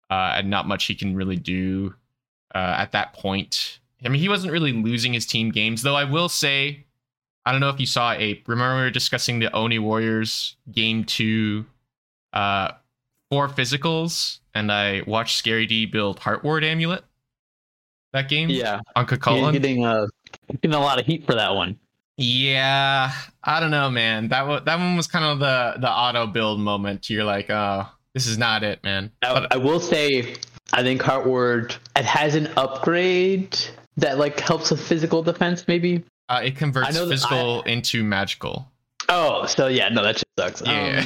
uh, 0.09 0.33
and 0.35 0.49
not 0.49 0.67
much 0.67 0.85
he 0.85 0.95
can 0.95 1.15
really 1.15 1.35
do 1.35 1.93
uh, 2.53 2.75
at 2.77 2.91
that 2.91 3.13
point. 3.13 3.79
I 4.03 4.09
mean, 4.09 4.19
he 4.19 4.27
wasn't 4.29 4.51
really 4.51 4.73
losing 4.73 5.13
his 5.13 5.25
team 5.25 5.49
games, 5.49 5.81
though. 5.81 5.95
I 5.95 6.03
will 6.03 6.29
say, 6.29 6.83
I 7.45 7.51
don't 7.51 7.61
know 7.61 7.69
if 7.69 7.79
you 7.79 7.85
saw 7.85 8.11
Ape. 8.11 8.47
Remember 8.47 8.75
we 8.75 8.81
were 8.81 8.89
discussing 8.89 9.39
the 9.39 9.53
Oni 9.55 9.79
Warriors 9.79 10.57
game 10.71 11.05
two, 11.05 11.65
uh, 12.33 12.71
four 13.31 13.47
physicals, 13.49 14.39
and 14.53 14.71
I 14.71 15.03
watched 15.07 15.37
Scary 15.37 15.65
D 15.65 15.85
build 15.85 16.19
Heartward 16.19 16.63
Amulet. 16.63 17.03
That 18.13 18.29
game, 18.29 18.49
Yeah, 18.49 18.81
on 18.95 19.07
he's 19.07 19.17
Kukulkan. 19.17 19.51
getting 19.53 19.85
uh 19.85 20.07
getting 20.61 20.73
a 20.75 20.79
lot 20.79 20.99
of 20.99 21.05
heat 21.05 21.25
for 21.25 21.33
that 21.35 21.55
one. 21.55 21.79
Yeah, 22.17 23.11
I 23.43 23.59
don't 23.59 23.71
know, 23.71 23.89
man. 23.89 24.27
That 24.29 24.47
wa- 24.47 24.59
that 24.59 24.77
one 24.77 24.95
was 24.95 25.07
kind 25.07 25.25
of 25.25 25.39
the 25.39 25.79
the 25.79 25.89
auto 25.91 26.27
build 26.27 26.59
moment. 26.59 27.09
You're 27.09 27.23
like, 27.23 27.49
oh, 27.49 27.87
this 28.13 28.27
is 28.27 28.37
not 28.37 28.63
it, 28.63 28.83
man. 28.83 29.11
I, 29.23 29.33
But 29.33 29.53
I 29.53 29.57
will 29.57 29.79
say, 29.79 30.35
I 30.73 30.83
think 30.83 31.01
Heartward 31.01 31.75
it 31.95 32.05
has 32.05 32.35
an 32.35 32.47
upgrade 32.55 33.57
that 33.97 34.19
like 34.19 34.39
helps 34.39 34.69
with 34.71 34.79
physical 34.81 35.23
defense, 35.23 35.67
maybe. 35.67 36.03
uh, 36.29 36.41
it 36.43 36.55
converts 36.55 36.95
I 36.95 37.07
physical 37.07 37.63
into 37.63 38.03
magical. 38.03 38.71
Oh, 39.15 39.45
so 39.45 39.67
yeah, 39.67 39.89
no, 39.89 40.02
that 40.04 40.17
shit 40.17 40.28
sucks. 40.39 40.62
Yeah. 40.65 41.06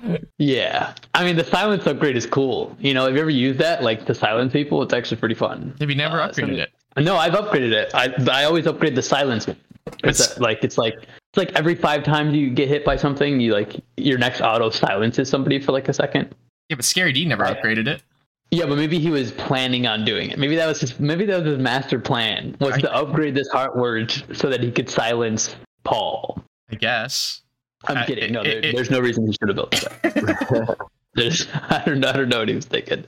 Um, 0.00 0.18
yeah. 0.38 0.94
I 1.14 1.24
mean, 1.24 1.36
the 1.36 1.44
silence 1.44 1.86
upgrade 1.86 2.16
is 2.16 2.26
cool. 2.26 2.76
You 2.80 2.92
know, 2.94 3.04
have 3.04 3.14
you 3.14 3.20
ever 3.20 3.30
used 3.30 3.60
that, 3.60 3.82
like 3.82 4.04
to 4.06 4.14
silence 4.14 4.52
people? 4.52 4.82
It's 4.82 4.92
actually 4.92 5.18
pretty 5.18 5.34
fun. 5.36 5.74
Have 5.80 5.88
you 5.90 5.96
never 5.96 6.20
Uh, 6.20 6.28
upgraded 6.28 6.56
so- 6.56 6.62
it? 6.62 7.04
No, 7.04 7.16
I've 7.16 7.32
upgraded 7.34 7.72
it. 7.72 7.90
I 7.94 8.12
I 8.30 8.44
always 8.44 8.66
upgrade 8.66 8.94
the 8.96 9.02
silence. 9.02 9.46
It's 9.48 10.20
It's- 10.20 10.38
like 10.40 10.62
it's 10.64 10.76
like 10.76 10.94
it's 10.94 11.36
like 11.36 11.52
every 11.54 11.74
five 11.74 12.02
times 12.02 12.34
you 12.34 12.50
get 12.50 12.68
hit 12.68 12.84
by 12.84 12.96
something, 12.96 13.40
you 13.40 13.52
like 13.52 13.76
your 13.96 14.18
next 14.18 14.40
auto 14.40 14.68
silences 14.70 15.28
somebody 15.30 15.58
for 15.60 15.72
like 15.72 15.88
a 15.88 15.92
second. 15.94 16.34
Yeah, 16.68 16.76
but 16.76 16.84
Scary 16.84 17.12
D 17.12 17.24
never 17.24 17.44
Right. 17.44 17.56
upgraded 17.62 17.86
it. 17.88 18.02
Yeah, 18.50 18.66
but 18.66 18.76
maybe 18.76 18.98
he 18.98 19.08
was 19.08 19.32
planning 19.32 19.86
on 19.86 20.04
doing 20.04 20.30
it. 20.30 20.38
Maybe 20.38 20.56
that 20.56 20.66
was 20.66 20.80
his. 20.80 21.00
Maybe 21.00 21.24
that 21.26 21.38
was 21.42 21.46
his 21.52 21.58
master 21.58 21.98
plan 21.98 22.56
was 22.60 22.74
I- 22.74 22.80
to 22.80 22.94
upgrade 22.94 23.34
this 23.34 23.48
Heartward 23.50 24.36
so 24.36 24.50
that 24.50 24.62
he 24.62 24.70
could 24.70 24.90
silence 24.90 25.56
Paul. 25.84 26.44
I 26.72 26.76
guess. 26.76 27.42
I'm 27.84 27.98
Uh, 27.98 28.04
kidding. 28.06 28.32
No, 28.32 28.40
it- 28.40 28.44
there, 28.44 28.58
it- 28.70 28.74
there's 28.76 28.90
no 28.90 29.00
reason 29.00 29.26
he 29.26 29.32
should 29.32 29.48
have 29.48 29.56
built 29.56 29.70
that. 29.72 30.78
There's, 31.14 31.46
I 31.52 31.82
don't 31.84 32.00
know. 32.00 32.08
I 32.08 32.12
don't 32.12 32.30
know 32.30 32.38
what 32.38 32.48
he 32.48 32.54
was 32.54 32.64
thinking. 32.64 33.04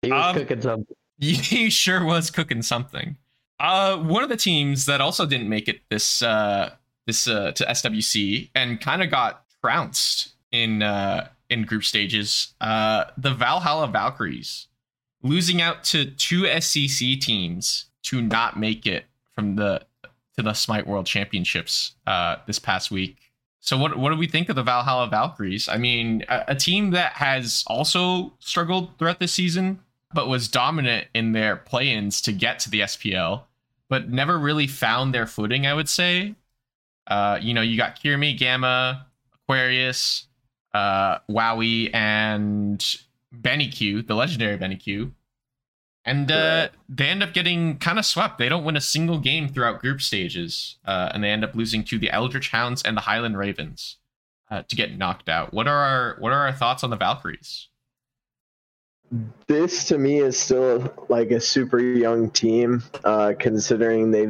He 0.00 0.10
was 0.10 0.34
Um, 0.34 0.36
cooking 0.36 0.62
something. 0.62 0.96
he 1.18 1.68
sure 1.68 2.02
was 2.02 2.30
cooking 2.30 2.62
something. 2.62 3.18
Uh, 3.60 3.98
one 3.98 4.22
of 4.22 4.30
the 4.30 4.36
teams 4.36 4.86
that 4.86 5.02
also 5.02 5.26
didn't 5.26 5.48
make 5.50 5.68
it 5.68 5.80
this 5.90 6.22
uh 6.22 6.70
this 7.06 7.28
uh 7.28 7.52
to 7.52 7.64
SWC 7.66 8.48
and 8.54 8.80
kind 8.80 9.02
of 9.02 9.10
got 9.10 9.44
trounced 9.60 10.32
in 10.52 10.82
uh 10.82 11.28
in 11.50 11.64
group 11.64 11.84
stages. 11.84 12.54
Uh, 12.62 13.04
the 13.18 13.30
Valhalla 13.34 13.88
Valkyries 13.88 14.68
losing 15.22 15.60
out 15.60 15.84
to 15.84 16.06
two 16.06 16.42
SCC 16.44 17.20
teams 17.20 17.86
to 18.04 18.22
not 18.22 18.58
make 18.58 18.86
it 18.86 19.04
from 19.34 19.56
the 19.56 19.82
to 20.36 20.42
the 20.42 20.52
Smite 20.52 20.86
World 20.86 21.06
Championships 21.06 21.94
uh 22.06 22.36
this 22.46 22.58
past 22.58 22.90
week. 22.90 23.18
So 23.60 23.78
what 23.78 23.98
what 23.98 24.10
do 24.10 24.16
we 24.16 24.26
think 24.26 24.48
of 24.48 24.56
the 24.56 24.62
Valhalla 24.62 25.08
Valkyries? 25.08 25.68
I 25.68 25.78
mean, 25.78 26.24
a, 26.28 26.44
a 26.48 26.54
team 26.54 26.90
that 26.90 27.14
has 27.14 27.64
also 27.66 28.34
struggled 28.38 28.98
throughout 28.98 29.20
this 29.20 29.32
season, 29.32 29.80
but 30.12 30.28
was 30.28 30.48
dominant 30.48 31.08
in 31.14 31.32
their 31.32 31.56
play-ins 31.56 32.20
to 32.22 32.32
get 32.32 32.58
to 32.60 32.70
the 32.70 32.80
SPL, 32.80 33.42
but 33.88 34.10
never 34.10 34.38
really 34.38 34.66
found 34.66 35.14
their 35.14 35.26
footing. 35.26 35.66
I 35.66 35.74
would 35.74 35.88
say. 35.88 36.34
Uh, 37.06 37.38
you 37.40 37.52
know, 37.52 37.60
you 37.60 37.76
got 37.76 38.00
Kirimi, 38.00 38.36
Gamma, 38.36 39.06
Aquarius, 39.34 40.26
uh, 40.72 41.18
Wowie, 41.30 41.94
and 41.94 42.84
Benny 43.32 43.68
Q, 43.68 44.02
the 44.02 44.14
legendary 44.14 44.56
Benny 44.56 44.76
Q. 44.76 45.12
And 46.06 46.30
uh, 46.30 46.68
they 46.88 47.06
end 47.06 47.22
up 47.22 47.32
getting 47.32 47.78
kind 47.78 47.98
of 47.98 48.04
swept. 48.04 48.36
They 48.36 48.50
don't 48.50 48.64
win 48.64 48.76
a 48.76 48.80
single 48.80 49.18
game 49.18 49.48
throughout 49.48 49.80
group 49.80 50.02
stages, 50.02 50.76
uh, 50.84 51.10
and 51.14 51.24
they 51.24 51.30
end 51.30 51.44
up 51.44 51.54
losing 51.54 51.82
to 51.84 51.98
the 51.98 52.10
Eldritch 52.10 52.50
Hounds 52.50 52.82
and 52.82 52.94
the 52.94 53.02
Highland 53.02 53.38
Ravens 53.38 53.96
uh, 54.50 54.62
to 54.68 54.76
get 54.76 54.98
knocked 54.98 55.30
out. 55.30 55.54
What 55.54 55.66
are 55.66 55.78
our 55.78 56.16
What 56.18 56.32
are 56.32 56.46
our 56.46 56.52
thoughts 56.52 56.84
on 56.84 56.90
the 56.90 56.96
Valkyries? 56.96 57.68
This 59.46 59.84
to 59.86 59.98
me 59.98 60.18
is 60.18 60.38
still 60.38 60.92
like 61.08 61.30
a 61.30 61.40
super 61.40 61.80
young 61.80 62.30
team, 62.30 62.82
uh, 63.04 63.32
considering 63.38 64.10
they 64.10 64.28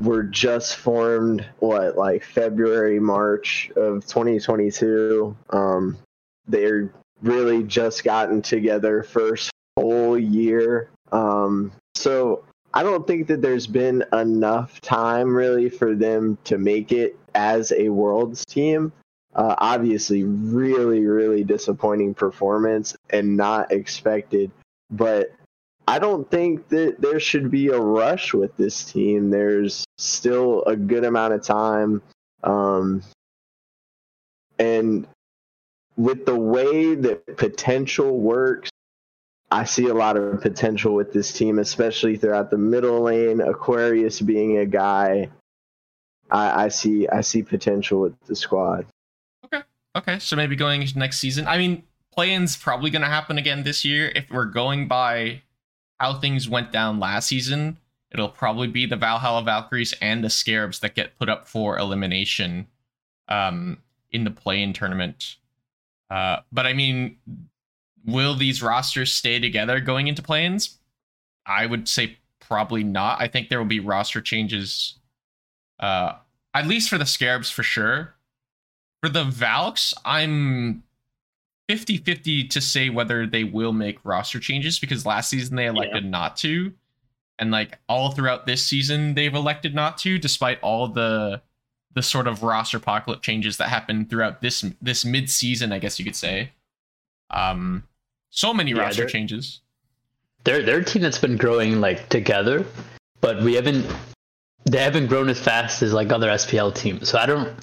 were 0.00 0.22
just 0.22 0.76
formed. 0.76 1.44
What 1.58 1.96
like 1.96 2.22
February, 2.22 3.00
March 3.00 3.70
of 3.74 4.06
2022. 4.06 5.36
Um, 5.50 5.98
they're 6.46 6.92
really 7.20 7.64
just 7.64 8.04
gotten 8.04 8.42
together 8.42 9.02
first 9.02 9.50
whole 9.76 10.16
year 10.18 10.90
um, 11.12 11.72
so 11.94 12.44
I 12.74 12.82
don't 12.82 13.06
think 13.06 13.28
that 13.28 13.40
there's 13.40 13.66
been 13.66 14.04
enough 14.12 14.80
time 14.80 15.34
really 15.34 15.70
for 15.70 15.94
them 15.94 16.38
to 16.44 16.58
make 16.58 16.92
it 16.92 17.18
as 17.34 17.72
a 17.72 17.88
world's 17.88 18.44
team. 18.44 18.92
Uh, 19.34 19.54
obviously, 19.58 20.24
really, 20.24 21.06
really 21.06 21.44
disappointing 21.44 22.14
performance 22.14 22.96
and 23.10 23.36
not 23.36 23.70
expected. 23.70 24.50
But 24.90 25.32
I 25.88 25.98
don't 25.98 26.30
think 26.30 26.68
that 26.68 27.00
there 27.00 27.20
should 27.20 27.50
be 27.50 27.68
a 27.68 27.78
rush 27.78 28.34
with 28.34 28.56
this 28.56 28.84
team. 28.84 29.30
There's 29.30 29.84
still 29.98 30.62
a 30.64 30.74
good 30.74 31.04
amount 31.04 31.34
of 31.34 31.42
time. 31.42 32.02
Um, 32.42 33.02
and 34.58 35.06
with 35.96 36.26
the 36.26 36.36
way 36.36 36.94
that 36.94 37.36
potential 37.36 38.18
works, 38.18 38.70
I 39.50 39.64
see 39.64 39.86
a 39.86 39.94
lot 39.94 40.16
of 40.16 40.40
potential 40.40 40.94
with 40.94 41.12
this 41.12 41.32
team, 41.32 41.58
especially 41.58 42.16
throughout 42.16 42.50
the 42.50 42.58
middle 42.58 43.02
lane. 43.02 43.40
Aquarius 43.40 44.20
being 44.20 44.58
a 44.58 44.66
guy, 44.66 45.30
I, 46.30 46.64
I 46.64 46.68
see 46.68 47.08
I 47.08 47.20
see 47.20 47.42
potential 47.42 48.00
with 48.00 48.20
the 48.26 48.34
squad. 48.34 48.86
Okay, 49.44 49.62
okay. 49.94 50.18
So 50.18 50.34
maybe 50.34 50.56
going 50.56 50.86
next 50.96 51.18
season. 51.18 51.46
I 51.46 51.58
mean, 51.58 51.84
play-ins 52.12 52.56
probably 52.56 52.90
going 52.90 53.02
to 53.02 53.08
happen 53.08 53.38
again 53.38 53.62
this 53.62 53.84
year. 53.84 54.10
If 54.16 54.30
we're 54.30 54.46
going 54.46 54.88
by 54.88 55.42
how 56.00 56.18
things 56.18 56.48
went 56.48 56.72
down 56.72 56.98
last 56.98 57.28
season, 57.28 57.78
it'll 58.10 58.28
probably 58.28 58.66
be 58.66 58.84
the 58.84 58.96
Valhalla 58.96 59.42
Valkyries 59.42 59.94
and 60.00 60.24
the 60.24 60.30
Scarabs 60.30 60.80
that 60.80 60.94
get 60.94 61.18
put 61.18 61.28
up 61.28 61.46
for 61.46 61.78
elimination 61.78 62.66
um, 63.28 63.78
in 64.10 64.24
the 64.24 64.30
play-in 64.30 64.72
tournament. 64.72 65.36
Uh, 66.10 66.38
but 66.52 66.66
I 66.66 66.72
mean, 66.72 67.18
will 68.06 68.34
these 68.34 68.62
rosters 68.62 69.12
stay 69.12 69.38
together 69.38 69.80
going 69.80 70.06
into 70.06 70.22
play-ins? 70.22 70.78
I 71.44 71.66
would 71.66 71.88
say 71.88 72.16
probably 72.40 72.84
not. 72.84 73.20
I 73.20 73.28
think 73.28 73.48
there 73.48 73.58
will 73.58 73.66
be 73.66 73.80
roster 73.80 74.20
changes, 74.20 74.98
uh, 75.80 76.14
at 76.54 76.66
least 76.66 76.88
for 76.88 76.98
the 76.98 77.06
Scarabs 77.06 77.50
for 77.50 77.62
sure. 77.62 78.14
For 79.02 79.08
the 79.08 79.24
Valks, 79.24 79.92
I'm 80.04 80.82
50 81.68 81.98
50 81.98 82.48
to 82.48 82.60
say 82.60 82.90
whether 82.90 83.26
they 83.26 83.44
will 83.44 83.72
make 83.72 84.04
roster 84.04 84.38
changes 84.38 84.78
because 84.78 85.04
last 85.04 85.28
season 85.28 85.56
they 85.56 85.66
elected 85.66 86.04
yeah. 86.04 86.10
not 86.10 86.36
to. 86.38 86.72
And 87.38 87.50
like 87.50 87.78
all 87.88 88.12
throughout 88.12 88.46
this 88.46 88.64
season, 88.64 89.14
they've 89.14 89.34
elected 89.34 89.74
not 89.74 89.98
to, 89.98 90.18
despite 90.18 90.60
all 90.62 90.88
the 90.88 91.42
the 91.94 92.02
sort 92.02 92.26
of 92.26 92.42
roster 92.42 92.76
apocalypse 92.76 93.22
changes 93.22 93.56
that 93.56 93.68
happened 93.68 94.08
throughout 94.08 94.40
this 94.40 94.64
this 94.80 95.04
mid 95.04 95.28
season, 95.28 95.72
I 95.72 95.78
guess 95.78 95.98
you 95.98 96.04
could 96.04 96.16
say. 96.16 96.52
Um, 97.30 97.84
so 98.30 98.52
many 98.52 98.72
yeah, 98.72 98.82
roster 98.82 99.06
changes. 99.06 99.60
They're 100.44 100.62
they're 100.62 100.78
a 100.78 100.84
team 100.84 101.02
that's 101.02 101.18
been 101.18 101.36
growing 101.36 101.80
like 101.80 102.08
together, 102.08 102.64
but 103.20 103.42
we 103.42 103.54
haven't 103.54 103.86
they 104.64 104.78
haven't 104.78 105.06
grown 105.06 105.28
as 105.28 105.40
fast 105.40 105.82
as 105.82 105.92
like 105.92 106.12
other 106.12 106.28
SPL 106.28 106.74
teams. 106.74 107.08
So 107.08 107.18
I 107.18 107.26
don't 107.26 107.54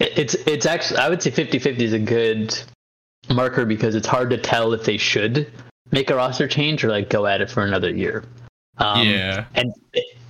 it's 0.00 0.34
it's 0.34 0.66
actually 0.66 0.98
I 0.98 1.08
would 1.08 1.22
say 1.22 1.30
50-50 1.30 1.78
is 1.80 1.92
a 1.92 1.98
good 1.98 2.58
marker 3.30 3.64
because 3.64 3.94
it's 3.94 4.06
hard 4.06 4.30
to 4.30 4.38
tell 4.38 4.72
if 4.72 4.84
they 4.84 4.96
should 4.96 5.50
make 5.90 6.10
a 6.10 6.14
roster 6.14 6.46
change 6.46 6.84
or 6.84 6.88
like 6.88 7.10
go 7.10 7.26
at 7.26 7.40
it 7.40 7.50
for 7.50 7.64
another 7.64 7.90
year. 7.90 8.24
Um, 8.78 9.06
yeah. 9.06 9.46
And 9.54 9.72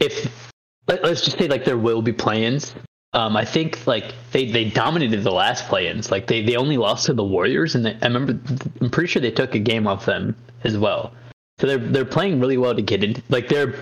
if 0.01 0.55
let, 0.87 1.05
us 1.05 1.23
just 1.23 1.39
say 1.39 1.49
like 1.49 1.65
there 1.65 1.79
will 1.79 2.01
be 2.01 2.13
plans 2.13 2.75
um, 3.15 3.37
I 3.37 3.45
think 3.45 3.87
like 3.87 4.13
they, 4.33 4.51
they 4.51 4.69
dominated 4.69 5.23
the 5.23 5.33
last 5.33 5.67
play-ins. 5.69 6.11
Like 6.11 6.27
they, 6.27 6.45
they 6.45 6.57
only 6.57 6.77
lost 6.77 7.07
to 7.07 7.15
the 7.15 7.25
Warriors, 7.25 7.75
and 7.75 7.87
they, 7.87 7.97
I 8.03 8.07
remember 8.07 8.39
I'm 8.81 8.91
pretty 8.91 9.09
sure 9.09 9.23
they 9.23 9.31
took 9.31 9.55
a 9.55 9.59
game 9.59 9.87
off 9.87 10.05
them 10.05 10.37
as 10.65 10.77
well. 10.77 11.13
So 11.59 11.67
they're 11.67 11.79
they're 11.79 12.05
playing 12.05 12.39
really 12.41 12.59
well 12.59 12.75
to 12.75 12.83
get 12.83 13.03
in. 13.03 13.23
Like 13.29 13.49
they're 13.49 13.75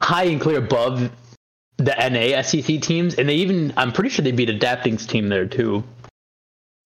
high 0.00 0.24
and 0.24 0.40
clear 0.40 0.58
above 0.58 1.10
the 1.76 1.94
NA 1.94 2.38
SCC 2.38 2.80
teams, 2.80 3.16
and 3.16 3.28
they 3.28 3.34
even 3.34 3.72
I'm 3.76 3.92
pretty 3.92 4.10
sure 4.10 4.22
they 4.22 4.32
beat 4.32 4.48
Adapting's 4.48 5.06
team 5.06 5.28
there 5.28 5.46
too. 5.46 5.82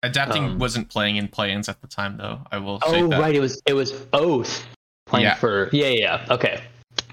Adapting 0.03 0.43
um, 0.43 0.59
wasn't 0.59 0.89
playing 0.89 1.15
in 1.15 1.27
play-ins 1.27 1.69
at 1.69 1.81
the 1.81 1.87
time, 1.87 2.17
though. 2.17 2.41
I 2.51 2.57
will. 2.59 2.79
Oh 2.83 3.07
right, 3.07 3.35
it 3.35 3.39
was 3.39 3.61
it 3.65 3.73
was 3.73 3.93
Oath 4.13 4.65
playing 5.07 5.25
yeah. 5.25 5.35
for 5.35 5.69
yeah 5.71 5.87
yeah 5.87 6.25
okay. 6.29 6.61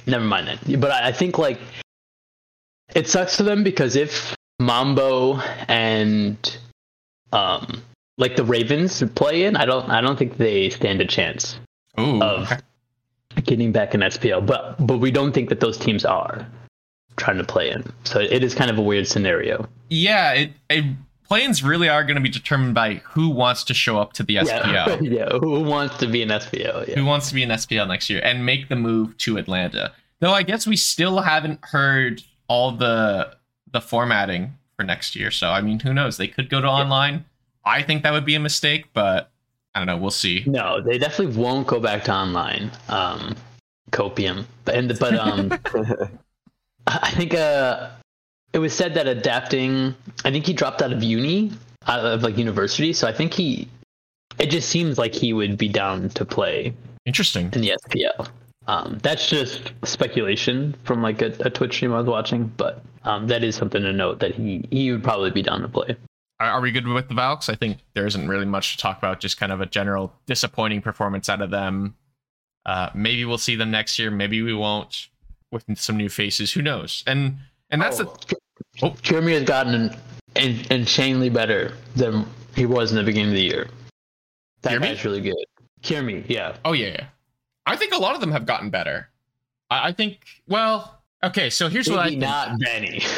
Never 0.07 0.25
mind 0.25 0.49
then. 0.49 0.81
But 0.81 0.91
I, 0.91 1.09
I 1.09 1.13
think 1.13 1.39
like 1.39 1.61
it 2.95 3.09
sucks 3.09 3.37
for 3.37 3.45
them 3.45 3.63
because 3.65 3.97
if 3.97 4.37
Mambo 4.61 5.41
and 5.69 6.59
um 7.33 7.83
like 8.19 8.37
the 8.37 8.45
Ravens 8.45 9.03
play 9.15 9.45
in, 9.45 9.57
I 9.57 9.65
don't 9.65 9.89
I 9.91 10.01
don't 10.01 10.19
think 10.19 10.37
they 10.37 10.71
stand 10.71 11.01
a 11.01 11.07
chance 11.07 11.59
Ooh, 11.99 12.23
of 12.23 12.53
okay. 12.53 12.61
getting 13.43 13.73
back 13.73 13.95
in 13.95 14.01
SPL. 14.01 14.47
But 14.47 14.87
but 14.87 14.99
we 14.99 15.11
don't 15.11 15.33
think 15.33 15.49
that 15.49 15.61
those 15.61 15.79
teams 15.79 16.05
are 16.05 16.47
trying 17.17 17.39
to 17.39 17.45
play 17.45 17.71
in. 17.71 17.91
So 18.05 18.21
it 18.21 18.45
is 18.45 18.55
kind 18.55 18.71
of 18.71 18.79
a 18.79 18.83
weird 18.83 19.09
scenario. 19.09 19.69
Yeah, 19.89 20.33
it, 20.33 20.53
it 20.69 20.85
plans 21.25 21.63
really 21.63 21.89
are 21.89 22.05
going 22.05 22.17
to 22.17 22.21
be 22.21 22.29
determined 22.29 22.75
by 22.75 22.95
who 23.05 23.31
wants 23.31 23.65
to 23.65 23.75
show 23.75 23.99
up 23.99 24.13
to 24.15 24.23
the 24.23 24.37
SPL. 24.37 24.73
Yeah, 24.73 24.99
yeah 25.01 25.39
who 25.39 25.61
wants 25.63 25.97
to 25.99 26.07
be 26.07 26.23
an 26.23 26.29
SPL? 26.29 26.89
Yeah. 26.89 26.95
Who 26.95 27.05
wants 27.07 27.29
to 27.29 27.35
be 27.35 27.43
an 27.43 27.51
SPL 27.51 27.89
next 27.89 28.11
year 28.11 28.21
and 28.23 28.45
make 28.45 28.69
the 28.69 28.77
move 28.77 29.17
to 29.19 29.39
Atlanta? 29.39 29.93
Though 30.21 30.33
I 30.33 30.43
guess 30.43 30.67
we 30.67 30.77
still 30.77 31.21
haven't 31.21 31.65
heard 31.65 32.23
all 32.49 32.73
the 32.73 33.35
the 33.73 33.81
formatting 33.81 34.55
for 34.77 34.85
next 34.85 35.15
year. 35.17 35.31
So 35.31 35.51
I 35.51 35.61
mean, 35.61 35.81
who 35.81 35.93
knows? 35.93 36.17
They 36.17 36.29
could 36.29 36.49
go 36.49 36.61
to 36.61 36.67
online. 36.67 37.25
I 37.65 37.83
think 37.83 38.03
that 38.03 38.13
would 38.13 38.25
be 38.25 38.35
a 38.35 38.41
mistake, 38.41 38.87
but 38.93 39.31
I 39.75 39.81
don't 39.81 39.87
know. 39.87 39.97
We'll 39.97 40.11
see. 40.11 40.43
No, 40.47 40.81
they 40.81 40.99
definitely 40.99 41.37
won't 41.37 41.67
go 41.67 41.79
back 41.79 42.05
to 42.05 42.15
online. 42.15 42.71
Um, 42.89 43.37
copium, 43.91 44.45
but 44.65 44.75
and 44.75 44.99
but 44.99 45.15
um, 45.15 45.53
I 46.87 47.11
think 47.11 47.35
uh, 47.35 47.91
it 48.53 48.59
was 48.59 48.73
said 48.73 48.95
that 48.95 49.07
adapting. 49.07 49.95
I 50.25 50.31
think 50.31 50.47
he 50.47 50.53
dropped 50.53 50.83
out 50.83 50.93
of 50.93 51.03
uni, 51.03 51.53
out 51.87 52.05
of 52.05 52.23
like 52.23 52.39
university. 52.39 52.93
So 52.93 53.07
I 53.07 53.13
think 53.13 53.35
he. 53.35 53.69
It 54.39 54.47
just 54.47 54.71
seems 54.71 54.97
like 54.97 55.15
he 55.15 55.33
would 55.33 55.59
be 55.59 55.69
down 55.69 56.09
to 56.11 56.25
play. 56.25 56.73
Interesting 57.05 57.51
in 57.53 57.61
the 57.61 57.77
SPL. 57.85 58.29
Um, 58.71 59.01
that's 59.03 59.29
just 59.29 59.73
speculation 59.83 60.77
from 60.85 61.03
like 61.03 61.21
a, 61.23 61.35
a, 61.41 61.51
Twitch 61.51 61.75
stream 61.75 61.93
I 61.93 61.99
was 61.99 62.07
watching, 62.07 62.53
but 62.57 62.85
um, 63.03 63.27
that 63.27 63.43
is 63.43 63.57
something 63.57 63.83
to 63.83 63.93
note 63.93 64.21
that 64.21 64.33
he 64.33 64.65
he 64.71 64.93
would 64.93 65.03
probably 65.03 65.33
be 65.33 65.43
down 65.43 65.63
to 65.63 65.69
play. 65.69 65.97
Are, 66.39 66.61
we 66.61 66.71
good 66.71 66.87
with 66.87 67.09
the 67.09 67.15
Valks? 67.15 67.49
I 67.49 67.57
think 67.57 67.79
there 67.95 68.07
isn't 68.07 68.29
really 68.29 68.47
much 68.47 68.77
to 68.77 68.79
talk 68.81 68.99
about. 68.99 69.19
Just 69.19 69.41
kind 69.41 69.51
of 69.51 69.61
a 69.61 69.67
general 69.67 70.13
disappointing 70.27 70.83
performance 70.83 71.29
out 71.29 71.43
of 71.43 71.51
them. 71.51 71.97
Uh, 72.65 72.91
maybe 72.95 73.25
we'll 73.25 73.39
see 73.39 73.57
them 73.57 73.73
next 73.73 73.99
year. 73.99 74.09
Maybe 74.09 74.41
we 74.41 74.55
won't 74.55 75.09
with 75.51 75.65
some 75.77 75.97
new 75.97 76.09
faces. 76.09 76.53
Who 76.53 76.63
knows? 76.63 77.03
And 77.09 77.39
and 77.71 77.83
that's 77.83 77.99
oh, 77.99 78.17
the. 78.29 78.37
Oh. 78.83 78.95
Jeremy 79.03 79.33
has 79.33 79.43
gotten 79.43 79.97
in, 80.37 80.65
insanely 80.71 81.29
better 81.29 81.73
than 81.97 82.25
he 82.55 82.67
was 82.67 82.93
in 82.93 82.99
the 82.99 83.03
beginning 83.03 83.31
of 83.31 83.35
the 83.35 83.43
year. 83.43 83.69
That 84.63 84.81
guy's 84.81 85.05
really 85.05 85.23
good. 85.23 85.35
Kirmi, 85.83 86.25
yeah. 86.29 86.57
Oh 86.65 86.73
yeah, 86.73 86.91
yeah. 86.91 87.07
I 87.67 87.77
think 87.77 87.93
a 87.93 87.99
lot 87.99 88.15
of 88.15 88.21
them 88.21 88.33
have 88.33 88.47
gotten 88.47 88.71
better. 88.71 89.09
I, 89.71 89.89
I 89.89 89.93
think. 89.93 90.19
Well, 90.49 91.03
okay. 91.23 91.51
So 91.51 91.69
here's 91.69 91.89
Maybe 91.89 91.97
what 91.97 92.07
I 92.07 92.09
think. 92.11 92.21
not 92.21 92.59
Benny. 92.59 93.03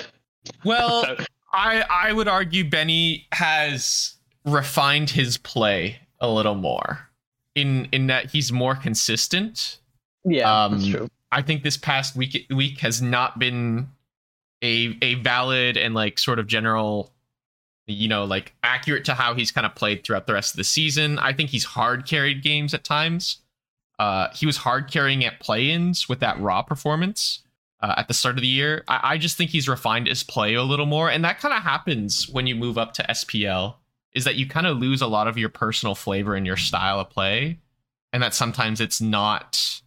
Well, 0.64 1.06
I 1.52 1.84
I 1.88 2.12
would 2.12 2.26
argue 2.26 2.68
Benny 2.68 3.28
has 3.30 4.14
refined 4.44 5.10
his 5.10 5.36
play 5.36 6.00
a 6.20 6.28
little 6.28 6.56
more 6.56 7.08
in 7.54 7.88
in 7.92 8.08
that 8.08 8.30
he's 8.30 8.52
more 8.52 8.74
consistent. 8.74 9.78
Yeah, 10.24 10.64
um, 10.64 10.72
that's 10.72 10.88
true. 10.88 11.08
I 11.30 11.42
think 11.42 11.62
this 11.62 11.76
past 11.76 12.16
week 12.16 12.46
week 12.50 12.80
has 12.80 13.00
not 13.00 13.38
been 13.38 13.88
a 14.62 14.96
a 15.02 15.14
valid 15.14 15.76
and 15.76 15.94
like 15.94 16.18
sort 16.18 16.38
of 16.38 16.46
general 16.46 17.12
you 17.86 18.08
know 18.08 18.24
like 18.24 18.54
accurate 18.62 19.04
to 19.04 19.14
how 19.14 19.34
he's 19.34 19.50
kind 19.50 19.66
of 19.66 19.74
played 19.74 20.04
throughout 20.04 20.26
the 20.26 20.32
rest 20.32 20.54
of 20.54 20.56
the 20.56 20.64
season. 20.64 21.18
I 21.18 21.32
think 21.32 21.50
he's 21.50 21.64
hard 21.64 22.06
carried 22.06 22.42
games 22.42 22.74
at 22.74 22.84
times. 22.84 23.38
Uh, 24.02 24.28
he 24.34 24.46
was 24.46 24.56
hard 24.56 24.90
carrying 24.90 25.24
at 25.24 25.38
play-ins 25.46 26.08
with 26.08 26.20
that 26.20 26.36
raw 26.40 26.60
performance. 26.62 27.20
uh, 27.82 27.94
at 27.96 28.08
the 28.08 28.14
start 28.14 28.36
of 28.36 28.40
the 28.40 28.46
year. 28.46 28.84
I, 28.88 29.00
I 29.14 29.18
just 29.18 29.36
think 29.36 29.50
he's 29.50 29.68
refined 29.68 30.06
his 30.06 30.22
play 30.22 30.54
a 30.54 30.62
little 30.62 30.86
more, 30.86 31.10
and 31.10 31.24
that 31.24 31.40
kind 31.40 31.54
of 31.54 31.62
happens 31.62 32.28
when 32.28 32.46
you 32.46 32.54
move 32.54 32.78
up 32.78 32.94
to 32.94 33.02
SPL. 33.10 33.74
Is 34.14 34.24
that 34.24 34.36
you 34.36 34.46
kind 34.46 34.66
of 34.66 34.78
lose 34.78 35.00
a 35.00 35.06
lot 35.06 35.26
of 35.26 35.38
your 35.38 35.48
personal 35.48 35.94
flavor 35.94 36.34
and 36.34 36.46
your 36.46 36.56
style 36.56 37.00
of 37.00 37.10
play, 37.10 37.58
and 38.12 38.22
that 38.22 38.34
sometimes 38.34 38.80
it's 38.80 39.00
not. 39.00 39.80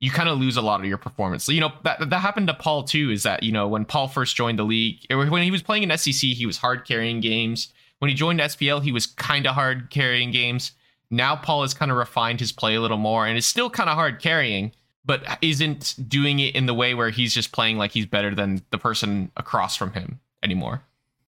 You 0.00 0.10
kind 0.10 0.28
of 0.28 0.38
lose 0.38 0.56
a 0.56 0.62
lot 0.62 0.80
of 0.80 0.86
your 0.86 0.98
performance. 0.98 1.48
You 1.48 1.60
know 1.60 1.72
that 1.84 2.08
that 2.08 2.20
happened 2.20 2.46
to 2.48 2.54
Paul 2.54 2.84
too. 2.84 3.10
Is 3.10 3.22
that 3.24 3.42
you 3.42 3.52
know 3.52 3.66
when 3.68 3.84
Paul 3.84 4.06
first 4.06 4.36
joined 4.36 4.58
the 4.58 4.64
league, 4.64 4.98
when 5.10 5.42
he 5.42 5.50
was 5.50 5.62
playing 5.62 5.82
in 5.82 5.88
SCC, 5.88 6.34
he 6.34 6.46
was 6.46 6.58
hard 6.58 6.86
carrying 6.86 7.20
games. 7.20 7.72
When 7.98 8.10
he 8.10 8.14
joined 8.14 8.40
SPL, 8.40 8.82
he 8.82 8.92
was 8.92 9.06
kind 9.06 9.46
of 9.46 9.54
hard 9.54 9.90
carrying 9.90 10.30
games. 10.30 10.72
Now 11.10 11.36
Paul 11.36 11.62
has 11.62 11.74
kind 11.74 11.90
of 11.90 11.96
refined 11.96 12.40
his 12.40 12.52
play 12.52 12.74
a 12.74 12.80
little 12.80 12.98
more, 12.98 13.26
and 13.26 13.36
is 13.36 13.46
still 13.46 13.70
kind 13.70 13.90
of 13.90 13.96
hard 13.96 14.20
carrying 14.20 14.72
but 15.04 15.38
isn't 15.42 15.96
doing 16.08 16.38
it 16.38 16.54
in 16.54 16.66
the 16.66 16.74
way 16.74 16.94
where 16.94 17.10
he's 17.10 17.34
just 17.34 17.52
playing 17.52 17.78
like 17.78 17.92
he's 17.92 18.06
better 18.06 18.34
than 18.34 18.62
the 18.70 18.78
person 18.78 19.30
across 19.36 19.76
from 19.76 19.92
him 19.92 20.20
anymore. 20.42 20.82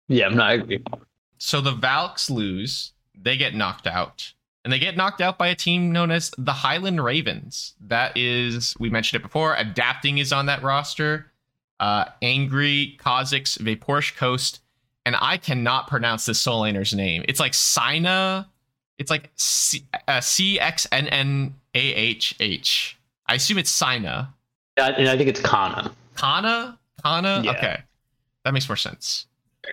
Yeah, 0.07 0.25
I'm 0.25 0.35
not. 0.35 0.67
So 1.37 1.61
the 1.61 1.71
Valks 1.71 2.29
lose, 2.29 2.93
they 3.15 3.37
get 3.37 3.55
knocked 3.55 3.87
out. 3.87 4.33
And 4.65 4.73
they 4.73 4.79
get 4.79 4.97
knocked 4.97 5.21
out 5.21 5.37
by 5.37 5.47
a 5.47 5.55
team 5.55 5.91
known 5.93 6.11
as 6.11 6.31
the 6.37 6.51
Highland 6.51 7.01
Ravens. 7.01 7.73
That 7.79 8.17
is, 8.17 8.75
we 8.79 8.89
mentioned 8.89 9.21
it 9.21 9.23
before, 9.23 9.55
adapting 9.55 10.17
is 10.17 10.33
on 10.33 10.47
that 10.47 10.63
roster. 10.63 11.31
Uh, 11.79 12.05
Angry, 12.21 12.97
Kha'Zix, 12.99 13.57
Vaporish 13.59 14.17
Coast, 14.17 14.59
and 15.05 15.15
I 15.21 15.37
cannot 15.37 15.87
pronounce 15.87 16.25
this 16.25 16.41
soul 16.41 16.63
laner's 16.63 16.93
name. 16.93 17.23
It's 17.29 17.39
like 17.39 17.53
Sina. 17.53 18.49
It's 18.99 19.09
like 19.09 19.31
C 19.35 20.59
X 20.59 20.87
N 20.91 21.07
N 21.07 21.55
A 21.73 21.79
H 21.79 22.35
H. 22.39 22.97
I 23.27 23.35
assume 23.35 23.57
it's 23.57 23.71
Sina. 23.71 24.33
and 24.77 25.07
I 25.09 25.17
think 25.17 25.29
it's 25.29 25.39
Kana. 25.39 25.91
Kana? 26.15 26.77
Kana? 27.03 27.41
Yeah. 27.43 27.51
Okay. 27.51 27.81
That 28.43 28.53
makes 28.53 28.67
more 28.67 28.75
sense. 28.75 29.25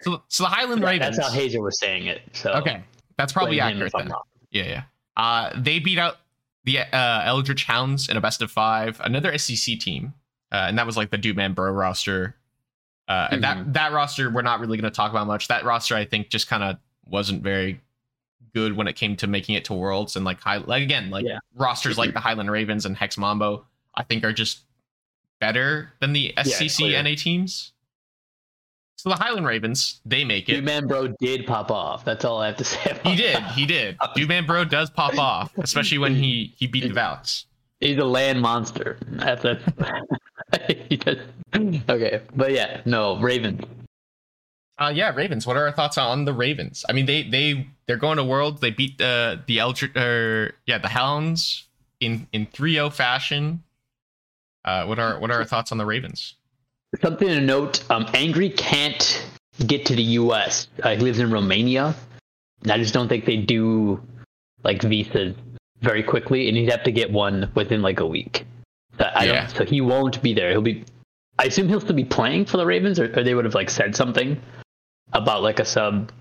So, 0.03 0.23
so 0.29 0.45
the 0.45 0.49
Highland 0.51 0.83
Ravens. 0.83 1.17
That's 1.17 1.29
how 1.29 1.35
Hazer 1.35 1.61
was 1.61 1.79
saying 1.79 2.07
it. 2.07 2.23
So 2.33 2.53
Okay. 2.53 2.83
That's 3.19 3.33
probably 3.33 3.61
accurate 3.61 3.93
then. 3.97 4.13
Yeah, 4.51 4.65
yeah. 4.65 4.83
Uh, 5.17 5.51
they 5.57 5.79
beat 5.79 5.99
out 5.99 6.17
the 6.65 6.81
uh, 6.81 7.23
Eldritch 7.25 7.65
Hounds 7.65 8.09
in 8.09 8.17
a 8.17 8.21
best 8.21 8.43
of 8.43 8.51
five, 8.51 9.01
another 9.03 9.33
SCC 9.33 9.79
team, 9.81 10.13
uh, 10.53 10.67
and 10.69 10.79
that 10.79 10.85
was 10.85 10.97
like 10.97 11.11
the 11.11 11.17
Dude 11.19 11.37
Man 11.37 11.55
Bro 11.55 11.73
roster. 11.73 12.37
Uh, 13.09 13.29
and 13.31 13.43
that 13.43 13.73
that 13.73 13.93
roster 13.93 14.29
we're 14.31 14.43
not 14.43 14.61
really 14.61 14.77
going 14.77 14.91
to 14.91 14.95
talk 14.95 15.11
about 15.11 15.27
much. 15.27 15.49
That 15.49 15.65
roster 15.65 15.95
I 15.95 16.05
think 16.05 16.29
just 16.29 16.49
kind 16.49 16.63
of 16.63 16.77
wasn't 17.09 17.43
very 17.43 17.81
good 18.57 18.75
when 18.77 18.89
it 18.89 18.95
came 18.97 19.15
to 19.17 19.27
making 19.27 19.55
it 19.55 19.65
to 19.67 19.75
Worlds 19.75 20.17
and 20.17 20.25
like 20.25 20.41
high 20.41 20.57
like 20.57 20.83
again 20.83 21.11
like 21.11 21.27
Yeah. 21.27 21.41
rosters 21.55 21.99
like 21.99 22.15
the 22.15 22.21
Highland 22.21 22.51
Ravens 22.51 22.87
and 22.87 22.97
Hex 22.97 23.19
Mambo 23.19 23.67
I 23.95 24.03
think 24.03 24.25
are 24.25 24.33
just 24.33 24.61
better 25.41 25.93
than 26.01 26.15
the 26.15 26.33
SCC 26.39 26.77
clear. 26.79 27.03
NA 27.03 27.15
teams. 27.17 27.73
So 28.97 29.11
the 29.11 29.17
Highland 29.17 29.47
Ravens 29.47 30.01
they 30.07 30.25
make 30.25 30.49
it. 30.49 30.55
Dude, 30.55 30.65
man, 30.65 30.87
bro, 30.87 31.09
did 31.21 31.47
pop 31.47 31.71
off. 31.71 32.03
That's 32.05 32.25
all 32.25 32.41
I 32.41 32.47
have 32.47 32.57
to 32.57 32.65
say. 32.65 32.81
About 32.91 33.07
He 33.07 33.15
did. 33.17 33.43
He 33.59 33.67
did. 33.67 33.99
Duman 34.17 34.47
Bro 34.47 34.65
does 34.65 34.89
pop 34.89 35.19
off, 35.19 35.53
especially 35.59 35.99
when 35.99 36.15
he 36.15 36.55
he 36.57 36.67
beat 36.67 36.85
the 36.85 36.95
Valks. 36.95 37.45
He's 37.81 37.99
a 37.99 38.05
LAN 38.07 38.41
monster. 38.41 38.97
That's 39.07 39.43
does. 39.43 41.19
Okay, 41.55 42.23
but 42.35 42.53
yeah, 42.53 42.81
no 42.87 43.19
Ravens. 43.21 43.63
Uh, 44.79 44.93
yeah, 44.95 45.11
Ravens. 45.15 45.47
What 45.47 45.57
are 45.57 45.67
our 45.67 45.73
thoughts 45.73 45.97
on 45.97 46.25
the 46.27 46.35
Ravens? 46.35 46.85
I 46.89 46.93
mean, 46.93 47.07
they 47.07 47.23
they 47.23 47.67
they're 47.87 47.97
going 47.97 48.19
to 48.19 48.25
Worlds. 48.25 48.61
They 48.61 48.71
beat 48.71 48.99
the 48.99 49.41
the 49.47 49.59
Eldritch, 49.59 49.97
or 49.97 50.53
yeah, 50.67 50.79
the 50.79 50.89
Hounds 50.89 51.67
in 52.01 52.27
in 52.33 52.47
3-0 52.47 52.93
fashion. 52.93 53.63
Uh, 54.65 54.85
what 54.85 54.99
are 54.99 55.19
what 55.19 55.31
are 55.31 55.39
our 55.39 55.45
thoughts 55.45 55.73
on 55.73 55.79
the 55.79 55.87
Ravens? 55.87 56.35
Something 57.01 57.29
to 57.29 57.41
note: 57.41 57.89
um, 57.91 58.07
Angry 58.13 58.51
can't 58.51 59.27
get 59.67 59.87
to 59.87 59.97
the 59.97 60.03
U.S. 60.03 60.69
Uh, 60.83 60.91
he 60.91 60.97
lives 60.99 61.19
in 61.21 61.31
Romania. 61.31 61.95
And 62.63 62.73
I 62.73 62.79
just 62.79 62.93
don't 62.93 63.09
think 63.09 63.25
they 63.25 63.37
do 63.37 64.03
like 64.65 64.83
visas 64.83 65.37
very 65.81 66.03
quickly, 66.03 66.49
and 66.49 66.57
he'd 66.57 66.71
have 66.71 66.83
to 66.85 66.91
get 66.93 67.11
one 67.11 67.51
within 67.55 67.81
like 67.81 68.01
a 68.01 68.07
week. 68.07 68.45
So, 68.99 69.09
Yeah. 69.23 69.47
so 69.47 69.65
he 69.65 69.81
won't 69.81 70.23
be 70.23 70.35
there. 70.35 70.51
He'll 70.51 70.63
be. 70.63 70.85
I 71.39 71.45
assume 71.45 71.69
he'll 71.69 71.81
still 71.81 71.95
be 71.97 72.05
playing 72.05 72.47
for 72.47 72.57
the 72.57 72.67
Ravens, 72.67 72.99
or, 72.99 73.05
or 73.19 73.23
they 73.23 73.35
would 73.35 73.45
have 73.45 73.55
like 73.55 73.71
said 73.71 73.95
something 73.95 74.41
about 75.13 75.43
like 75.43 75.61
a 75.61 75.65
sub. 75.65 76.13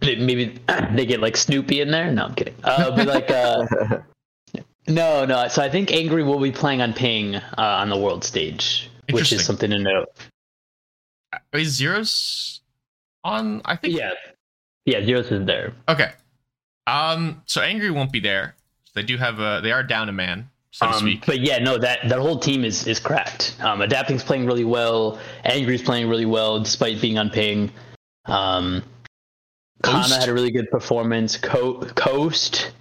Maybe 0.00 0.58
they 0.92 1.06
get 1.06 1.20
like 1.20 1.36
Snoopy 1.36 1.80
in 1.80 1.90
there. 1.90 2.10
No, 2.10 2.26
I'm 2.26 2.34
kidding. 2.34 2.54
Uh, 2.64 2.96
but 2.96 3.06
like 3.06 3.30
uh, 3.30 3.66
no, 4.88 5.24
no. 5.26 5.48
So 5.48 5.62
I 5.62 5.68
think 5.68 5.92
Angry 5.92 6.22
will 6.22 6.40
be 6.40 6.52
playing 6.52 6.80
on 6.80 6.94
Ping 6.94 7.36
uh, 7.36 7.42
on 7.58 7.90
the 7.90 7.98
world 7.98 8.24
stage, 8.24 8.90
which 9.10 9.32
is 9.32 9.44
something 9.44 9.70
to 9.70 9.78
note. 9.78 10.08
Is 11.52 11.74
Zeros 11.74 12.62
on? 13.24 13.60
I 13.64 13.76
think. 13.76 13.96
Yeah, 13.96 14.12
yeah. 14.86 15.04
Zeros 15.04 15.30
is 15.30 15.44
there. 15.44 15.74
Okay. 15.88 16.12
Um. 16.86 17.42
So 17.46 17.60
Angry 17.60 17.90
won't 17.90 18.12
be 18.12 18.20
there. 18.20 18.54
They 18.94 19.02
do 19.02 19.18
have 19.18 19.38
a. 19.38 19.60
They 19.62 19.70
are 19.72 19.82
down 19.82 20.08
a 20.08 20.12
man, 20.12 20.48
so 20.72 20.86
to 20.86 20.92
Um, 20.92 20.98
speak. 21.00 21.26
but 21.26 21.40
yeah, 21.40 21.58
no, 21.58 21.78
that 21.78 22.08
that 22.08 22.18
whole 22.18 22.38
team 22.38 22.64
is 22.64 22.86
is 22.86 23.00
cracked. 23.00 23.56
Um, 23.60 23.80
Adapting's 23.80 24.22
playing 24.22 24.46
really 24.46 24.64
well. 24.64 25.18
Angry's 25.44 25.82
playing 25.82 26.08
really 26.08 26.26
well 26.26 26.60
despite 26.60 27.00
being 27.00 27.18
on 27.18 27.30
ping. 27.30 27.72
Um, 28.26 28.82
Kana 29.82 30.14
had 30.18 30.28
a 30.28 30.34
really 30.34 30.50
good 30.50 30.70
performance. 30.70 31.36
Co- 31.36 31.80
Coast 31.94 32.72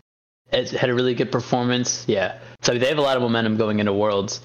has 0.51 0.71
had 0.71 0.89
a 0.89 0.93
really 0.93 1.13
good 1.13 1.31
performance. 1.31 2.05
Yeah, 2.07 2.39
so 2.61 2.77
they 2.77 2.87
have 2.87 2.97
a 2.97 3.01
lot 3.01 3.15
of 3.15 3.23
momentum 3.23 3.57
going 3.57 3.79
into 3.79 3.93
Worlds, 3.93 4.41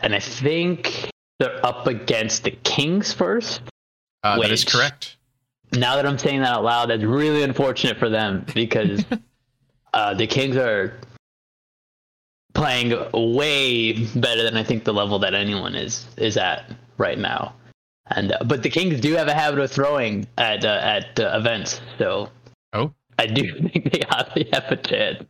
and 0.00 0.14
I 0.14 0.20
think 0.20 1.10
they're 1.38 1.64
up 1.66 1.86
against 1.86 2.44
the 2.44 2.52
Kings 2.52 3.12
first. 3.12 3.60
Uh, 4.22 4.40
that 4.40 4.50
is 4.50 4.64
correct. 4.64 5.16
Now 5.72 5.96
that 5.96 6.06
I'm 6.06 6.16
saying 6.18 6.40
that 6.40 6.48
out 6.52 6.64
loud, 6.64 6.90
that's 6.90 7.02
really 7.02 7.42
unfortunate 7.42 7.98
for 7.98 8.08
them 8.08 8.46
because 8.54 9.04
uh, 9.94 10.14
the 10.14 10.26
Kings 10.26 10.56
are 10.56 10.94
playing 12.56 12.94
way 13.12 13.92
better 14.16 14.42
than 14.42 14.56
I 14.56 14.64
think 14.64 14.84
the 14.84 14.94
level 14.94 15.18
that 15.20 15.34
anyone 15.34 15.74
is 15.74 16.06
is 16.16 16.36
at 16.36 16.70
right 16.98 17.18
now. 17.18 17.54
And 18.08 18.32
uh, 18.32 18.38
but 18.44 18.62
the 18.62 18.70
Kings 18.70 19.00
do 19.00 19.14
have 19.14 19.28
a 19.28 19.34
habit 19.34 19.60
of 19.60 19.70
throwing 19.70 20.26
at 20.38 20.64
uh, 20.64 20.80
at 20.82 21.20
uh, 21.20 21.36
events, 21.38 21.80
so 21.98 22.30
Oh. 22.72 22.92
I 23.18 23.26
do 23.26 23.52
think 23.68 23.92
they 23.92 24.02
have, 24.10 24.30
they 24.34 24.48
have 24.52 24.70
a 24.70 24.76
chance. 24.76 25.24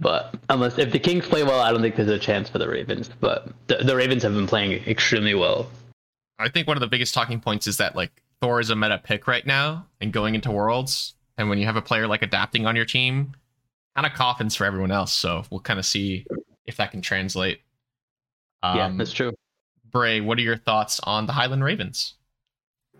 But 0.00 0.34
unless 0.50 0.78
if 0.78 0.92
the 0.92 0.98
Kings 0.98 1.26
play 1.26 1.44
well, 1.44 1.60
I 1.60 1.70
don't 1.70 1.80
think 1.80 1.96
there's 1.96 2.08
a 2.08 2.18
chance 2.18 2.48
for 2.48 2.58
the 2.58 2.68
Ravens. 2.68 3.10
But 3.20 3.48
the, 3.68 3.76
the 3.76 3.96
Ravens 3.96 4.22
have 4.22 4.34
been 4.34 4.46
playing 4.46 4.72
extremely 4.86 5.34
well. 5.34 5.70
I 6.38 6.48
think 6.48 6.66
one 6.66 6.76
of 6.76 6.80
the 6.80 6.88
biggest 6.88 7.14
talking 7.14 7.40
points 7.40 7.66
is 7.66 7.76
that 7.76 7.94
like 7.94 8.10
Thor 8.42 8.60
is 8.60 8.70
a 8.70 8.76
meta 8.76 9.00
pick 9.02 9.26
right 9.26 9.46
now 9.46 9.86
and 10.00 10.12
going 10.12 10.34
into 10.34 10.50
Worlds, 10.50 11.14
and 11.38 11.48
when 11.48 11.58
you 11.58 11.66
have 11.66 11.76
a 11.76 11.82
player 11.82 12.06
like 12.06 12.22
adapting 12.22 12.66
on 12.66 12.76
your 12.76 12.84
team, 12.84 13.34
kind 13.94 14.06
of 14.06 14.12
coffins 14.12 14.56
for 14.56 14.64
everyone 14.64 14.90
else. 14.90 15.12
So 15.12 15.44
we'll 15.50 15.60
kind 15.60 15.78
of 15.78 15.86
see 15.86 16.26
if 16.66 16.76
that 16.76 16.90
can 16.90 17.02
translate. 17.02 17.60
Um, 18.62 18.76
yeah, 18.76 18.92
that's 18.96 19.12
true. 19.12 19.32
Bray, 19.90 20.20
what 20.20 20.38
are 20.38 20.42
your 20.42 20.56
thoughts 20.56 21.00
on 21.04 21.26
the 21.26 21.32
Highland 21.32 21.62
Ravens? 21.62 22.14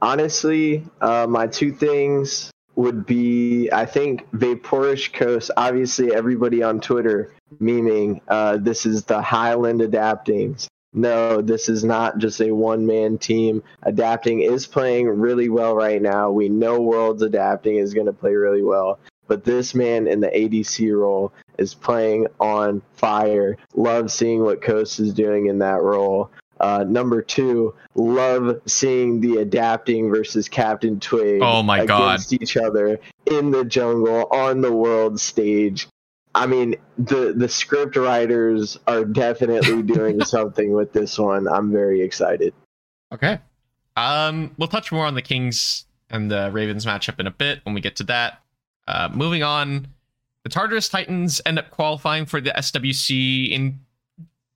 Honestly, 0.00 0.84
uh, 1.00 1.26
my 1.28 1.46
two 1.46 1.72
things 1.72 2.50
would 2.76 3.06
be 3.06 3.70
I 3.72 3.86
think 3.86 4.30
Vaporish 4.32 5.12
Coast. 5.12 5.50
Obviously, 5.56 6.14
everybody 6.14 6.62
on 6.62 6.80
Twitter 6.80 7.32
memeing 7.60 8.20
uh, 8.28 8.58
this 8.58 8.86
is 8.86 9.04
the 9.04 9.22
Highland 9.22 9.80
Adaptings. 9.80 10.66
No, 10.92 11.40
this 11.40 11.68
is 11.68 11.82
not 11.82 12.18
just 12.18 12.40
a 12.40 12.52
one 12.52 12.86
man 12.86 13.18
team. 13.18 13.62
Adapting 13.82 14.40
is 14.40 14.66
playing 14.66 15.08
really 15.08 15.48
well 15.48 15.74
right 15.74 16.00
now. 16.00 16.30
We 16.30 16.48
know 16.48 16.80
Worlds 16.80 17.22
Adapting 17.22 17.76
is 17.76 17.94
going 17.94 18.06
to 18.06 18.12
play 18.12 18.34
really 18.34 18.62
well. 18.62 19.00
But 19.26 19.44
this 19.44 19.74
man 19.74 20.06
in 20.06 20.20
the 20.20 20.28
ADC 20.28 20.96
role 20.96 21.32
is 21.58 21.74
playing 21.74 22.26
on 22.40 22.82
fire. 22.94 23.56
Love 23.74 24.10
seeing 24.10 24.42
what 24.42 24.62
Coast 24.62 25.00
is 25.00 25.12
doing 25.12 25.46
in 25.46 25.58
that 25.60 25.82
role. 25.82 26.30
Uh, 26.60 26.84
number 26.86 27.20
two, 27.20 27.74
love 27.94 28.60
seeing 28.66 29.20
the 29.20 29.38
adapting 29.38 30.08
versus 30.08 30.48
Captain 30.48 31.00
Twig 31.00 31.40
Oh 31.42 31.62
my 31.62 31.84
God. 31.84 32.14
against 32.14 32.32
each 32.32 32.56
other 32.56 33.00
in 33.26 33.50
the 33.50 33.64
jungle 33.64 34.26
on 34.30 34.60
the 34.60 34.72
world 34.72 35.18
stage. 35.20 35.88
I 36.36 36.46
mean, 36.46 36.76
the 36.98 37.32
the 37.36 37.48
script 37.48 37.96
writers 37.96 38.78
are 38.86 39.04
definitely 39.04 39.82
doing 39.94 40.24
something 40.24 40.72
with 40.72 40.92
this 40.92 41.18
one. 41.18 41.46
I'm 41.48 41.70
very 41.72 42.00
excited. 42.02 42.54
Okay. 43.12 43.38
Um, 43.96 44.52
we'll 44.58 44.68
touch 44.68 44.90
more 44.90 45.06
on 45.06 45.14
the 45.14 45.22
Kings 45.22 45.84
and 46.10 46.30
the 46.30 46.50
Ravens 46.52 46.86
matchup 46.86 47.20
in 47.20 47.26
a 47.26 47.30
bit 47.30 47.60
when 47.64 47.74
we 47.74 47.80
get 47.80 47.96
to 47.96 48.04
that. 48.04 48.40
Uh, 48.88 49.08
moving 49.12 49.42
on, 49.42 49.88
the 50.44 50.50
Tartarus 50.50 50.88
Titans 50.88 51.40
end 51.46 51.58
up 51.58 51.70
qualifying 51.70 52.26
for 52.26 52.40
the 52.40 52.50
SWC 52.50 53.50
in 53.50 53.80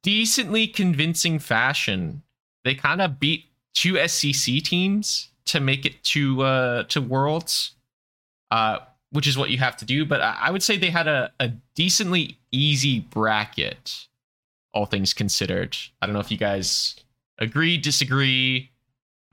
decently 0.03 0.67
convincing 0.67 1.39
fashion. 1.39 2.23
They 2.65 2.75
kind 2.75 3.01
of 3.03 3.19
beat 3.19 3.47
two 3.75 3.95
SCC 3.95 4.63
teams 4.63 5.29
to 5.47 5.61
make 5.61 5.87
it 5.87 6.03
to 6.05 6.43
uh, 6.43 6.83
to 6.85 7.01
Worlds, 7.01 7.73
uh, 8.51 8.79
which 9.13 9.27
is 9.27 9.39
what 9.39 9.51
you 9.51 9.59
have 9.59 9.77
to 9.79 9.85
do. 9.85 10.05
But 10.05 10.21
I 10.21 10.37
I 10.43 10.51
would 10.51 10.63
say 10.63 10.77
they 10.77 10.91
had 10.91 11.09
a, 11.09 11.33
a 11.41 11.49
decently 11.75 12.39
easy 12.53 13.01
bracket, 13.01 14.07
all 14.75 14.87
things 14.87 15.13
considered. 15.15 15.77
I 16.03 16.07
don't 16.07 16.13
know 16.13 16.21
if 16.21 16.31
you 16.31 16.37
guys 16.39 16.97
agree, 17.39 17.77
disagree. 17.79 18.71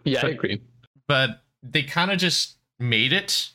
Yeah, 0.05 0.21
But- 0.21 0.29
I 0.29 0.33
agree. 0.33 0.61
but 1.07 1.41
they 1.63 1.83
kind 1.83 2.11
of 2.11 2.17
just 2.19 2.55
made 2.79 3.11
it. 3.11 3.49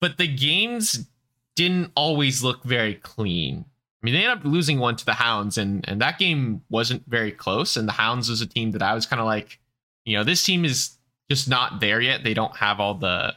But 0.00 0.18
the 0.18 0.26
games 0.28 1.06
didn't 1.54 1.92
always 1.94 2.42
look 2.42 2.62
very 2.64 2.94
clean. 2.94 3.64
I 4.02 4.06
mean, 4.06 4.14
they 4.14 4.24
ended 4.24 4.38
up 4.38 4.44
losing 4.44 4.78
one 4.78 4.96
to 4.96 5.04
the 5.04 5.14
Hounds, 5.14 5.58
and 5.58 5.88
and 5.88 6.00
that 6.00 6.18
game 6.18 6.62
wasn't 6.68 7.08
very 7.08 7.30
close. 7.30 7.76
And 7.76 7.86
the 7.86 7.92
Hounds 7.92 8.28
was 8.28 8.40
a 8.40 8.46
team 8.46 8.72
that 8.72 8.82
I 8.82 8.94
was 8.94 9.06
kind 9.06 9.20
of 9.20 9.26
like, 9.26 9.58
you 10.04 10.16
know, 10.16 10.24
this 10.24 10.42
team 10.42 10.64
is 10.64 10.96
just 11.30 11.48
not 11.48 11.80
there 11.80 12.00
yet. 12.00 12.24
They 12.24 12.34
don't 12.34 12.56
have 12.56 12.80
all 12.80 12.94
the 12.94 13.34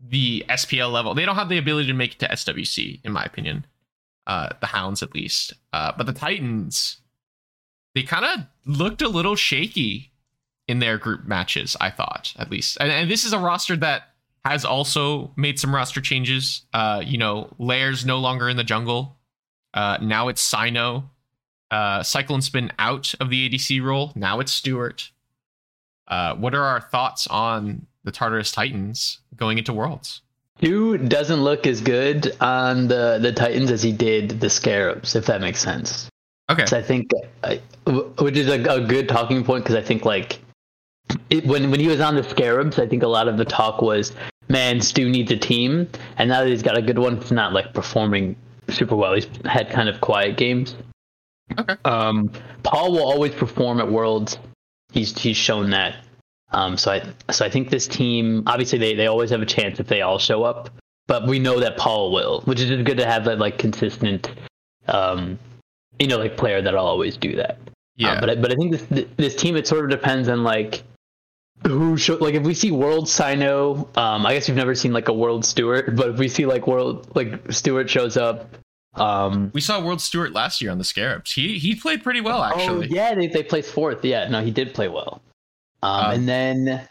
the 0.00 0.44
SPL 0.48 0.92
level. 0.92 1.14
They 1.14 1.24
don't 1.24 1.36
have 1.36 1.48
the 1.48 1.58
ability 1.58 1.86
to 1.88 1.94
make 1.94 2.14
it 2.14 2.18
to 2.20 2.28
SWC, 2.28 3.00
in 3.04 3.12
my 3.12 3.24
opinion. 3.24 3.66
Uh, 4.26 4.50
the 4.60 4.66
Hounds, 4.66 5.02
at 5.02 5.14
least. 5.14 5.54
Uh, 5.72 5.92
but 5.96 6.06
the 6.06 6.12
Titans, 6.12 6.98
they 7.94 8.02
kind 8.02 8.24
of 8.24 8.46
looked 8.66 9.02
a 9.02 9.08
little 9.08 9.36
shaky 9.36 10.12
in 10.68 10.78
their 10.78 10.98
group 10.98 11.24
matches, 11.24 11.76
I 11.80 11.90
thought, 11.90 12.34
at 12.38 12.50
least. 12.50 12.78
And, 12.80 12.90
and 12.90 13.10
this 13.10 13.24
is 13.24 13.32
a 13.32 13.38
roster 13.38 13.76
that 13.76 14.11
has 14.44 14.64
also 14.64 15.32
made 15.36 15.58
some 15.58 15.74
roster 15.74 16.00
changes. 16.00 16.66
Uh, 16.72 17.02
you 17.04 17.18
know, 17.18 17.48
Lairs 17.58 18.04
no 18.04 18.18
longer 18.18 18.48
in 18.48 18.56
the 18.56 18.64
jungle. 18.64 19.16
Uh, 19.74 19.98
now 20.00 20.28
it's 20.28 20.40
Sino. 20.42 21.10
Uh, 21.70 22.02
Cyclone's 22.02 22.50
been 22.50 22.72
out 22.78 23.14
of 23.20 23.30
the 23.30 23.48
ADC 23.48 23.82
role. 23.82 24.12
Now 24.14 24.40
it's 24.40 24.52
Stewart. 24.52 25.10
Uh, 26.08 26.34
what 26.34 26.54
are 26.54 26.64
our 26.64 26.80
thoughts 26.80 27.26
on 27.28 27.86
the 28.04 28.12
Tartarus 28.12 28.52
Titans 28.52 29.20
going 29.36 29.58
into 29.58 29.72
Worlds? 29.72 30.22
Stu 30.58 30.98
doesn't 30.98 31.42
look 31.42 31.66
as 31.66 31.80
good 31.80 32.36
on 32.40 32.86
the 32.86 33.18
the 33.20 33.32
Titans 33.32 33.70
as 33.70 33.82
he 33.82 33.90
did 33.90 34.40
the 34.40 34.48
Scarabs, 34.48 35.16
if 35.16 35.26
that 35.26 35.40
makes 35.40 35.60
sense. 35.60 36.08
Okay. 36.50 36.66
So 36.66 36.78
I 36.78 36.82
think, 36.82 37.10
I, 37.42 37.60
which 38.18 38.36
is 38.36 38.48
a, 38.48 38.62
a 38.62 38.80
good 38.80 39.08
talking 39.08 39.42
point 39.42 39.64
because 39.64 39.76
I 39.76 39.82
think 39.82 40.04
like 40.04 40.38
it, 41.30 41.46
when 41.46 41.70
when 41.70 41.80
he 41.80 41.88
was 41.88 42.00
on 42.00 42.14
the 42.14 42.22
Scarabs, 42.22 42.78
I 42.78 42.86
think 42.86 43.02
a 43.02 43.08
lot 43.08 43.26
of 43.26 43.38
the 43.38 43.44
talk 43.44 43.82
was, 43.82 44.12
man, 44.52 44.82
Stu 44.82 45.08
needs 45.08 45.32
a 45.32 45.36
team, 45.36 45.88
and 46.18 46.28
now 46.28 46.42
that 46.42 46.48
he's 46.50 46.62
got 46.62 46.76
a 46.76 46.82
good 46.82 46.98
one, 46.98 47.16
it's 47.16 47.30
not 47.30 47.54
like 47.54 47.72
performing 47.72 48.36
super 48.68 48.94
well. 48.94 49.14
He's 49.14 49.26
had 49.46 49.70
kind 49.70 49.88
of 49.88 50.00
quiet 50.00 50.36
games. 50.36 50.76
Okay. 51.58 51.74
Um, 51.84 52.30
Paul 52.62 52.92
will 52.92 53.04
always 53.04 53.34
perform 53.34 53.80
at 53.80 53.90
Worlds. 53.90 54.38
He's 54.92 55.18
he's 55.18 55.36
shown 55.36 55.70
that. 55.70 55.96
Um, 56.52 56.76
so 56.76 56.92
I 56.92 57.32
so 57.32 57.46
I 57.46 57.50
think 57.50 57.70
this 57.70 57.88
team 57.88 58.44
obviously 58.46 58.78
they, 58.78 58.94
they 58.94 59.06
always 59.06 59.30
have 59.30 59.40
a 59.40 59.46
chance 59.46 59.80
if 59.80 59.88
they 59.88 60.02
all 60.02 60.18
show 60.18 60.44
up, 60.44 60.68
but 61.06 61.26
we 61.26 61.38
know 61.38 61.58
that 61.60 61.78
Paul 61.78 62.12
will, 62.12 62.42
which 62.42 62.60
is 62.60 62.68
just 62.68 62.84
good 62.84 62.98
to 62.98 63.06
have 63.06 63.24
that 63.24 63.38
like 63.38 63.58
consistent, 63.58 64.30
um, 64.86 65.38
you 65.98 66.06
know, 66.06 66.18
like 66.18 66.36
player 66.36 66.60
that'll 66.60 66.86
always 66.86 67.16
do 67.16 67.36
that. 67.36 67.58
Yeah. 67.96 68.12
Uh, 68.12 68.20
but 68.20 68.30
I, 68.30 68.34
but 68.36 68.52
I 68.52 68.54
think 68.54 68.72
this 68.72 69.08
this 69.16 69.34
team 69.34 69.56
it 69.56 69.66
sort 69.66 69.84
of 69.84 69.90
depends 69.90 70.28
on 70.28 70.44
like 70.44 70.82
who 71.66 71.96
show 71.96 72.16
like 72.16 72.34
if 72.34 72.42
we 72.42 72.54
see 72.54 72.70
World 72.70 73.08
Sino, 73.08 73.88
um, 73.96 74.26
I 74.26 74.34
guess 74.34 74.48
we've 74.48 74.56
never 74.56 74.74
seen 74.74 74.92
like 74.92 75.08
a 75.08 75.12
World 75.12 75.44
Stewart, 75.44 75.94
but 75.96 76.10
if 76.10 76.18
we 76.18 76.28
see 76.28 76.46
like 76.46 76.66
World 76.66 77.14
like 77.14 77.52
Stewart 77.52 77.88
shows 77.88 78.16
up, 78.16 78.54
um, 78.94 79.50
we 79.54 79.60
saw 79.60 79.82
World 79.84 80.00
Stewart 80.00 80.32
last 80.32 80.60
year 80.60 80.70
on 80.70 80.78
the 80.78 80.84
Scarabs. 80.84 81.32
He 81.32 81.58
he 81.58 81.74
played 81.74 82.02
pretty 82.02 82.20
well 82.20 82.42
actually. 82.42 82.88
Oh, 82.90 82.94
yeah, 82.94 83.14
they, 83.14 83.26
they 83.26 83.42
placed 83.42 83.72
fourth. 83.72 84.04
Yeah, 84.04 84.28
no, 84.28 84.42
he 84.42 84.50
did 84.50 84.74
play 84.74 84.88
well. 84.88 85.22
Um, 85.82 85.90
Um, 86.04 86.10
and 86.12 86.28
then 86.28 86.88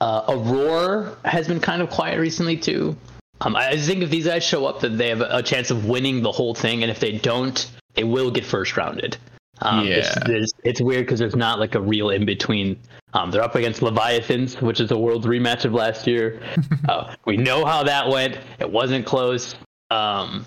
uh, 0.00 0.24
Aurora 0.28 1.16
has 1.24 1.48
been 1.48 1.60
kind 1.60 1.82
of 1.82 1.90
quiet 1.90 2.18
recently 2.18 2.56
too. 2.56 2.96
Um, 3.40 3.54
I 3.54 3.76
think 3.76 4.02
if 4.02 4.10
these 4.10 4.26
guys 4.26 4.42
show 4.42 4.66
up, 4.66 4.80
that 4.80 4.98
they 4.98 5.10
have 5.10 5.20
a 5.20 5.42
chance 5.42 5.70
of 5.70 5.84
winning 5.86 6.22
the 6.22 6.32
whole 6.32 6.54
thing, 6.54 6.82
and 6.82 6.90
if 6.90 6.98
they 6.98 7.18
don't, 7.18 7.70
they 7.94 8.02
will 8.02 8.30
get 8.32 8.44
first 8.44 8.76
rounded. 8.76 9.16
Um, 9.60 9.86
it's, 9.86 10.08
Yeah. 10.08 10.22
there's- 10.26 10.52
it's 10.64 10.80
weird 10.80 11.06
because 11.06 11.18
there's 11.18 11.36
not 11.36 11.58
like 11.58 11.74
a 11.74 11.80
real 11.80 12.10
in 12.10 12.24
between. 12.24 12.78
Um, 13.14 13.30
they're 13.30 13.42
up 13.42 13.54
against 13.54 13.80
Leviathans, 13.82 14.60
which 14.60 14.80
is 14.80 14.90
a 14.90 14.98
world 14.98 15.24
rematch 15.24 15.64
of 15.64 15.72
last 15.72 16.06
year. 16.06 16.40
uh, 16.88 17.14
we 17.24 17.36
know 17.36 17.64
how 17.64 17.82
that 17.84 18.08
went. 18.08 18.38
It 18.60 18.70
wasn't 18.70 19.06
close. 19.06 19.54
Um, 19.90 20.46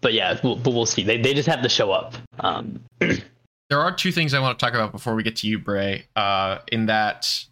but 0.00 0.12
yeah, 0.12 0.38
we'll, 0.42 0.56
but 0.56 0.74
we'll 0.74 0.84
see. 0.86 1.02
They, 1.02 1.20
they 1.20 1.32
just 1.34 1.48
have 1.48 1.62
to 1.62 1.68
show 1.68 1.90
up. 1.92 2.14
Um, 2.40 2.80
there 3.00 3.80
are 3.80 3.90
two 3.90 4.12
things 4.12 4.34
I 4.34 4.40
want 4.40 4.58
to 4.58 4.64
talk 4.64 4.74
about 4.74 4.92
before 4.92 5.14
we 5.14 5.22
get 5.22 5.36
to 5.36 5.46
you, 5.48 5.58
Bray. 5.58 6.04
Uh, 6.14 6.58
in 6.70 6.86
that 6.86 7.44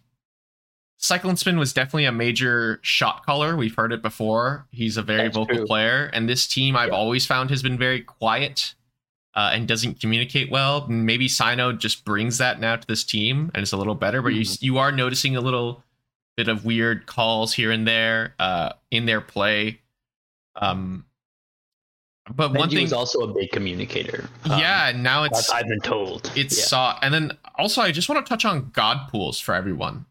CycloneSpin 1.01 1.57
was 1.57 1.73
definitely 1.73 2.05
a 2.05 2.11
major 2.11 2.79
shot 2.81 3.25
caller. 3.25 3.57
We've 3.57 3.75
heard 3.75 3.91
it 3.91 4.01
before. 4.01 4.67
He's 4.71 4.95
a 4.97 5.01
very 5.01 5.23
That's 5.23 5.35
vocal 5.35 5.57
true. 5.57 5.65
player, 5.65 6.09
and 6.13 6.29
this 6.29 6.47
team 6.47 6.75
I've 6.77 6.89
Yeah. 6.89 6.95
always 6.95 7.25
found 7.25 7.49
has 7.49 7.61
been 7.61 7.77
very 7.77 8.01
quiet 8.01 8.75
uh, 9.35 9.51
and 9.53 9.67
doesn't 9.67 9.99
communicate 9.99 10.51
well. 10.51 10.87
Maybe 10.87 11.27
Sino 11.27 11.71
just 11.73 12.05
brings 12.05 12.37
that 12.37 12.59
now 12.59 12.75
to 12.75 12.87
this 12.87 13.03
team 13.03 13.51
and 13.53 13.63
it's 13.63 13.71
a 13.71 13.77
little 13.77 13.95
better. 13.95 14.21
But 14.21 14.33
you 14.33 14.41
Mhm. 14.41 14.61
you 14.61 14.77
are 14.77 14.91
noticing 14.91 15.35
a 15.35 15.41
little 15.41 15.83
bit 16.37 16.47
of 16.47 16.65
weird 16.65 17.05
calls 17.05 17.53
here 17.53 17.71
and 17.71 17.87
there 17.87 18.35
uh, 18.39 18.73
in 18.91 19.05
their 19.05 19.21
play. 19.21 19.79
Um, 20.55 21.05
but 22.33 22.53
one 22.53 22.69
thing, 22.69 22.83
was 22.83 22.93
also 22.93 23.19
a 23.21 23.33
big 23.33 23.51
communicator. 23.51 24.29
Um, 24.45 24.59
yeah, 24.59 24.93
now 24.95 25.23
it's 25.25 25.49
I've 25.49 25.67
been 25.67 25.81
told. 25.81 26.31
it's 26.35 26.57
yeah. 26.57 26.63
saw 26.65 26.99
and 27.01 27.13
then 27.13 27.37
also 27.55 27.81
i 27.81 27.91
just 27.91 28.07
want 28.09 28.25
to 28.25 28.29
touch 28.29 28.45
on 28.45 28.69
god 28.73 29.09
pools 29.09 29.39
for 29.39 29.53
everyone 29.53 30.05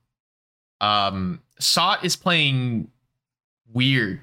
um 0.81 1.41
Sot 1.59 2.05
is 2.05 2.15
playing 2.17 2.89
weird 3.73 4.21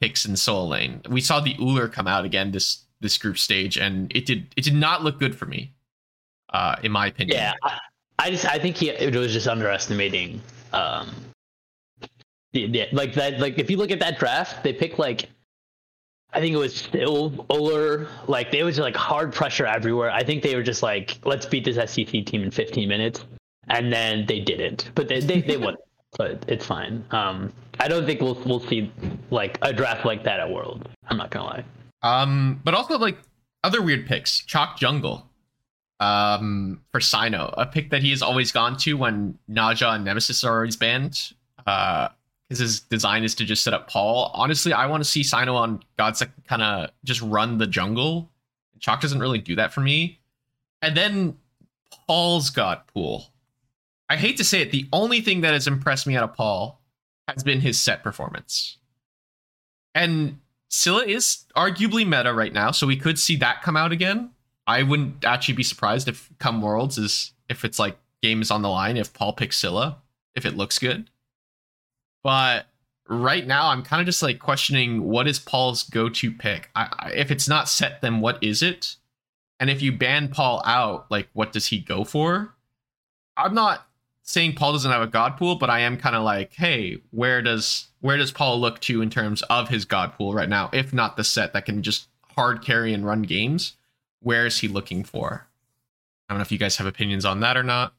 picks 0.00 0.24
in 0.24 0.36
solo 0.36 0.66
lane 0.66 1.02
we 1.10 1.20
saw 1.20 1.38
the 1.40 1.54
Ullr 1.54 1.92
come 1.92 2.06
out 2.08 2.24
again 2.24 2.52
this 2.52 2.85
this 3.00 3.18
group 3.18 3.38
stage 3.38 3.76
and 3.76 4.14
it 4.14 4.26
did 4.26 4.52
it 4.56 4.64
did 4.64 4.74
not 4.74 5.04
look 5.04 5.18
good 5.18 5.36
for 5.36 5.46
me 5.46 5.72
uh 6.50 6.76
in 6.82 6.90
my 6.90 7.06
opinion 7.06 7.36
Yeah, 7.36 7.52
I, 7.62 7.78
I 8.18 8.30
just 8.30 8.46
I 8.46 8.58
think 8.58 8.76
he 8.76 8.90
it 8.90 9.14
was 9.14 9.32
just 9.32 9.46
underestimating. 9.46 10.40
Um, 10.72 11.14
the, 12.52 12.66
the, 12.66 12.88
like 12.92 13.14
that. 13.14 13.38
Like 13.40 13.58
if 13.58 13.70
you 13.70 13.76
look 13.76 13.90
at 13.90 14.00
that 14.00 14.18
draft, 14.18 14.62
they 14.62 14.72
pick 14.72 14.98
like. 14.98 15.28
I 16.32 16.40
think 16.40 16.54
it 16.54 16.58
was 16.58 16.74
still 16.74 17.30
Ullr. 17.50 18.08
Like 18.26 18.50
they 18.50 18.62
was 18.62 18.78
like 18.78 18.96
hard 18.96 19.32
pressure 19.32 19.64
everywhere. 19.64 20.10
I 20.10 20.22
think 20.22 20.42
they 20.42 20.54
were 20.54 20.62
just 20.62 20.82
like, 20.82 21.18
let's 21.24 21.46
beat 21.46 21.64
this 21.64 21.76
SCC 21.76 22.26
team 22.26 22.42
in 22.42 22.50
15 22.50 22.88
minutes, 22.88 23.24
and 23.68 23.92
then 23.92 24.26
they 24.26 24.40
didn't. 24.40 24.90
But 24.94 25.08
they 25.08 25.20
they, 25.20 25.40
they 25.40 25.56
won. 25.56 25.76
But 26.18 26.46
it's 26.48 26.64
fine. 26.64 27.04
Um, 27.10 27.52
I 27.78 27.88
don't 27.88 28.06
think 28.06 28.22
we'll 28.22 28.40
we'll 28.46 28.60
see 28.60 28.90
like 29.30 29.58
a 29.60 29.72
draft 29.72 30.06
like 30.06 30.24
that 30.24 30.40
at 30.40 30.50
World. 30.50 30.88
I'm 31.08 31.18
not 31.18 31.30
gonna 31.30 31.44
lie. 31.44 31.64
Um, 32.06 32.60
but 32.64 32.74
also 32.74 32.98
like 32.98 33.18
other 33.64 33.82
weird 33.82 34.06
picks. 34.06 34.42
Chaac 34.42 34.76
Jungle. 34.76 35.28
Um, 35.98 36.82
for 36.92 37.00
Sino, 37.00 37.54
a 37.56 37.64
pick 37.64 37.88
that 37.90 38.02
he 38.02 38.10
has 38.10 38.20
always 38.20 38.52
gone 38.52 38.76
to 38.78 38.98
when 38.98 39.38
Ne 39.48 39.74
Zha 39.74 39.92
and 39.92 40.04
Nemesis 40.04 40.44
are 40.44 40.56
always 40.56 40.76
banned. 40.76 41.32
Uh, 41.66 42.08
because 42.48 42.60
his 42.60 42.80
design 42.80 43.24
is 43.24 43.34
to 43.34 43.44
just 43.44 43.64
set 43.64 43.74
up 43.74 43.90
Paul. 43.90 44.30
Honestly, 44.32 44.72
I 44.72 44.86
want 44.86 45.02
to 45.02 45.08
see 45.08 45.24
Sino 45.24 45.56
on 45.56 45.82
Godsec 45.98 46.30
kind 46.46 46.62
of 46.62 46.90
just 47.02 47.20
run 47.20 47.58
the 47.58 47.66
jungle. 47.66 48.30
Chaac 48.78 49.00
doesn't 49.00 49.18
really 49.18 49.40
do 49.40 49.56
that 49.56 49.72
for 49.72 49.80
me. 49.80 50.20
And 50.80 50.96
then 50.96 51.38
Paul's 52.06 52.50
God 52.50 52.82
pool. 52.94 53.26
I 54.08 54.16
hate 54.16 54.36
to 54.36 54.44
say 54.44 54.62
it, 54.62 54.70
the 54.70 54.86
only 54.92 55.20
thing 55.20 55.40
that 55.40 55.54
has 55.54 55.66
impressed 55.66 56.06
me 56.06 56.14
out 56.16 56.22
of 56.22 56.34
Paul 56.34 56.80
has 57.26 57.42
been 57.42 57.60
his 57.60 57.80
set 57.80 58.04
performance. 58.04 58.76
And 59.94 60.38
Scylla 60.68 61.04
is 61.04 61.44
arguably 61.56 62.06
meta 62.06 62.32
right 62.32 62.52
now, 62.52 62.70
so 62.70 62.86
we 62.86 62.96
could 62.96 63.18
see 63.18 63.36
that 63.36 63.62
come 63.62 63.76
out 63.76 63.92
again. 63.92 64.30
I 64.66 64.82
wouldn't 64.82 65.24
actually 65.24 65.54
be 65.54 65.62
surprised 65.62 66.08
if 66.08 66.30
come 66.38 66.60
Worlds 66.60 66.98
is 66.98 67.32
if 67.48 67.64
it's 67.64 67.78
like 67.78 67.96
games 68.22 68.50
on 68.50 68.62
the 68.62 68.68
line 68.68 68.96
if 68.96 69.12
Paul 69.12 69.32
picks 69.32 69.58
Scylla, 69.58 69.98
if 70.34 70.44
it 70.44 70.56
looks 70.56 70.78
good. 70.78 71.08
But 72.24 72.66
right 73.08 73.46
now, 73.46 73.68
I'm 73.68 73.82
kind 73.82 74.00
of 74.00 74.06
just 74.06 74.22
like 74.22 74.40
questioning 74.40 75.04
what 75.04 75.28
is 75.28 75.38
Paul's 75.38 75.84
go-to 75.84 76.32
pick. 76.32 76.70
I, 76.74 76.88
I, 76.98 77.10
if 77.12 77.30
it's 77.30 77.48
not 77.48 77.68
set, 77.68 78.00
then 78.00 78.20
what 78.20 78.42
is 78.42 78.62
it? 78.62 78.96
And 79.60 79.70
if 79.70 79.80
you 79.80 79.92
ban 79.92 80.28
Paul 80.28 80.62
out, 80.64 81.10
like 81.10 81.28
what 81.32 81.52
does 81.52 81.68
he 81.68 81.78
go 81.78 82.04
for? 82.04 82.54
I'm 83.36 83.54
not 83.54 83.85
saying 84.26 84.54
Paul 84.54 84.72
doesn't 84.72 84.90
have 84.90 85.02
a 85.02 85.06
god 85.06 85.36
pool, 85.38 85.54
but 85.54 85.70
I 85.70 85.80
am 85.80 85.96
kind 85.96 86.16
of 86.16 86.22
like, 86.22 86.52
hey, 86.54 86.98
where 87.10 87.40
does 87.40 87.88
where 88.00 88.16
does 88.16 88.32
Paul 88.32 88.60
look 88.60 88.80
to 88.82 89.00
in 89.00 89.08
terms 89.08 89.42
of 89.42 89.68
his 89.68 89.84
god 89.84 90.12
pool 90.12 90.34
right 90.34 90.48
now? 90.48 90.68
If 90.72 90.92
not 90.92 91.16
the 91.16 91.24
set 91.24 91.52
that 91.54 91.64
can 91.64 91.82
just 91.82 92.08
hard 92.34 92.62
carry 92.62 92.92
and 92.92 93.06
run 93.06 93.22
games, 93.22 93.76
where 94.20 94.46
is 94.46 94.58
he 94.58 94.68
looking 94.68 95.04
for? 95.04 95.46
I 96.28 96.34
don't 96.34 96.38
know 96.38 96.42
if 96.42 96.52
you 96.52 96.58
guys 96.58 96.76
have 96.76 96.86
opinions 96.86 97.24
on 97.24 97.40
that 97.40 97.56
or 97.56 97.62
not. 97.62 97.94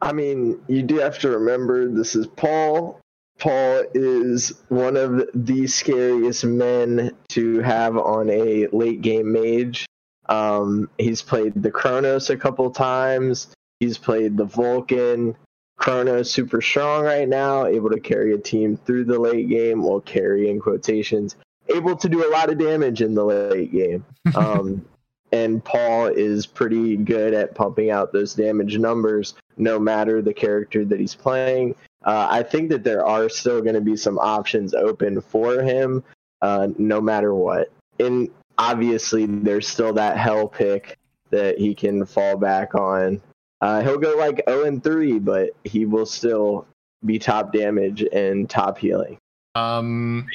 I 0.00 0.12
mean, 0.12 0.60
you 0.68 0.82
do 0.82 0.96
have 0.98 1.18
to 1.20 1.30
remember 1.30 1.88
this 1.88 2.14
is 2.14 2.26
Paul. 2.26 3.00
Paul 3.38 3.84
is 3.92 4.54
one 4.68 4.96
of 4.96 5.28
the 5.34 5.66
scariest 5.66 6.44
men 6.44 7.14
to 7.30 7.60
have 7.60 7.96
on 7.96 8.30
a 8.30 8.66
late 8.68 9.02
game 9.02 9.32
mage. 9.32 9.86
Um, 10.28 10.88
he's 10.98 11.22
played 11.22 11.60
the 11.62 11.70
Chronos 11.70 12.30
a 12.30 12.36
couple 12.36 12.70
times. 12.70 13.48
He's 13.80 13.98
played 13.98 14.36
the 14.36 14.44
Vulcan. 14.44 15.36
Chronos 15.76 16.30
super 16.30 16.60
strong 16.60 17.04
right 17.04 17.28
now, 17.28 17.66
able 17.66 17.90
to 17.90 18.00
carry 18.00 18.32
a 18.32 18.38
team 18.38 18.76
through 18.76 19.04
the 19.04 19.18
late 19.18 19.48
game, 19.48 19.82
well, 19.82 20.00
carry 20.00 20.50
in 20.50 20.60
quotations, 20.60 21.36
able 21.74 21.96
to 21.96 22.08
do 22.08 22.26
a 22.26 22.32
lot 22.32 22.50
of 22.50 22.58
damage 22.58 23.02
in 23.02 23.14
the 23.14 23.24
late 23.24 23.72
game. 23.72 24.04
Um, 24.34 24.84
and 25.32 25.64
Paul 25.64 26.06
is 26.06 26.46
pretty 26.46 26.96
good 26.96 27.34
at 27.34 27.54
pumping 27.54 27.90
out 27.90 28.12
those 28.12 28.34
damage 28.34 28.78
numbers 28.78 29.34
no 29.56 29.78
matter 29.78 30.22
the 30.22 30.34
character 30.34 30.84
that 30.84 31.00
he's 31.00 31.14
playing. 31.14 31.74
Uh, 32.04 32.28
I 32.30 32.42
think 32.42 32.70
that 32.70 32.84
there 32.84 33.04
are 33.04 33.28
still 33.28 33.60
going 33.60 33.74
to 33.74 33.80
be 33.80 33.96
some 33.96 34.18
options 34.18 34.74
open 34.74 35.20
for 35.20 35.62
him, 35.62 36.04
uh, 36.42 36.68
no 36.78 37.00
matter 37.00 37.34
what. 37.34 37.72
And 37.98 38.30
obviously, 38.58 39.26
there's 39.26 39.68
still 39.68 39.92
that 39.94 40.16
Hel 40.16 40.48
pick 40.48 40.98
that 41.30 41.58
he 41.58 41.74
can 41.74 42.06
fall 42.06 42.36
back 42.36 42.74
on. 42.74 43.20
Uh, 43.60 43.82
he'll 43.82 43.98
go 43.98 44.14
like 44.16 44.42
0 44.48 44.64
and 44.64 44.82
3, 44.84 45.18
but 45.18 45.50
he 45.64 45.86
will 45.86 46.06
still 46.06 46.66
be 47.04 47.18
top 47.18 47.52
damage 47.52 48.02
and 48.12 48.48
top 48.50 48.78
healing. 48.78 49.16
Um, 49.54 50.26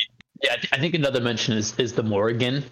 Yeah, 0.44 0.56
I 0.72 0.80
think 0.80 0.96
another 0.96 1.22
mention 1.22 1.56
is 1.56 1.78
is 1.78 1.94
the 1.94 2.02
Morgan. 2.04 2.64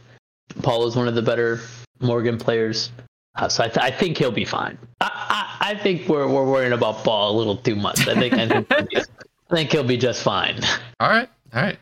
Paul 0.64 0.88
is 0.88 0.96
one 0.96 1.08
of 1.08 1.14
the 1.16 1.22
better 1.22 1.60
Morgan 2.00 2.38
players, 2.40 2.92
uh, 3.36 3.48
so 3.48 3.64
I, 3.64 3.68
th- 3.68 3.78
I 3.86 3.92
think 3.92 4.18
he'll 4.18 4.32
be 4.32 4.46
fine. 4.46 4.78
I, 5.02 5.58
I, 5.62 5.72
I 5.72 5.76
think 5.76 6.08
we're 6.10 6.28
we're 6.28 6.50
worrying 6.50 6.74
about 6.74 7.04
Paul 7.04 7.36
a 7.36 7.36
little 7.38 7.58
too 7.58 7.76
much. 7.76 8.08
I 8.08 8.16
think 8.16 8.34
I 8.34 8.48
think, 8.48 8.68
he'll 8.74 8.86
be- 8.88 8.98
I 8.98 9.56
think 9.56 9.72
he'll 9.72 9.84
be 9.84 9.98
just 9.98 10.24
fine. 10.24 10.60
all 11.00 11.10
right, 11.10 11.30
all 11.54 11.62
right. 11.62 11.78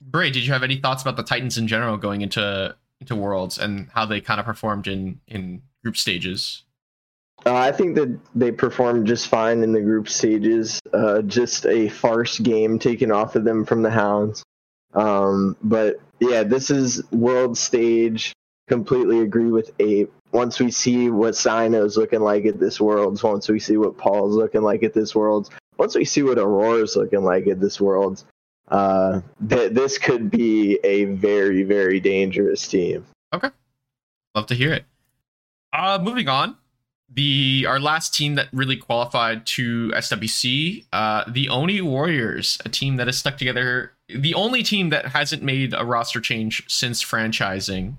Bray, 0.00 0.30
did 0.30 0.46
you 0.46 0.52
have 0.52 0.62
any 0.62 0.76
thoughts 0.76 1.02
about 1.02 1.16
the 1.16 1.22
Titans 1.24 1.58
in 1.58 1.66
general 1.66 1.96
going 1.96 2.20
into 2.20 2.76
into 3.00 3.16
Worlds 3.16 3.58
and 3.58 3.88
how 3.94 4.06
they 4.06 4.20
kind 4.20 4.38
of 4.38 4.46
performed 4.46 4.86
in 4.86 5.18
in 5.26 5.62
group 5.82 5.96
stages? 5.96 6.62
Uh, 7.46 7.54
I 7.54 7.72
think 7.72 7.94
that 7.96 8.18
they 8.34 8.52
performed 8.52 9.06
just 9.06 9.28
fine 9.28 9.62
in 9.62 9.72
the 9.72 9.80
group 9.80 10.08
stages. 10.08 10.80
Uh, 10.92 11.22
just 11.22 11.66
a 11.66 11.88
farce 11.88 12.38
game 12.38 12.78
taken 12.78 13.10
off 13.10 13.34
of 13.36 13.44
them 13.44 13.64
from 13.64 13.82
the 13.82 13.90
Hounds. 13.90 14.42
Um, 14.92 15.56
but 15.62 16.00
yeah, 16.18 16.42
this 16.42 16.70
is 16.70 17.02
world 17.10 17.56
stage. 17.56 18.32
Completely 18.68 19.20
agree 19.20 19.50
with 19.50 19.72
Ape. 19.80 20.12
Once 20.32 20.60
we 20.60 20.70
see 20.70 21.10
what 21.10 21.34
Sino's 21.34 21.96
looking 21.96 22.20
like 22.20 22.44
at 22.44 22.60
this 22.60 22.80
Worlds, 22.80 23.22
once 23.22 23.48
we 23.48 23.58
see 23.58 23.76
what 23.76 23.98
Paul's 23.98 24.36
looking 24.36 24.62
like 24.62 24.82
at 24.82 24.92
this 24.92 25.14
Worlds, 25.14 25.50
once 25.76 25.96
we 25.96 26.04
see 26.04 26.22
what 26.22 26.38
Aurora's 26.38 26.94
looking 26.94 27.24
like 27.24 27.48
at 27.48 27.58
this 27.58 27.80
Worlds, 27.80 28.24
uh, 28.68 29.22
th- 29.48 29.72
this 29.72 29.98
could 29.98 30.30
be 30.30 30.78
a 30.84 31.06
very, 31.06 31.64
very 31.64 31.98
dangerous 31.98 32.68
team. 32.68 33.06
Okay. 33.32 33.50
Love 34.36 34.46
to 34.46 34.54
hear 34.54 34.72
it. 34.72 34.84
Uh, 35.72 35.98
moving 36.00 36.28
on. 36.28 36.56
The 37.12 37.66
our 37.68 37.80
last 37.80 38.14
team 38.14 38.36
that 38.36 38.48
really 38.52 38.76
qualified 38.76 39.44
to 39.46 39.90
SWC, 39.90 40.86
uh, 40.92 41.24
the 41.28 41.48
Oni 41.48 41.80
Warriors, 41.80 42.58
a 42.64 42.68
team 42.68 42.96
that 42.96 43.08
has 43.08 43.18
stuck 43.18 43.36
together. 43.36 43.92
The 44.08 44.34
only 44.34 44.62
team 44.62 44.90
that 44.90 45.06
hasn't 45.06 45.42
made 45.42 45.74
a 45.76 45.84
roster 45.84 46.20
change 46.20 46.64
since 46.68 47.02
franchising. 47.02 47.94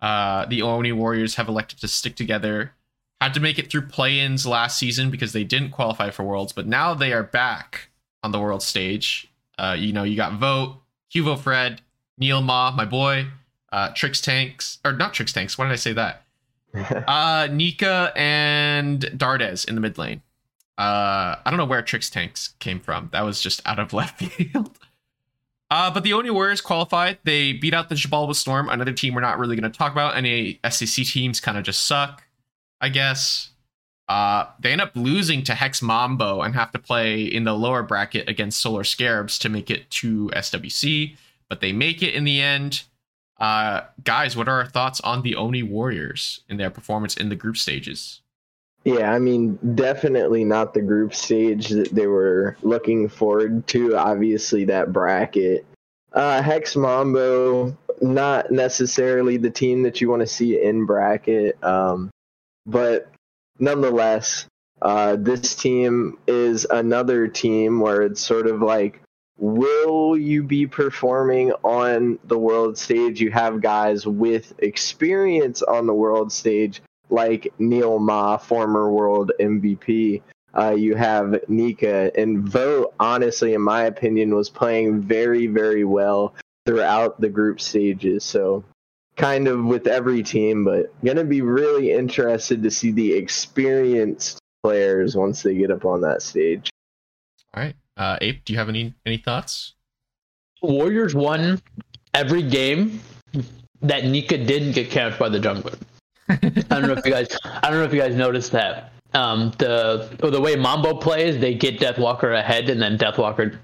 Uh, 0.00 0.46
the 0.46 0.62
Oni 0.62 0.92
Warriors 0.92 1.34
have 1.34 1.48
elected 1.48 1.80
to 1.80 1.88
stick 1.88 2.14
together. 2.14 2.72
Had 3.20 3.34
to 3.34 3.40
make 3.40 3.58
it 3.58 3.68
through 3.68 3.82
play-ins 3.82 4.46
last 4.46 4.78
season 4.78 5.10
because 5.10 5.32
they 5.32 5.42
didn't 5.42 5.70
qualify 5.70 6.10
for 6.10 6.22
Worlds, 6.22 6.52
but 6.52 6.68
now 6.68 6.94
they 6.94 7.12
are 7.12 7.24
back 7.24 7.88
on 8.22 8.30
the 8.30 8.38
world 8.38 8.62
stage. 8.62 9.28
Uh, 9.58 9.74
you 9.76 9.92
know, 9.92 10.04
you 10.04 10.16
got 10.16 10.34
Vote, 10.34 10.76
Hugo 11.10 11.34
Fred, 11.34 11.80
Neil 12.16 12.40
Ma, 12.40 12.70
my 12.70 12.84
boy, 12.84 13.26
uh, 13.72 13.90
Trix 13.94 14.20
Tanks, 14.20 14.78
or 14.84 14.92
not 14.92 15.14
Tricks 15.14 15.32
Tanks. 15.32 15.58
Why 15.58 15.66
did 15.66 15.72
I 15.72 15.76
say 15.76 15.92
that? 15.94 16.22
Uh, 17.08 17.48
Nika 17.50 18.12
and 18.14 19.00
Dardes 19.00 19.66
in 19.66 19.74
the 19.74 19.80
mid 19.80 19.98
lane. 19.98 20.22
Uh, 20.76 21.34
I 21.44 21.50
don't 21.50 21.56
know 21.56 21.64
where 21.64 21.82
Trix 21.82 22.08
Tanks 22.08 22.54
came 22.60 22.78
from. 22.78 23.08
That 23.12 23.22
was 23.22 23.40
just 23.40 23.60
out 23.66 23.78
of 23.78 23.92
left 23.94 24.20
field. 24.20 24.78
Uh, 25.70 25.90
but 25.90 26.02
the 26.02 26.12
Oni 26.12 26.30
Warriors 26.30 26.60
qualified. 26.60 27.18
They 27.24 27.52
beat 27.52 27.74
out 27.74 27.88
the 27.88 27.94
Jabal 27.94 28.26
with 28.26 28.36
Storm, 28.36 28.68
another 28.68 28.92
team 28.92 29.14
we're 29.14 29.20
not 29.20 29.38
really 29.38 29.56
going 29.56 29.70
to 29.70 29.76
talk 29.76 29.92
about. 29.92 30.16
Any 30.16 30.60
SCC 30.64 31.10
teams 31.10 31.40
kind 31.40 31.58
of 31.58 31.64
just 31.64 31.86
suck, 31.86 32.22
I 32.80 32.88
guess. 32.88 33.50
Uh, 34.08 34.46
they 34.60 34.72
end 34.72 34.80
up 34.80 34.92
losing 34.94 35.42
to 35.44 35.54
Hex 35.54 35.82
Mambo 35.82 36.40
and 36.40 36.54
have 36.54 36.72
to 36.72 36.78
play 36.78 37.22
in 37.24 37.44
the 37.44 37.52
lower 37.52 37.82
bracket 37.82 38.28
against 38.28 38.60
Solar 38.60 38.84
Scarabs 38.84 39.38
to 39.40 39.50
make 39.50 39.70
it 39.70 39.90
to 39.90 40.28
SWC, 40.28 41.16
but 41.48 41.60
they 41.60 41.72
make 41.72 42.02
it 42.02 42.14
in 42.14 42.24
the 42.24 42.40
end. 42.40 42.84
Uh, 43.38 43.82
guys, 44.02 44.36
what 44.36 44.48
are 44.48 44.58
our 44.58 44.66
thoughts 44.66 45.00
on 45.00 45.22
the 45.22 45.36
Oni 45.36 45.62
Warriors 45.62 46.40
and 46.48 46.58
their 46.58 46.70
performance 46.70 47.16
in 47.16 47.28
the 47.28 47.36
group 47.36 47.56
stages? 47.56 48.20
Yeah, 48.84 49.12
I 49.12 49.18
mean, 49.18 49.58
definitely 49.74 50.44
not 50.44 50.72
the 50.72 50.82
group 50.82 51.14
stage 51.14 51.68
that 51.68 51.90
they 51.90 52.06
were 52.06 52.56
looking 52.62 53.08
forward 53.08 53.66
to. 53.68 53.96
Obviously, 53.96 54.64
that 54.66 54.92
bracket. 54.92 55.66
Uh, 56.12 56.42
Hex 56.42 56.74
Mambo, 56.74 57.76
not 58.00 58.50
necessarily 58.50 59.36
the 59.36 59.50
team 59.50 59.82
that 59.82 60.00
you 60.00 60.08
want 60.08 60.20
to 60.20 60.26
see 60.26 60.60
in 60.62 60.86
bracket, 60.86 61.62
um, 61.62 62.10
but 62.66 63.12
nonetheless, 63.58 64.46
uh, 64.80 65.16
this 65.16 65.54
team 65.54 66.18
is 66.26 66.64
another 66.64 67.28
team 67.28 67.80
where 67.80 68.02
it's 68.02 68.22
sort 68.22 68.46
of 68.46 68.62
like, 68.62 69.02
will 69.38 70.16
you 70.16 70.42
be 70.42 70.66
performing 70.66 71.52
on 71.62 72.18
the 72.24 72.38
world 72.38 72.76
stage? 72.76 73.20
You 73.20 73.30
have 73.30 73.62
guys 73.62 74.06
with 74.06 74.52
experience 74.58 75.62
on 75.62 75.86
the 75.86 75.94
world 75.94 76.32
stage 76.32 76.82
like 77.08 77.52
Neil 77.58 77.98
Ma, 77.98 78.36
former 78.36 78.90
world 78.90 79.32
MVP. 79.40 80.22
Uh, 80.56 80.74
you 80.76 80.94
have 80.96 81.40
Nika 81.48 82.10
and 82.18 82.40
Vote. 82.40 82.92
Honestly, 82.98 83.54
in 83.54 83.62
my 83.62 83.84
opinion, 83.84 84.34
was 84.34 84.50
playing 84.50 85.00
very, 85.00 85.46
very 85.46 85.84
well 85.84 86.34
throughout 86.66 87.20
the 87.20 87.28
group 87.28 87.60
stages. 87.60 88.24
So, 88.24 88.64
kind 89.16 89.46
of 89.48 89.64
with 89.64 89.86
every 89.86 90.22
team, 90.22 90.64
but 90.64 90.92
gonna 91.04 91.24
be 91.24 91.42
really 91.42 91.92
interested 91.92 92.62
to 92.62 92.70
see 92.70 92.92
the 92.92 93.14
experienced 93.14 94.38
players 94.62 95.16
once 95.16 95.42
they 95.42 95.54
get 95.54 95.70
up 95.70 95.84
on 95.84 96.00
that 96.00 96.22
stage. 96.22 96.70
All 97.54 97.62
right, 97.62 97.76
uh, 97.98 98.16
Ape, 98.20 98.44
do 98.44 98.52
you 98.52 98.58
have 98.58 98.68
any 98.68 98.94
any 99.04 99.18
thoughts? 99.18 99.74
Warriors 100.62 101.14
won 101.14 101.60
every 102.14 102.42
game 102.42 103.00
that 103.82 104.04
Nika 104.04 104.38
didn't 104.38 104.72
get 104.72 104.90
camped 104.90 105.18
by 105.18 105.28
the 105.28 105.38
jungler. 105.38 105.78
I 106.28 106.36
don't 106.80 106.88
know 106.88 106.92
if 106.92 107.04
you 107.04 107.12
guys 107.12 107.36
I 107.44 107.70
don't 107.70 107.78
know 107.78 107.84
if 107.84 107.92
you 107.92 108.00
guys 108.00 108.14
noticed 108.14 108.52
that. 108.52 108.92
Um, 109.14 109.52
the 109.58 110.08
the 110.18 110.40
way 110.40 110.56
Mambo 110.56 110.94
plays, 110.94 111.38
they 111.38 111.54
get 111.54 111.80
Deathwalker 111.80 112.38
ahead, 112.38 112.68
and 112.68 112.80
then 112.80 112.98
Deathwalker 112.98 113.56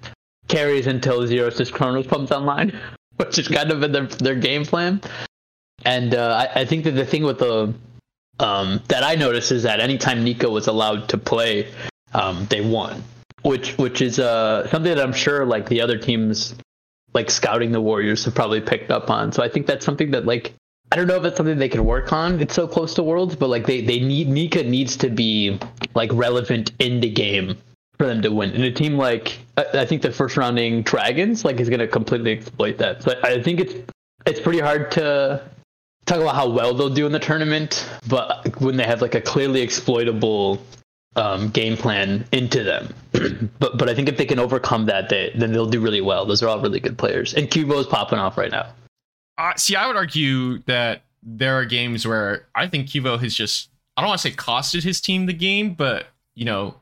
carries 0.48 0.86
until 0.86 1.26
Zeros' 1.26 1.70
Chronos 1.70 2.06
comes 2.06 2.30
online, 2.30 2.78
which 3.16 3.38
is 3.38 3.48
kind 3.48 3.70
of 3.70 3.82
in 3.82 3.92
their 3.92 4.06
their 4.06 4.34
game 4.34 4.64
plan. 4.64 5.00
And 5.84 6.14
uh, 6.14 6.48
I, 6.54 6.60
I 6.60 6.64
think 6.64 6.84
that 6.84 6.92
the 6.92 7.04
thing 7.04 7.24
with 7.24 7.38
the 7.38 7.74
um, 8.40 8.80
that 8.88 9.04
I 9.04 9.14
noticed 9.16 9.52
is 9.52 9.62
that 9.64 9.80
anytime 9.80 10.24
Nika 10.24 10.48
was 10.48 10.66
allowed 10.66 11.08
to 11.10 11.18
play, 11.18 11.68
um, 12.14 12.46
they 12.46 12.62
won, 12.62 13.02
which 13.44 13.76
which 13.78 14.00
is 14.02 14.18
uh, 14.18 14.68
something 14.70 14.94
that 14.94 15.02
I'm 15.02 15.12
sure 15.12 15.46
like 15.46 15.68
the 15.68 15.80
other 15.80 15.98
teams 15.98 16.54
like 17.12 17.30
scouting 17.30 17.70
the 17.72 17.80
Warriors 17.80 18.24
have 18.24 18.34
probably 18.34 18.60
picked 18.60 18.90
up 18.90 19.10
on. 19.10 19.30
So 19.32 19.42
I 19.42 19.48
think 19.48 19.66
that's 19.66 19.84
something 19.84 20.10
that 20.10 20.26
like 20.26 20.54
I 20.90 20.96
don't 20.96 21.06
know 21.06 21.16
if 21.16 21.24
it's 21.24 21.36
something 21.36 21.58
they 21.58 21.68
can 21.68 21.84
work 21.84 22.12
on. 22.12 22.40
It's 22.40 22.54
so 22.54 22.66
close 22.66 22.94
to 22.94 23.02
Worlds, 23.02 23.36
but 23.36 23.48
like 23.48 23.66
they 23.66 23.80
they 23.82 24.00
need 24.00 24.28
Nika 24.28 24.62
needs 24.62 24.96
to 24.98 25.10
be 25.10 25.58
like 25.94 26.10
relevant 26.12 26.72
in 26.78 27.00
the 27.00 27.10
game 27.10 27.56
for 27.98 28.06
them 28.06 28.22
to 28.22 28.30
win. 28.30 28.50
And 28.50 28.64
a 28.64 28.72
team 28.72 28.96
like 28.96 29.38
I, 29.56 29.64
I 29.74 29.86
think 29.86 30.02
the 30.02 30.10
first 30.10 30.36
rounding 30.36 30.82
Dragons 30.82 31.44
like 31.44 31.60
is 31.60 31.68
going 31.68 31.80
to 31.80 31.88
completely 31.88 32.32
exploit 32.32 32.78
that. 32.78 33.02
So 33.02 33.14
I, 33.22 33.34
I 33.34 33.42
think 33.42 33.60
it's 33.60 33.74
it's 34.26 34.40
pretty 34.40 34.60
hard 34.60 34.90
to 34.92 35.42
talk 36.06 36.18
about 36.18 36.34
how 36.34 36.48
well 36.48 36.72
they'll 36.72 36.88
do 36.88 37.04
in 37.04 37.12
the 37.12 37.18
tournament, 37.18 37.88
but 38.08 38.60
when 38.60 38.76
they 38.76 38.84
have 38.84 39.02
like 39.02 39.14
a 39.14 39.20
clearly 39.20 39.60
exploitable 39.60 40.62
um, 41.16 41.48
game 41.50 41.76
plan 41.76 42.26
into 42.32 42.62
them. 42.62 42.94
but 43.58 43.78
but 43.78 43.88
I 43.88 43.94
think 43.94 44.08
if 44.08 44.16
they 44.16 44.26
can 44.26 44.38
overcome 44.38 44.86
that, 44.86 45.08
they, 45.08 45.32
then 45.36 45.52
they'll 45.52 45.66
do 45.66 45.80
really 45.80 46.00
well. 46.00 46.26
Those 46.26 46.42
are 46.42 46.48
all 46.48 46.60
really 46.60 46.80
good 46.80 46.98
players, 46.98 47.34
and 47.34 47.48
Cuvo 47.48 47.80
is 47.80 47.86
popping 47.86 48.18
off 48.18 48.36
right 48.36 48.50
now. 48.50 48.72
Uh, 49.36 49.52
see, 49.56 49.76
I 49.76 49.86
would 49.86 49.96
argue 49.96 50.58
that 50.64 51.02
there 51.22 51.58
are 51.58 51.64
games 51.64 52.06
where 52.06 52.46
I 52.54 52.68
think 52.68 52.88
Kivo 52.88 53.20
has 53.20 53.34
just, 53.34 53.68
I 53.96 54.02
don't 54.02 54.08
want 54.08 54.20
to 54.20 54.30
say 54.30 54.34
costed 54.34 54.82
his 54.82 55.00
team 55.00 55.26
the 55.26 55.32
game, 55.32 55.74
but, 55.74 56.06
you 56.34 56.44
know, 56.44 56.76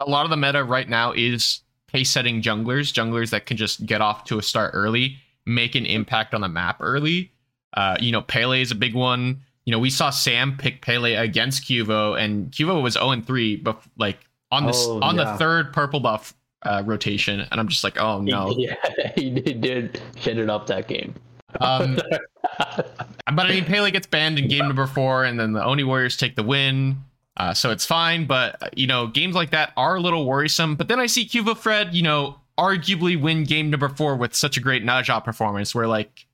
a 0.00 0.08
lot 0.08 0.24
of 0.24 0.30
the 0.30 0.36
meta 0.36 0.64
right 0.64 0.88
now 0.88 1.12
is 1.12 1.60
pace 1.86 2.10
setting 2.10 2.42
junglers, 2.42 2.92
junglers 2.92 3.30
that 3.30 3.46
can 3.46 3.56
just 3.56 3.86
get 3.86 4.00
off 4.00 4.24
to 4.24 4.38
a 4.38 4.42
start 4.42 4.72
early, 4.74 5.18
make 5.46 5.74
an 5.74 5.86
impact 5.86 6.34
on 6.34 6.40
the 6.40 6.48
map 6.48 6.78
early. 6.80 7.32
Uh, 7.74 7.96
you 8.00 8.10
know, 8.12 8.22
Pele 8.22 8.60
is 8.60 8.70
a 8.70 8.74
big 8.74 8.94
one. 8.94 9.42
You 9.68 9.72
know, 9.72 9.80
we 9.80 9.90
saw 9.90 10.08
Sam 10.08 10.56
pick 10.56 10.80
Pele 10.80 11.12
against 11.12 11.64
Cuvo, 11.64 12.18
and 12.18 12.50
Cuvo 12.50 12.82
was 12.82 12.94
0 12.94 13.20
3, 13.20 13.56
but 13.56 13.82
like 13.98 14.18
on 14.50 14.64
the 14.64 14.72
Oh, 14.74 14.98
on 15.02 15.14
yeah. 15.14 15.24
the 15.24 15.36
third 15.36 15.74
purple 15.74 16.00
buff 16.00 16.32
uh, 16.62 16.82
rotation, 16.86 17.40
and 17.40 17.60
I'm 17.60 17.68
just 17.68 17.84
like, 17.84 18.00
oh 18.00 18.22
no. 18.22 18.54
yeah, 18.56 18.76
he 19.14 19.28
did, 19.28 20.00
shit 20.16 20.38
it 20.38 20.48
up 20.48 20.68
that 20.68 20.88
game. 20.88 21.14
Um, 21.60 22.00
but 22.78 22.96
I 23.26 23.48
mean, 23.50 23.66
Pele 23.66 23.90
gets 23.90 24.06
banned 24.06 24.38
in 24.38 24.48
game 24.48 24.66
number 24.66 24.86
four, 24.86 25.24
and 25.24 25.38
then 25.38 25.52
the 25.52 25.62
Oni 25.62 25.84
Warriors 25.84 26.16
take 26.16 26.34
the 26.34 26.42
win. 26.42 26.96
Uh, 27.36 27.52
so 27.52 27.70
it's 27.70 27.84
fine. 27.84 28.24
But, 28.24 28.62
uh, 28.62 28.70
you 28.74 28.86
know, 28.86 29.06
games 29.06 29.34
like 29.34 29.50
that 29.50 29.74
are 29.76 29.96
a 29.96 30.00
little 30.00 30.24
worrisome. 30.24 30.76
But 30.76 30.88
then 30.88 30.98
I 30.98 31.04
see 31.04 31.26
Cuba 31.26 31.54
Fred, 31.54 31.94
you 31.94 32.02
know, 32.02 32.40
arguably 32.56 33.20
win 33.20 33.44
game 33.44 33.68
number 33.68 33.90
four 33.90 34.16
with 34.16 34.34
such 34.34 34.56
a 34.56 34.60
great 34.60 34.82
Ne 34.82 35.02
Zha 35.02 35.20
performance 35.20 35.74
where, 35.74 35.86
like, 35.86 36.24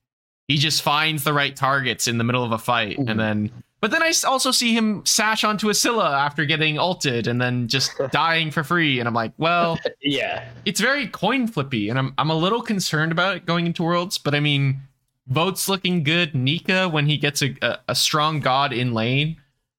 he 0.49 0.57
just 0.57 0.83
finds 0.83 1.25
the 1.25 1.33
right 1.33 1.55
targets 1.57 2.07
in 2.07 2.19
the 2.19 2.25
middle 2.25 2.45
of 2.45 2.53
a 2.53 2.59
fight. 2.59 2.99
And 2.99 3.19
then, 3.19 3.51
But 3.81 3.91
then 3.91 4.03
I 4.03 4.13
also 4.27 4.51
see 4.51 4.75
him 4.75 5.05
sash 5.07 5.43
onto 5.45 5.69
a 5.71 5.75
Scylla 5.75 6.11
after 6.19 6.45
getting 6.45 6.79
ulted 6.79 7.27
and 7.27 7.41
then 7.41 7.69
just 7.69 7.93
dying 8.13 8.51
for 8.51 8.63
free. 8.65 8.99
And 8.99 9.09
I'm 9.09 9.15
like, 9.15 9.33
well, 9.39 9.79
Yeah. 10.03 10.49
it's 10.65 10.81
very 10.81 11.07
coin 11.09 11.47
flippy, 11.47 11.89
and 11.89 11.99
I'm 11.99 12.15
I'm 12.19 12.31
a 12.31 12.35
little 12.37 12.63
concerned 12.63 13.13
about 13.13 13.37
it 13.37 13.47
going 13.47 13.67
into 13.67 13.83
Worlds. 13.83 14.19
But 14.19 14.35
I 14.35 14.41
mean, 14.41 14.81
Vote's 15.29 15.69
looking 15.69 16.03
good. 16.03 16.35
Nika, 16.35 16.89
when 16.89 17.07
he 17.07 17.17
gets 17.17 17.43
a, 17.43 17.55
a, 17.63 17.79
a 17.89 17.95
strong 17.95 18.41
god 18.41 18.73
in 18.75 18.93
lane, 18.93 19.37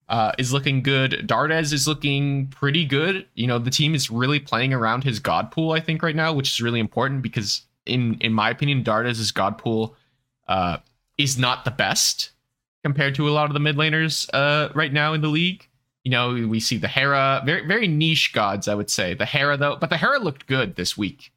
uh, 0.10 0.32
is 0.40 0.52
looking 0.54 0.82
good. 0.84 1.26
Dardes 1.28 1.74
is 1.74 1.88
looking 1.88 2.48
pretty 2.48 2.86
good. 2.86 3.26
You 3.36 3.46
know, 3.48 3.60
the 3.60 3.70
team 3.72 3.94
is 3.96 4.10
really 4.12 4.40
playing 4.40 4.74
around 4.74 5.04
his 5.04 5.20
god 5.20 5.52
pool, 5.52 5.72
I 5.72 5.80
think, 5.80 6.02
right 6.04 6.16
now, 6.16 6.34
which 6.34 6.50
is 6.50 6.62
really 6.62 6.80
important 6.80 7.22
because 7.22 7.62
in 7.86 8.16
in 8.22 8.34
my 8.34 8.50
opinion, 8.50 8.84
Dardes' 8.84 9.32
god 9.34 9.58
pool 9.60 9.96
uh, 10.48 10.78
is 11.18 11.38
not 11.38 11.66
the 11.66 11.72
best 11.72 12.32
compared 12.84 13.16
to 13.16 13.28
a 13.28 13.32
lot 13.32 13.46
of 13.46 13.54
the 13.54 13.60
mid 13.60 13.78
laners 13.78 14.30
uh, 14.34 14.70
right 14.76 14.94
now 14.94 15.14
in 15.14 15.22
the 15.22 15.28
league. 15.28 15.68
You 16.04 16.12
know, 16.12 16.34
we 16.34 16.60
see 16.60 16.78
the 16.78 16.88
Hera, 16.88 17.42
very 17.46 17.66
very 17.66 17.88
niche 17.88 18.32
gods, 18.34 18.68
I 18.68 18.76
would 18.76 18.90
say. 18.90 19.14
The 19.14 19.26
Hera 19.26 19.58
though, 19.58 19.76
but 19.76 19.90
the 19.90 19.98
Hera 19.98 20.20
looked 20.20 20.48
good 20.48 20.76
this 20.76 20.98
week. 20.98 21.32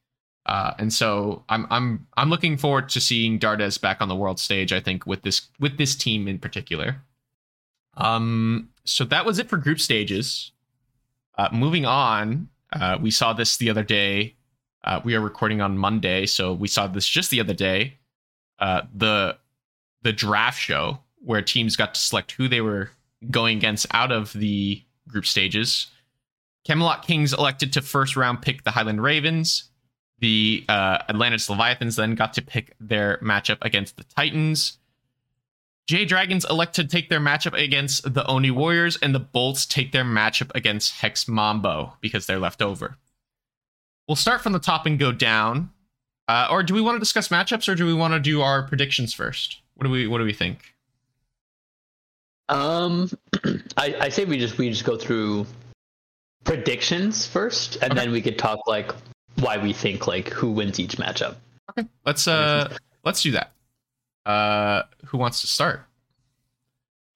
Uh, 0.48 0.72
and 0.78 0.92
so 0.92 1.44
I'm 1.48 1.66
I'm 1.70 2.06
I'm 2.16 2.30
looking 2.30 2.56
forward 2.56 2.88
to 2.90 3.00
seeing 3.00 3.38
Dardes 3.38 3.80
back 3.80 4.00
on 4.00 4.08
the 4.08 4.16
world 4.16 4.40
stage. 4.40 4.72
I 4.72 4.80
think 4.80 5.06
with 5.06 5.22
this 5.22 5.48
with 5.60 5.76
this 5.78 5.94
team 5.94 6.26
in 6.26 6.38
particular. 6.38 7.02
Um, 7.98 8.70
so 8.84 9.04
that 9.04 9.26
was 9.26 9.38
it 9.38 9.48
for 9.48 9.58
group 9.58 9.80
stages. 9.80 10.52
Uh, 11.36 11.48
moving 11.52 11.84
on, 11.84 12.48
uh, 12.72 12.98
we 13.00 13.10
saw 13.10 13.32
this 13.32 13.58
the 13.58 13.70
other 13.70 13.82
day. 13.82 14.34
Uh, 14.84 15.00
we 15.04 15.14
are 15.14 15.20
recording 15.20 15.60
on 15.60 15.76
Monday, 15.76 16.24
so 16.24 16.52
we 16.52 16.68
saw 16.68 16.86
this 16.86 17.06
just 17.06 17.30
the 17.30 17.40
other 17.40 17.54
day. 17.54 17.97
Uh, 18.58 18.82
the 18.94 19.36
the 20.02 20.12
draft 20.12 20.60
show 20.60 21.00
where 21.20 21.42
teams 21.42 21.76
got 21.76 21.94
to 21.94 22.00
select 22.00 22.32
who 22.32 22.48
they 22.48 22.60
were 22.60 22.90
going 23.30 23.58
against 23.58 23.86
out 23.92 24.12
of 24.12 24.32
the 24.32 24.82
group 25.08 25.26
stages. 25.26 25.88
Camelot 26.64 27.06
Kings 27.06 27.32
elected 27.32 27.72
to 27.72 27.82
first 27.82 28.16
round 28.16 28.42
pick 28.42 28.64
the 28.64 28.70
Highland 28.70 29.02
Ravens. 29.02 29.64
The 30.20 30.64
uh, 30.68 30.98
Atlantis 31.08 31.48
Leviathans 31.48 31.96
then 31.96 32.14
got 32.14 32.34
to 32.34 32.42
pick 32.42 32.74
their 32.80 33.18
matchup 33.18 33.58
against 33.62 33.96
the 33.96 34.04
Titans. 34.04 34.78
J 35.86 36.04
Dragons 36.04 36.44
elect 36.44 36.74
to 36.74 36.84
take 36.84 37.08
their 37.08 37.20
matchup 37.20 37.58
against 37.58 38.12
the 38.12 38.26
Oni 38.26 38.50
Warriors, 38.50 38.98
and 39.00 39.14
the 39.14 39.20
Bolts 39.20 39.64
take 39.64 39.92
their 39.92 40.04
matchup 40.04 40.50
against 40.54 41.00
Hex 41.00 41.26
Mambo 41.26 41.94
because 42.02 42.26
they're 42.26 42.38
left 42.38 42.60
over. 42.60 42.98
We'll 44.06 44.16
start 44.16 44.42
from 44.42 44.52
the 44.52 44.58
top 44.58 44.84
and 44.84 44.98
go 44.98 45.12
down. 45.12 45.70
Uh, 46.28 46.46
or 46.50 46.62
do 46.62 46.74
we 46.74 46.80
want 46.82 46.94
to 46.94 46.98
discuss 47.00 47.28
matchups, 47.28 47.68
or 47.68 47.74
do 47.74 47.86
we 47.86 47.94
want 47.94 48.12
to 48.14 48.20
do 48.20 48.42
our 48.42 48.62
predictions 48.62 49.14
first? 49.14 49.58
What 49.74 49.84
do 49.86 49.90
we 49.90 50.06
What 50.06 50.18
do 50.18 50.24
we 50.24 50.32
think? 50.34 50.74
Um, 52.48 53.10
I, 53.76 53.94
I 54.00 54.08
say 54.10 54.24
we 54.24 54.38
just 54.38 54.58
we 54.58 54.68
just 54.70 54.84
go 54.84 54.96
through 54.96 55.46
predictions 56.44 57.26
first, 57.26 57.76
and 57.82 57.92
Okay. 57.92 58.00
then 58.00 58.12
we 58.12 58.20
could 58.22 58.38
talk 58.38 58.66
like 58.66 58.92
why 59.36 59.56
we 59.58 59.72
think 59.72 60.06
like 60.06 60.28
who 60.28 60.50
wins 60.50 60.78
each 60.80 60.96
matchup. 60.96 61.36
Okay, 61.70 61.88
let's 62.04 62.26
uh 62.28 62.74
let's 63.04 63.22
do 63.22 63.32
that. 63.32 63.52
Uh, 64.26 64.82
who 65.06 65.16
wants 65.18 65.40
to 65.40 65.46
start? 65.46 65.82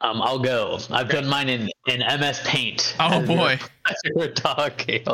Um, 0.00 0.20
I'll 0.22 0.38
go. 0.38 0.78
I've 0.90 1.08
done 1.08 1.28
mine 1.28 1.48
in 1.48 1.70
in 1.86 2.00
MS 2.00 2.40
Paint. 2.44 2.96
Oh 2.98 3.20
we 3.20 3.26
boy, 3.26 3.58
We're 4.14 4.32
talking. 4.32 5.04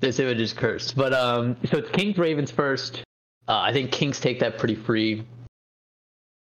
This 0.00 0.18
image 0.18 0.40
is 0.40 0.52
cursed, 0.52 0.96
but 0.96 1.12
um, 1.14 1.56
so 1.70 1.78
it's 1.78 1.90
Kings 1.90 2.18
Ravens 2.18 2.50
first. 2.50 3.02
Uh, 3.48 3.58
I 3.58 3.72
think 3.72 3.92
Kings 3.92 4.20
take 4.20 4.40
that 4.40 4.58
pretty 4.58 4.74
free. 4.74 5.24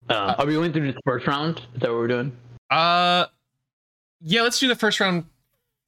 Um, 0.09 0.35
are 0.37 0.45
we 0.45 0.53
going 0.53 0.71
through 0.71 0.91
the 0.91 1.01
first 1.05 1.27
round? 1.27 1.61
Is 1.73 1.81
that 1.81 1.89
what 1.89 1.97
we're 1.97 2.07
doing? 2.07 2.31
Uh, 2.69 3.25
yeah, 4.21 4.41
let's 4.41 4.59
do 4.59 4.67
the 4.67 4.75
first 4.75 4.99
round. 4.99 5.25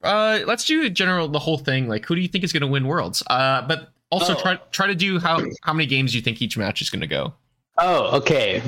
Uh, 0.02 0.40
let's 0.46 0.64
do 0.64 0.88
general 0.90 1.28
the 1.28 1.38
whole 1.38 1.58
thing. 1.58 1.88
Like, 1.88 2.04
who 2.06 2.14
do 2.14 2.20
you 2.20 2.28
think 2.28 2.44
is 2.44 2.52
going 2.52 2.60
to 2.62 2.66
win 2.66 2.86
worlds? 2.86 3.22
Uh, 3.28 3.62
but 3.62 3.92
also 4.10 4.34
Oh. 4.34 4.40
try 4.40 4.56
try 4.70 4.86
to 4.86 4.94
do 4.94 5.18
how 5.18 5.40
how 5.62 5.72
many 5.72 5.86
games 5.86 6.14
you 6.14 6.20
think 6.20 6.40
each 6.42 6.56
match 6.56 6.82
is 6.82 6.90
going 6.90 7.00
to 7.00 7.06
go. 7.06 7.34
Oh, 7.78 8.16
okay. 8.18 8.62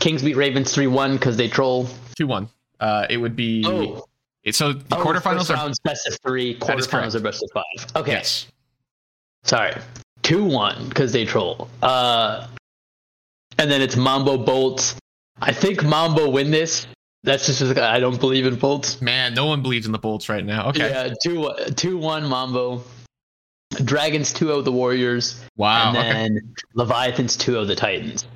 Kings 0.00 0.22
beat 0.22 0.36
Ravens 0.36 0.74
three 0.74 0.86
one 0.86 1.14
because 1.16 1.36
they 1.36 1.48
troll. 1.48 1.88
Two 2.16 2.26
one. 2.26 2.48
Uh, 2.80 3.06
it 3.08 3.16
would 3.16 3.36
be. 3.36 3.64
Oh, 3.66 4.04
so 4.50 4.72
the 4.72 4.96
oh, 4.96 5.04
quarterfinals 5.04 5.38
first 5.38 5.50
are 5.50 5.56
round's 5.56 5.78
best 5.80 6.06
of 6.06 6.18
three. 6.24 6.58
Quarterfinals 6.58 7.14
are 7.14 7.20
best 7.20 7.42
of 7.42 7.50
five. 7.52 7.96
Okay, 7.96 8.12
yes. 8.12 8.46
sorry, 9.44 9.74
two 10.28 10.44
one 10.44 10.88
because 10.88 11.12
they 11.12 11.24
troll. 11.24 11.68
Uh, 11.82 12.46
and 13.58 13.70
then 13.70 13.80
it's 13.80 13.96
Mambo 13.96 14.36
Bolts. 14.36 14.94
I 15.40 15.52
think 15.52 15.82
Mambo 15.82 16.28
win 16.30 16.50
this. 16.50 16.86
That's 17.24 17.46
just 17.46 17.60
because 17.60 17.78
I 17.78 17.98
don't 17.98 18.20
believe 18.20 18.46
in 18.46 18.56
Bolts. 18.56 19.00
Man, 19.00 19.34
no 19.34 19.46
one 19.46 19.62
believes 19.62 19.86
in 19.86 19.92
the 19.92 19.98
Bolts 19.98 20.28
right 20.28 20.44
now. 20.44 20.68
Okay. 20.68 20.88
Yeah, 20.90 21.14
two 21.22 21.50
two 21.74 21.96
one 21.98 22.28
Mambo. 22.28 22.82
Dragons 23.84 24.32
2-0 24.32 24.64
the 24.64 24.72
Warriors, 24.72 25.44
Wow. 25.58 25.92
and 25.94 26.38
okay. 26.38 26.46
Leviathans 26.74 27.36
2-0 27.36 27.66
the 27.66 27.76
Titans. 27.76 28.26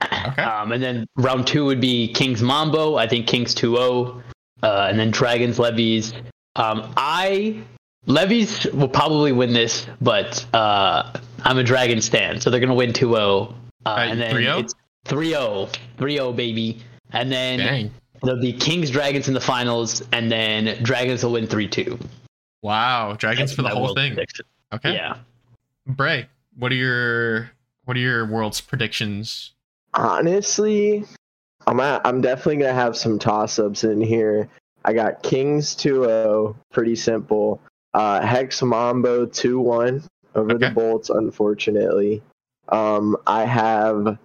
Okay. 0.00 0.42
Um, 0.42 0.70
and 0.70 0.80
then 0.80 1.06
round 1.16 1.46
two 1.48 1.64
would 1.64 1.80
be 1.80 2.12
Kings 2.12 2.40
Mambo. 2.40 2.94
I 2.94 3.08
think 3.08 3.26
Kings 3.26 3.52
2-0. 3.52 4.22
Uh, 4.62 4.86
and 4.88 4.96
then 4.98 5.10
Dragons 5.10 5.58
Levies. 5.58 6.12
Um, 6.54 6.92
I 6.96 7.62
Levies 8.06 8.66
will 8.72 8.88
probably 8.88 9.32
win 9.32 9.52
this, 9.52 9.86
but 10.00 10.46
uh, 10.54 11.12
I'm 11.42 11.58
a 11.58 11.64
Dragon 11.64 12.00
stan, 12.00 12.40
so 12.40 12.50
they're 12.50 12.60
gonna 12.60 12.74
win 12.74 12.92
2-0. 12.92 13.52
Uh, 13.84 13.96
and 13.98 14.20
then 14.20 14.34
3-0? 14.34 14.60
it's 14.60 14.74
3-0, 15.06 15.72
3-0 15.98 16.36
baby. 16.36 16.82
And 17.10 17.30
then 17.30 17.58
Dang. 17.58 17.94
there'll 18.22 18.40
be 18.40 18.52
Kings 18.52 18.90
Dragons 18.90 19.28
in 19.28 19.34
the 19.34 19.40
finals, 19.40 20.02
and 20.12 20.30
then 20.30 20.82
Dragons 20.82 21.24
will 21.24 21.32
win 21.32 21.46
3-2. 21.46 22.00
Wow. 22.62 23.14
Dragons 23.14 23.52
for 23.52 23.62
the 23.62 23.68
whole 23.68 23.94
thing. 23.94 24.14
prediction. 24.14 24.46
Okay. 24.72 24.94
Yeah. 24.94 25.18
Bray, 25.86 26.26
what 26.56 26.72
are 26.72 26.76
your 26.76 27.50
what 27.84 27.96
are 27.96 28.00
your 28.00 28.26
world's 28.26 28.60
predictions? 28.60 29.52
Honestly, 29.94 31.04
I'm 31.66 31.78
at, 31.80 32.04
I'm 32.04 32.20
definitely 32.20 32.56
gonna 32.58 32.74
have 32.74 32.96
some 32.96 33.18
toss 33.18 33.58
ups 33.58 33.84
in 33.84 34.00
here. 34.00 34.48
I 34.84 34.92
got 34.92 35.22
Kings 35.22 35.74
2-0, 35.76 36.56
pretty 36.72 36.96
simple. 36.96 37.60
Uh, 37.96 38.20
Hex 38.20 38.62
Mambo 38.62 39.24
2-1 39.26 40.04
over 40.34 40.52
Okay. 40.52 40.68
the 40.68 40.74
Bolts, 40.74 41.08
unfortunately. 41.08 42.22
Um, 42.68 43.16
I 43.26 43.44
have 43.46 44.18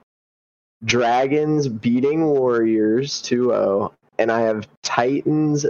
Dragons 0.84 1.68
beating 1.70 2.26
Warriors 2.26 3.22
2-0, 3.22 3.94
and 4.20 4.32
I 4.32 4.42
have 4.42 4.68
Titans 4.84 5.66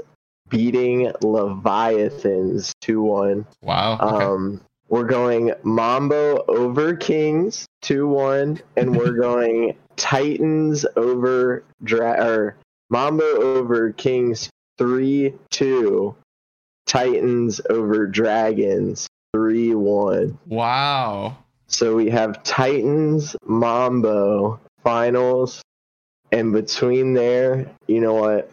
beating 0.50 1.12
Leviathans 1.22 2.74
2-1. 2.82 3.46
Wow. 3.62 3.94
Okay. 4.02 4.26
Um, 4.26 4.62
we're 4.90 5.04
going 5.06 5.54
Mambo 5.64 6.44
over 6.48 6.96
Kings 6.96 7.66
2 7.84 8.08
1, 8.08 8.60
and 8.78 8.96
we're 8.98 9.14
going 9.22 9.78
Titans 9.96 10.86
over 10.96 11.64
Dra- 11.84 12.26
or 12.26 12.58
Mambo 12.90 13.24
over 13.24 13.92
Kings 13.92 14.50
3 14.78 15.34
2, 15.52 16.16
Titans 16.92 17.62
over 17.70 18.06
Dragons 18.06 19.08
3 19.34 19.76
1. 19.76 20.38
wow. 20.48 21.38
So 21.68 21.96
we 21.96 22.10
have 22.10 22.44
Titans 22.44 23.34
Mambo 23.46 24.60
finals, 24.84 25.62
and 26.34 26.52
between 26.52 27.14
there, 27.14 27.72
you 27.88 28.02
know 28.02 28.16
what? 28.16 28.52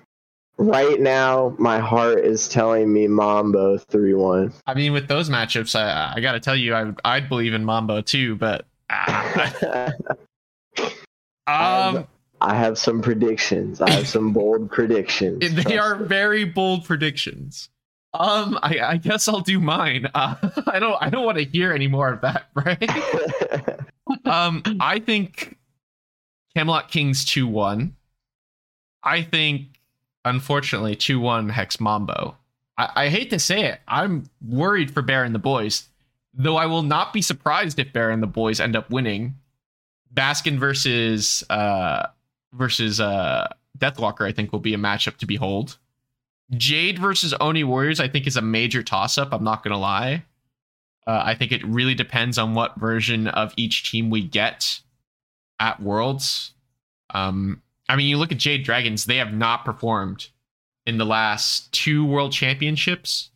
Right 0.57 1.01
now, 1.01 1.57
my 1.59 1.81
heart 1.81 2.21
is 2.21 2.49
telling 2.49 2.93
me 2.93 3.09
Mambo 3.09 3.77
3 3.77 4.15
1. 4.15 4.53
I 4.69 4.75
mean, 4.75 4.93
with 4.93 5.09
those 5.09 5.29
matchups, 5.29 5.75
I, 5.75 6.13
I 6.15 6.21
got 6.21 6.33
to 6.33 6.41
tell 6.41 6.55
you, 6.55 6.77
I 6.77 6.93
I'd 7.05 7.29
believe 7.29 7.55
in 7.55 7.65
Mambo 7.65 8.03
too. 8.03 8.37
But 8.37 8.67
ah, 8.89 9.93
um, 11.49 12.07
I 12.41 12.55
have 12.55 12.79
some 12.79 13.03
predictions. 13.03 13.81
I 13.81 13.91
have 13.91 14.07
some 14.07 14.33
bold 14.33 14.71
predictions. 14.79 15.41
they 15.65 15.77
are 15.77 15.97
me. 15.97 16.07
very 16.07 16.45
bold 16.45 16.85
predictions. 16.85 17.69
Um, 18.15 18.59
I, 18.63 18.79
I 18.81 18.97
guess 18.97 19.29
I'll 19.29 19.41
do 19.41 19.61
mine. 19.61 20.09
Uh, 20.15 20.35
I 20.67 20.79
don't, 20.79 20.97
I 21.01 21.11
don't 21.11 21.25
want 21.25 21.39
to 21.39 21.45
hear 21.45 21.73
any 21.73 21.89
more 21.89 22.13
of 22.13 22.21
that, 22.23 22.47
right? 22.55 22.91
um, 24.25 24.63
I 24.81 24.99
think 24.99 25.59
Camelot 26.57 26.91
Kings 26.91 27.25
two 27.25 27.47
one. 27.47 27.95
I 29.05 29.23
think, 29.23 29.79
unfortunately, 30.25 30.97
two 30.97 31.21
one 31.21 31.49
Hex 31.49 31.81
Mambo. 31.81 32.37
I, 32.77 32.91
I 32.97 33.09
hate 33.09 33.31
to 33.31 33.39
say 33.39 33.65
it, 33.65 33.81
I'm 33.87 34.25
worried 34.47 34.91
for 34.91 35.03
Bear 35.03 35.25
and 35.25 35.35
the 35.35 35.39
boys. 35.39 35.89
Though 36.35 36.57
I 36.57 36.67
will 36.67 36.83
not 36.83 37.13
be 37.13 37.23
surprised 37.23 37.79
if 37.79 37.93
Bear 37.93 38.11
and 38.11 38.23
the 38.23 38.27
boys 38.27 38.61
end 38.61 38.77
up 38.77 38.91
winning. 38.91 39.35
Baskin 40.15 40.59
versus 40.59 41.45
uh 41.51 42.07
versus 42.53 43.01
uh 43.01 43.49
Deathwalker, 43.79 44.27
I 44.27 44.33
think, 44.33 44.53
will 44.53 44.61
be 44.61 44.75
a 44.75 44.79
matchup 44.79 45.19
to 45.19 45.27
behold. 45.27 45.79
Jade 46.57 46.99
versus 46.99 47.35
Oni 47.41 47.65
Warriors, 47.65 48.01
I 48.01 48.09
think, 48.09 48.27
is 48.27 48.37
a 48.37 48.43
major 48.43 48.83
toss 48.83 49.19
up. 49.19 49.33
I'm 49.33 49.45
not 49.45 49.63
gonna 49.63 49.79
lie. 49.79 50.25
Uh, 51.07 51.23
I 51.25 51.35
think 51.35 51.53
it 51.53 51.65
really 51.65 51.95
depends 51.95 52.39
on 52.39 52.55
what 52.55 52.77
version 52.77 53.29
of 53.29 53.53
each 53.57 53.91
team 53.91 54.11
we 54.11 54.23
get 54.23 54.81
at 55.59 55.81
Worlds. 55.81 56.53
Um, 57.11 57.63
I 57.89 57.97
mean, 57.97 58.09
you 58.09 58.19
look 58.19 58.33
at 58.33 58.39
Jade 58.39 58.65
Dragons; 58.65 59.05
they 59.05 59.17
have 59.17 59.33
not 59.33 59.65
performed 59.65 60.29
in 60.87 60.99
the 60.99 61.07
last 61.07 61.71
two 61.73 62.05
world 62.05 62.33
championships. 62.33 63.31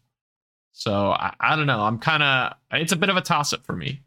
So 0.73 1.13
I, 1.13 1.35
I 1.39 1.57
don't 1.57 1.67
know. 1.67 1.83
I'm 1.83 1.99
kind 1.99 2.23
of 2.23 2.55
it's 2.73 2.93
a 2.93 2.97
bit 2.97 3.11
of 3.11 3.17
a 3.17 3.21
toss 3.21 3.53
up 3.53 3.65
for 3.65 3.77
me. 3.77 4.01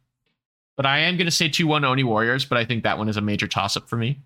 But 0.75 0.85
I 0.85 0.99
am 0.99 1.15
going 1.15 1.25
to 1.25 1.31
say 1.31 1.47
2 1.47 1.67
1 1.67 1.85
Oni 1.85 2.03
Warriors, 2.03 2.45
but 2.45 2.57
I 2.57 2.65
think 2.65 2.83
that 2.83 2.97
one 2.97 3.07
is 3.07 3.17
a 3.17 3.21
major 3.21 3.47
toss 3.47 3.77
up 3.77 3.87
for 3.87 3.95
me. 3.95 4.19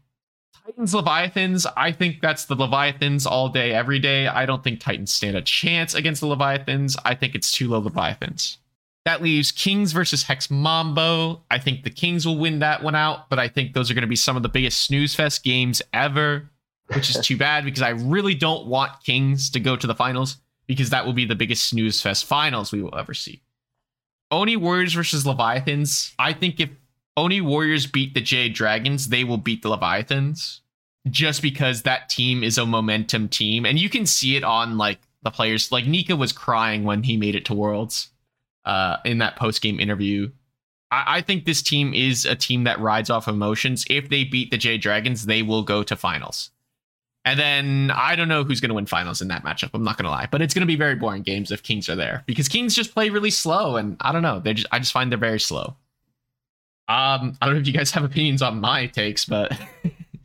Titans 0.70 0.94
Leviathans, 0.94 1.66
I 1.76 1.92
think 1.92 2.22
that's 2.22 2.46
the 2.46 2.56
Leviathans 2.56 3.26
all 3.26 3.50
day, 3.50 3.74
every 3.74 3.98
day. 3.98 4.28
I 4.28 4.46
don't 4.46 4.64
think 4.64 4.80
Titans 4.80 5.12
stand 5.12 5.36
a 5.36 5.42
chance 5.42 5.96
against 5.96 6.22
the 6.22 6.28
Leviathans. 6.28 6.96
I 7.04 7.16
think 7.16 7.34
it's 7.34 7.52
too 7.52 7.70
low 7.70 7.82
Leviathans. 7.82 8.58
That 9.06 9.24
leaves 9.24 9.52
Kings 9.52 9.94
versus 9.94 10.24
Hex 10.24 10.52
Mambo. 10.52 11.42
I 11.50 11.58
think 11.58 11.84
the 11.84 11.90
Kings 11.90 12.28
will 12.28 12.38
win 12.38 12.60
that 12.60 12.84
one 12.84 12.94
out, 12.94 13.30
but 13.30 13.40
I 13.40 13.48
think 13.48 13.74
those 13.74 13.90
are 13.90 13.96
going 13.96 14.04
to 14.04 14.08
be 14.08 14.16
some 14.16 14.38
of 14.38 14.44
the 14.44 14.50
biggest 14.50 14.86
snooze 14.86 15.16
fest 15.16 15.44
games 15.44 15.82
ever, 15.92 16.52
which 16.94 17.10
is 17.10 17.18
too 17.26 17.38
bad 17.38 17.66
because 17.66 17.82
I 17.82 17.90
really 17.90 18.36
don't 18.36 18.68
want 18.68 19.04
Kings 19.04 19.50
to 19.52 19.60
go 19.60 19.76
to 19.76 19.88
the 19.88 19.96
finals 19.96 20.38
because 20.68 20.92
that 20.92 21.04
will 21.04 21.14
be 21.14 21.26
the 21.26 21.36
biggest 21.36 21.68
snooze 21.68 22.00
fest 22.00 22.26
finals 22.26 22.72
we 22.72 22.84
will 22.84 22.96
ever 22.96 23.16
see. 23.16 23.42
Oni 24.30 24.56
Warriors 24.56 24.94
versus 24.94 25.26
Leviathans. 25.26 26.14
I 26.20 26.34
think 26.34 26.60
if 26.60 26.70
Oni 27.20 27.42
Warriors 27.42 27.86
beat 27.86 28.14
the 28.14 28.22
Jade 28.22 28.54
Dragons, 28.54 29.10
they 29.10 29.26
will 29.26 29.38
beat 29.38 29.62
the 29.62 29.70
Leviathans 29.70 30.62
just 31.10 31.42
because 31.42 31.82
that 31.82 32.08
team 32.08 32.44
is 32.44 32.58
a 32.58 32.66
momentum 32.66 33.28
team. 33.28 33.66
And 33.66 33.78
you 33.78 33.90
can 33.90 34.06
see 34.06 34.38
it 34.38 34.44
on 34.46 34.78
like 34.78 35.00
the 35.24 35.30
players. 35.30 35.70
Like 35.70 35.86
Nika 35.86 36.16
was 36.16 36.32
crying 36.32 36.86
when 36.86 37.04
he 37.04 37.18
made 37.18 37.36
it 37.36 37.44
to 37.46 37.54
Worlds 37.54 38.10
uh, 38.64 38.98
in 39.04 39.18
that 39.18 39.36
post 39.36 39.62
game 39.62 39.82
interview. 39.82 40.32
I-, 40.92 41.18
I 41.18 41.22
think 41.22 41.44
this 41.44 41.62
team 41.62 41.94
is 41.94 42.26
a 42.26 42.36
team 42.36 42.64
that 42.64 42.80
rides 42.80 43.10
off 43.10 43.28
emotions. 43.28 43.86
If 43.90 44.08
they 44.08 44.24
beat 44.24 44.50
the 44.50 44.58
Jade 44.58 44.82
Dragons, 44.82 45.26
they 45.26 45.42
will 45.42 45.64
go 45.64 45.84
to 45.84 45.98
finals. 45.98 46.52
And 47.26 47.38
then 47.38 47.92
I 47.94 48.16
don't 48.16 48.30
know 48.30 48.46
who's 48.46 48.62
going 48.62 48.70
to 48.70 48.76
win 48.76 48.86
finals 48.86 49.22
in 49.22 49.28
that 49.28 49.44
matchup. 49.44 49.72
I'm 49.74 49.84
not 49.84 49.98
going 49.98 50.06
to 50.06 50.10
lie, 50.10 50.30
but 50.32 50.42
it's 50.42 50.54
going 50.54 50.62
to 50.62 50.66
be 50.66 50.78
very 50.78 50.96
boring 50.96 51.24
games 51.24 51.52
if 51.52 51.64
Kings 51.64 51.90
are 51.90 51.98
there 51.98 52.24
because 52.28 52.48
Kings 52.48 52.74
just 52.74 52.94
play 52.94 53.10
really 53.10 53.30
slow, 53.30 53.76
and 53.76 53.98
I 54.00 54.14
don't 54.14 54.22
know. 54.22 54.40
They 54.40 54.54
just 54.54 54.68
I 54.72 54.80
just 54.80 54.94
find 54.94 55.12
they're 55.12 55.20
very 55.20 55.40
slow. 55.40 55.76
Um, 56.90 57.38
I 57.40 57.46
don't 57.46 57.54
know 57.54 57.62
if 57.62 57.68
you 57.68 57.74
guys 57.74 57.92
have 57.92 58.04
opinions 58.04 58.42
on 58.42 58.60
my 58.60 58.88
takes, 58.88 59.24
but 59.24 59.52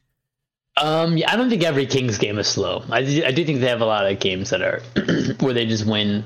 um, 0.78 1.18
yeah, 1.18 1.30
I 1.30 1.36
don't 1.36 1.50
think 1.50 1.62
every 1.62 1.84
Kings 1.84 2.16
game 2.16 2.38
is 2.38 2.48
slow. 2.48 2.82
I 2.90 3.02
do, 3.02 3.22
I 3.22 3.32
do 3.32 3.44
think 3.44 3.60
they 3.60 3.68
have 3.68 3.82
a 3.82 3.86
lot 3.86 4.10
of 4.10 4.18
games 4.18 4.48
that 4.48 4.62
are 4.62 4.80
where 5.40 5.52
they 5.52 5.66
just 5.66 5.84
win, 5.84 6.24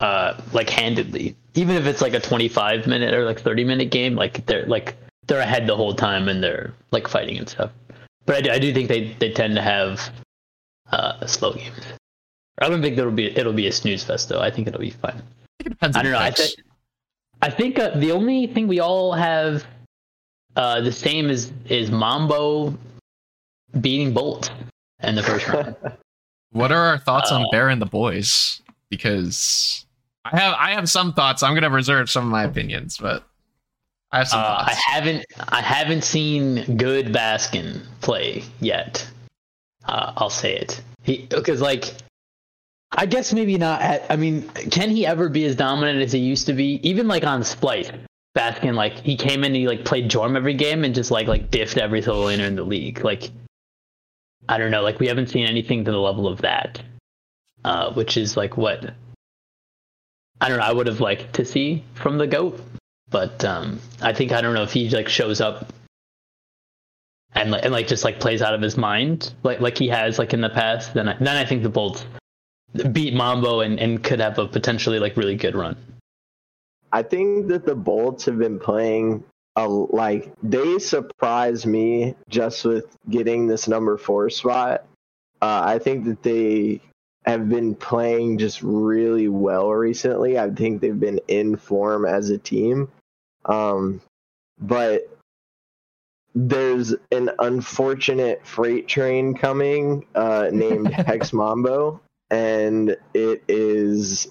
uh, 0.00 0.38
like 0.52 0.68
handedly. 0.68 1.34
Even 1.54 1.74
if 1.74 1.86
it's 1.86 2.02
like 2.02 2.12
a 2.12 2.20
25 2.20 2.86
minute 2.86 3.14
or 3.14 3.24
like 3.24 3.40
30 3.40 3.64
minute 3.64 3.90
game, 3.90 4.14
like 4.14 4.44
they're 4.44 4.66
like 4.66 4.94
they're 5.26 5.40
ahead 5.40 5.66
the 5.66 5.74
whole 5.74 5.94
time 5.94 6.28
and 6.28 6.42
they're 6.42 6.74
like 6.90 7.08
fighting 7.08 7.38
and 7.38 7.48
stuff. 7.48 7.70
But 8.26 8.36
I 8.36 8.40
do, 8.42 8.50
I 8.50 8.58
do 8.58 8.74
think 8.74 8.88
they, 8.88 9.14
they 9.14 9.32
tend 9.32 9.54
to 9.56 9.62
have 9.62 10.10
uh, 10.92 11.24
slow 11.26 11.54
games. 11.54 11.80
I 12.60 12.68
don't 12.68 12.82
think 12.82 12.96
there'll 12.96 13.10
be 13.10 13.34
it'll 13.34 13.54
be 13.54 13.68
a 13.68 13.72
snooze 13.72 14.04
fest 14.04 14.28
though. 14.28 14.40
I 14.40 14.50
think 14.50 14.68
it'll 14.68 14.80
be 14.80 14.90
fun. 14.90 15.22
it 15.60 15.70
depends. 15.70 15.96
I 15.96 16.02
don't 16.02 16.12
know. 16.12 16.18
I, 16.18 16.28
th- 16.28 16.56
I 17.40 17.48
think 17.48 17.78
uh, 17.78 17.96
the 17.96 18.12
only 18.12 18.48
thing 18.48 18.68
we 18.68 18.80
all 18.80 19.14
have 19.14 19.64
uh, 20.56 20.80
the 20.80 20.92
same 20.92 21.30
as 21.30 21.52
is 21.68 21.90
Mambo 21.90 22.76
beating 23.80 24.12
Bolt 24.12 24.50
in 25.02 25.14
the 25.14 25.22
first 25.22 25.46
round. 25.48 25.76
what 26.50 26.72
are 26.72 26.86
our 26.86 26.98
thoughts 26.98 27.30
on 27.30 27.42
Uh, 27.42 27.50
Bear 27.52 27.68
and 27.68 27.80
the 27.80 27.86
boys? 27.86 28.60
Because 28.90 29.86
I 30.24 30.36
have 30.38 30.54
I 30.58 30.70
have 30.72 30.88
some 30.88 31.12
thoughts. 31.12 31.42
I'm 31.42 31.54
gonna 31.54 31.70
reserve 31.70 32.10
some 32.10 32.24
of 32.24 32.30
my 32.30 32.44
opinions, 32.44 32.96
but 32.98 33.24
I 34.10 34.18
have 34.18 34.28
some 34.28 34.40
Uh, 34.40 34.44
thoughts. 34.44 34.70
I 34.70 34.74
haven't 34.92 35.24
I 35.48 35.60
haven't 35.60 36.04
seen 36.04 36.76
good 36.76 37.06
Baskin 37.12 37.82
play 38.00 38.44
yet. 38.60 39.06
Uh, 39.84 40.12
I'll 40.16 40.30
say 40.30 40.56
it. 40.56 40.80
He 41.02 41.26
because 41.26 41.60
like 41.60 41.94
I 42.92 43.04
guess 43.04 43.32
maybe 43.34 43.58
not. 43.58 43.82
At, 43.82 44.06
I 44.10 44.16
mean, 44.16 44.48
can 44.70 44.88
he 44.90 45.06
ever 45.06 45.28
be 45.28 45.44
as 45.44 45.54
dominant 45.54 46.00
as 46.00 46.12
he 46.12 46.18
used 46.18 46.46
to 46.46 46.54
be? 46.54 46.80
Even 46.82 47.06
like 47.06 47.22
on 47.24 47.44
Splice, 47.44 47.90
Baskin 48.38 48.74
like 48.74 49.00
he 49.00 49.16
came 49.16 49.42
in, 49.42 49.52
he 49.52 49.66
like 49.66 49.84
played 49.84 50.08
Jorm 50.08 50.36
every 50.36 50.54
game 50.54 50.84
and 50.84 50.94
just 50.94 51.10
like 51.10 51.26
like 51.26 51.50
diffed 51.50 51.76
every 51.76 52.00
solo 52.02 52.26
laner 52.26 52.46
in 52.46 52.54
the 52.54 52.62
league. 52.62 53.04
Like 53.04 53.30
I 54.48 54.58
don't 54.58 54.70
know, 54.70 54.82
like 54.82 55.00
we 55.00 55.08
haven't 55.08 55.28
seen 55.28 55.44
anything 55.44 55.84
to 55.84 55.90
the 55.90 55.98
level 55.98 56.28
of 56.28 56.42
that, 56.42 56.80
uh, 57.64 57.92
which 57.92 58.16
is 58.16 58.36
like 58.36 58.56
what 58.56 58.94
I 60.40 60.48
don't 60.48 60.58
know. 60.58 60.64
I 60.64 60.72
would 60.72 60.86
have 60.86 61.00
liked 61.00 61.34
to 61.34 61.44
see 61.44 61.82
from 61.94 62.16
the 62.16 62.28
goat, 62.28 62.60
but 63.10 63.44
um, 63.44 63.80
I 64.00 64.12
think 64.12 64.30
I 64.30 64.40
don't 64.40 64.54
know 64.54 64.62
if 64.62 64.72
he 64.72 64.88
like 64.90 65.08
shows 65.08 65.40
up 65.40 65.72
and 67.32 67.50
like 67.50 67.64
and 67.64 67.72
like 67.72 67.88
just 67.88 68.04
like 68.04 68.20
plays 68.20 68.40
out 68.40 68.54
of 68.54 68.62
his 68.62 68.76
mind 68.76 69.34
like 69.42 69.60
like 69.60 69.76
he 69.76 69.88
has 69.88 70.16
like 70.16 70.32
in 70.32 70.40
the 70.40 70.48
past. 70.48 70.94
Then 70.94 71.08
I, 71.08 71.16
then 71.18 71.36
I 71.36 71.44
think 71.44 71.64
the 71.64 71.68
Bolts 71.68 72.06
beat 72.92 73.14
Mambo 73.14 73.60
and, 73.60 73.80
and 73.80 74.02
could 74.02 74.20
have 74.20 74.38
a 74.38 74.46
potentially 74.46 75.00
like 75.00 75.16
really 75.16 75.34
good 75.34 75.56
run. 75.56 75.76
I 76.92 77.02
think 77.02 77.48
that 77.48 77.66
the 77.66 77.74
Bolts 77.74 78.24
have 78.26 78.38
been 78.38 78.58
playing 78.58 79.24
a, 79.56 79.68
like 79.68 80.32
they 80.42 80.78
surprised 80.78 81.66
me 81.66 82.14
just 82.28 82.64
with 82.64 82.86
getting 83.10 83.46
this 83.46 83.68
number 83.68 83.96
four 83.98 84.30
spot. 84.30 84.84
Uh, 85.40 85.62
I 85.64 85.78
think 85.78 86.04
that 86.06 86.22
they 86.22 86.80
have 87.24 87.48
been 87.48 87.74
playing 87.74 88.38
just 88.38 88.62
really 88.62 89.28
well 89.28 89.70
recently. 89.70 90.38
I 90.38 90.50
think 90.50 90.80
they've 90.80 90.98
been 90.98 91.20
in 91.28 91.56
form 91.56 92.06
as 92.06 92.30
a 92.30 92.38
team. 92.38 92.90
Um, 93.44 94.00
but 94.60 95.08
there's 96.34 96.94
an 97.10 97.30
unfortunate 97.38 98.46
freight 98.46 98.88
train 98.88 99.34
coming 99.34 100.06
uh, 100.14 100.48
named 100.52 100.88
Hex 100.92 101.32
Mambo, 101.32 102.00
and 102.30 102.96
it 103.14 103.42
is 103.48 104.28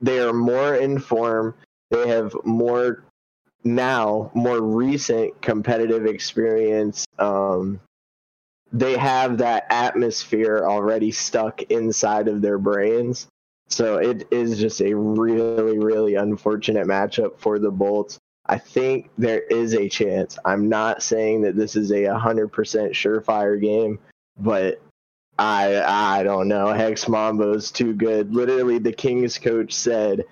they 0.00 0.20
are 0.20 0.32
more 0.32 0.74
in 0.74 0.98
form. 0.98 1.54
They 1.90 2.08
have 2.08 2.34
more 2.44 3.04
now, 3.64 4.30
more 4.34 4.60
recent 4.60 5.40
competitive 5.40 6.06
experience. 6.06 7.06
Um, 7.18 7.80
they 8.72 8.96
have 8.96 9.38
that 9.38 9.66
atmosphere 9.70 10.66
already 10.66 11.12
stuck 11.12 11.62
inside 11.62 12.28
of 12.28 12.42
their 12.42 12.58
brains. 12.58 13.28
So 13.68 13.96
it 13.98 14.28
is 14.30 14.58
just 14.58 14.80
a 14.82 14.94
really, 14.94 15.78
really 15.78 16.16
unfortunate 16.16 16.86
matchup 16.86 17.38
for 17.38 17.58
the 17.58 17.70
Bolts. 17.70 18.18
I 18.46 18.58
think 18.58 19.10
there 19.16 19.40
is 19.40 19.74
a 19.74 19.88
chance. 19.88 20.38
I'm 20.44 20.68
not 20.68 21.02
saying 21.02 21.42
that 21.42 21.56
this 21.56 21.76
is 21.76 21.90
a 21.90 22.02
100% 22.02 22.50
surefire 22.50 23.60
game, 23.60 23.98
but 24.36 24.82
I 25.38 25.82
I 26.18 26.22
don't 26.22 26.48
know. 26.48 26.68
Hex 26.72 27.08
Mambo's 27.08 27.70
too 27.70 27.92
good. 27.92 28.34
Literally, 28.34 28.78
the 28.78 28.92
Kings 28.92 29.38
coach 29.38 29.72
said 29.72 30.24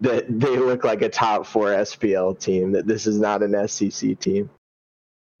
that 0.00 0.26
they 0.28 0.56
look 0.56 0.84
like 0.84 1.02
a 1.02 1.08
top 1.08 1.46
four 1.46 1.68
SPL 1.68 2.38
team. 2.38 2.72
That 2.72 2.86
this 2.86 3.06
is 3.06 3.18
not 3.18 3.42
an 3.42 3.52
SCC 3.52 4.18
team. 4.18 4.50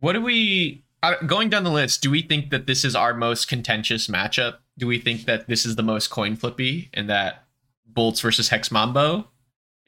What 0.00 0.12
do 0.12 0.22
we 0.22 0.84
uh, 1.02 1.14
going 1.26 1.48
down 1.48 1.64
the 1.64 1.70
list? 1.70 2.02
Do 2.02 2.10
we 2.10 2.22
think 2.22 2.50
that 2.50 2.66
this 2.66 2.84
is 2.84 2.94
our 2.94 3.14
most 3.14 3.48
contentious 3.48 4.06
matchup? 4.06 4.58
Do 4.78 4.86
we 4.86 4.98
think 4.98 5.24
that 5.26 5.48
this 5.48 5.66
is 5.66 5.76
the 5.76 5.82
most 5.82 6.08
coin 6.08 6.36
flippy, 6.36 6.90
and 6.94 7.10
that 7.10 7.44
Bolts 7.86 8.20
versus 8.20 8.48
Hex 8.48 8.70
Mambo 8.70 9.28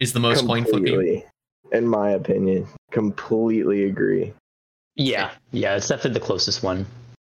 is 0.00 0.12
the 0.12 0.20
most 0.20 0.44
coin 0.46 0.64
flippy? 0.64 1.24
In 1.72 1.86
my 1.86 2.10
opinion, 2.10 2.66
completely 2.90 3.84
agree. 3.84 4.32
Yeah, 4.96 5.30
yeah, 5.52 5.76
it's 5.76 5.86
definitely 5.86 6.18
the 6.18 6.26
closest 6.26 6.64
one. 6.64 6.84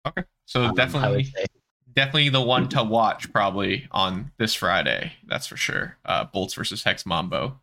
Okay, 0.06 0.24
so 0.46 0.62
um, 0.62 0.72
I 0.72 0.74
definitely, 0.76 1.18
would 1.18 1.26
say. 1.26 1.46
Definitely 1.98 2.30
the 2.30 2.40
one 2.40 2.70
to 2.70 2.84
watch 2.84 3.34
probably 3.34 3.88
on 3.90 4.32
this 4.38 4.54
Friday. 4.54 5.14
That's 5.26 5.48
for 5.48 5.58
sure. 5.58 5.98
Uh, 6.06 6.26
Bolts 6.26 6.54
versus 6.54 6.84
Hex 6.84 7.08
Mambo. 7.08 7.60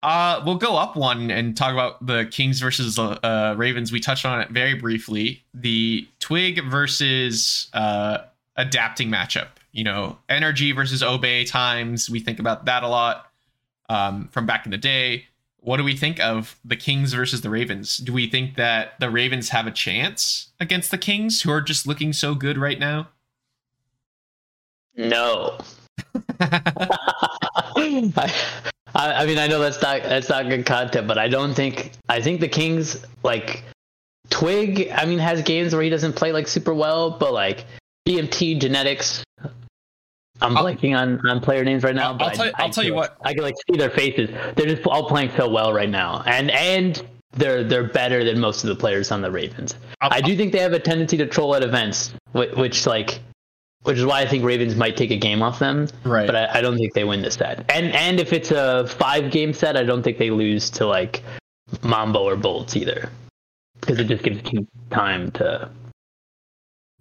Uh, 0.00 0.40
we'll 0.46 0.58
go 0.58 0.76
up 0.76 0.94
one 0.94 1.28
and 1.28 1.56
talk 1.56 1.72
about 1.72 2.06
the 2.06 2.26
Kings 2.26 2.60
versus 2.60 3.00
uh, 3.00 3.54
Ravens. 3.56 3.90
We 3.90 3.98
touched 3.98 4.24
on 4.24 4.40
it 4.40 4.50
very 4.50 4.74
briefly. 4.74 5.42
The 5.54 6.06
Twig 6.20 6.64
versus 6.70 7.68
uh, 7.72 8.18
adapting 8.54 9.10
matchup. 9.10 9.48
You 9.72 9.82
know, 9.82 10.18
energy 10.28 10.70
versus 10.70 11.02
obey 11.02 11.44
times. 11.44 12.08
We 12.08 12.20
think 12.20 12.38
about 12.38 12.66
that 12.66 12.84
a 12.84 12.88
lot 12.88 13.26
um, 13.88 14.28
from 14.30 14.46
back 14.46 14.66
in 14.66 14.70
the 14.70 14.78
day. 14.78 15.24
What 15.58 15.78
do 15.78 15.84
we 15.84 15.96
think 15.96 16.20
of 16.20 16.56
the 16.64 16.76
Kings 16.76 17.12
versus 17.12 17.40
the 17.40 17.50
Ravens? 17.50 17.96
Do 17.96 18.12
we 18.12 18.28
think 18.28 18.54
that 18.54 19.00
the 19.00 19.10
Ravens 19.10 19.48
have 19.48 19.66
a 19.66 19.72
chance 19.72 20.50
against 20.60 20.92
the 20.92 20.98
Kings, 20.98 21.42
who 21.42 21.50
are 21.50 21.60
just 21.60 21.88
looking 21.88 22.12
so 22.12 22.36
good 22.36 22.56
right 22.56 22.78
now? 22.78 23.08
No. 24.96 25.58
I, 26.40 28.10
I 28.94 29.12
I 29.22 29.26
mean, 29.26 29.38
I 29.38 29.46
know 29.46 29.58
that's 29.58 29.80
not 29.82 30.02
that's 30.02 30.28
not 30.28 30.48
good 30.48 30.66
content, 30.66 31.06
but 31.08 31.18
I 31.18 31.28
don't 31.28 31.54
think 31.54 31.92
I 32.08 32.20
think 32.20 32.40
the 32.40 32.48
Kings 32.48 33.04
like 33.22 33.62
Twig. 34.30 34.90
I 34.92 35.04
mean, 35.06 35.18
has 35.18 35.42
games 35.42 35.72
where 35.74 35.82
he 35.82 35.88
doesn't 35.90 36.14
play 36.14 36.32
like 36.32 36.46
super 36.48 36.74
well, 36.74 37.10
but 37.10 37.32
like 37.32 37.64
BMT 38.06 38.60
genetics. 38.60 39.24
I'm 40.40 40.56
I'll- 40.56 40.64
blanking 40.64 40.96
on, 40.98 41.26
on 41.28 41.40
player 41.40 41.64
names 41.64 41.84
right 41.84 41.94
now. 41.94 42.08
I'll- 42.12 42.14
but 42.18 42.24
I'll 42.24 42.30
I- 42.30 42.34
tell 42.34 42.46
you- 42.46 42.52
I 42.58 42.62
I'll 42.64 42.70
tell 42.70 42.84
you 42.84 42.94
what. 42.94 43.16
I 43.22 43.32
can 43.32 43.42
like 43.44 43.54
see 43.70 43.76
their 43.78 43.90
faces. 43.90 44.28
They're 44.56 44.66
just 44.66 44.86
all 44.86 45.08
playing 45.08 45.30
so 45.36 45.48
well 45.48 45.72
right 45.72 45.88
now, 45.88 46.22
and 46.26 46.50
and 46.50 47.00
they're 47.32 47.62
they're 47.64 47.84
better 47.88 48.24
than 48.24 48.38
most 48.40 48.62
of 48.64 48.68
the 48.68 48.74
players 48.76 49.10
on 49.12 49.22
the 49.22 49.30
Ravens. 49.30 49.74
I'll- 50.00 50.10
I 50.12 50.20
do 50.20 50.36
think 50.36 50.52
they 50.52 50.58
have 50.58 50.72
a 50.74 50.80
tendency 50.80 51.16
to 51.18 51.26
troll 51.26 51.54
at 51.54 51.62
events, 51.62 52.12
which, 52.32 52.50
which 52.56 52.86
like 52.86 53.20
which 53.84 53.98
is 53.98 54.04
why 54.04 54.20
I 54.20 54.26
think 54.26 54.44
Ravens 54.44 54.76
might 54.76 54.96
take 54.96 55.10
a 55.10 55.16
game 55.16 55.42
off 55.42 55.58
them. 55.58 55.88
Right. 56.04 56.26
But 56.26 56.36
I, 56.36 56.58
I 56.58 56.60
don't 56.60 56.76
think 56.76 56.94
they 56.94 57.04
win 57.04 57.22
this 57.22 57.34
set. 57.34 57.70
And 57.70 57.92
and 57.92 58.20
if 58.20 58.32
it's 58.32 58.50
a 58.50 58.86
five 58.86 59.30
game 59.30 59.52
set, 59.52 59.76
I 59.76 59.82
don't 59.82 60.02
think 60.02 60.18
they 60.18 60.30
lose 60.30 60.70
to 60.70 60.86
like 60.86 61.22
Mambo 61.82 62.20
or 62.22 62.36
Bolts 62.36 62.76
either, 62.76 63.10
because 63.80 63.98
it 63.98 64.04
just 64.04 64.22
gives 64.22 64.42
team 64.42 64.68
time 64.90 65.30
to, 65.32 65.68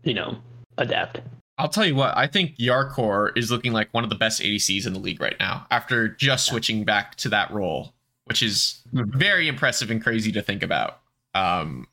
you 0.04 0.14
know, 0.14 0.38
adapt. 0.78 1.22
I'll 1.58 1.70
tell 1.70 1.86
you 1.86 1.94
what, 1.94 2.18
I 2.18 2.26
think 2.26 2.58
Yarkor 2.58 3.38
is 3.38 3.52
looking 3.52 3.72
like 3.72 3.94
one 3.94 4.04
of 4.04 4.10
the 4.10 4.16
best 4.16 4.42
ADCs 4.42 4.88
in 4.88 4.94
the 4.94 5.00
league 5.00 5.22
right 5.22 5.36
now 5.40 5.68
after 5.70 6.08
just 6.08 6.48
switching 6.48 6.84
back 6.86 7.16
to 7.18 7.30
that 7.30 7.52
role, 7.52 7.94
which 8.26 8.42
is 8.42 8.80
Mhm. 8.96 9.14
very 9.14 9.48
impressive 9.48 9.92
and 9.92 10.02
crazy 10.02 10.32
to 10.32 10.42
think 10.42 10.64
about. 10.64 11.02
Um, 11.36 11.88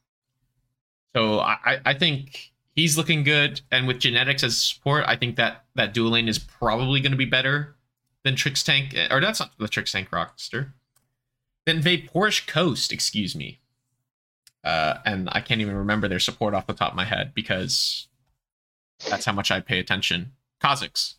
so 1.14 1.40
I, 1.40 1.80
I 1.84 1.92
think 1.94 2.50
he's 2.78 2.96
looking 2.96 3.24
good, 3.24 3.60
and 3.72 3.88
with 3.88 3.98
genetics 3.98 4.44
as 4.44 4.56
support, 4.56 5.04
I 5.08 5.16
think 5.16 5.34
that 5.34 5.64
that 5.74 5.92
dual 5.92 6.12
lane 6.12 6.28
is 6.28 6.38
probably 6.38 7.00
going 7.00 7.10
to 7.10 7.18
be 7.18 7.24
better 7.24 7.74
than 8.22 8.36
Trix 8.36 8.62
Tank, 8.62 8.94
or 9.10 9.20
that's 9.20 9.40
not 9.40 9.50
the 9.58 9.66
Trix 9.66 9.90
Tank 9.90 10.12
roster, 10.12 10.74
than 11.66 11.82
Vaporish 11.82 12.46
Coast, 12.46 12.92
excuse 12.92 13.34
me. 13.34 13.58
Uh, 14.62 14.98
and 15.04 15.28
I 15.32 15.40
can't 15.40 15.60
even 15.60 15.74
remember 15.74 16.06
their 16.06 16.20
support 16.20 16.54
off 16.54 16.68
the 16.68 16.72
top 16.72 16.92
of 16.92 16.96
my 16.96 17.04
head 17.04 17.32
because 17.34 18.06
that's 19.08 19.24
how 19.24 19.32
much 19.32 19.50
I 19.50 19.58
pay 19.60 19.80
attention. 19.80 20.32
Kazakhs. 20.62 21.14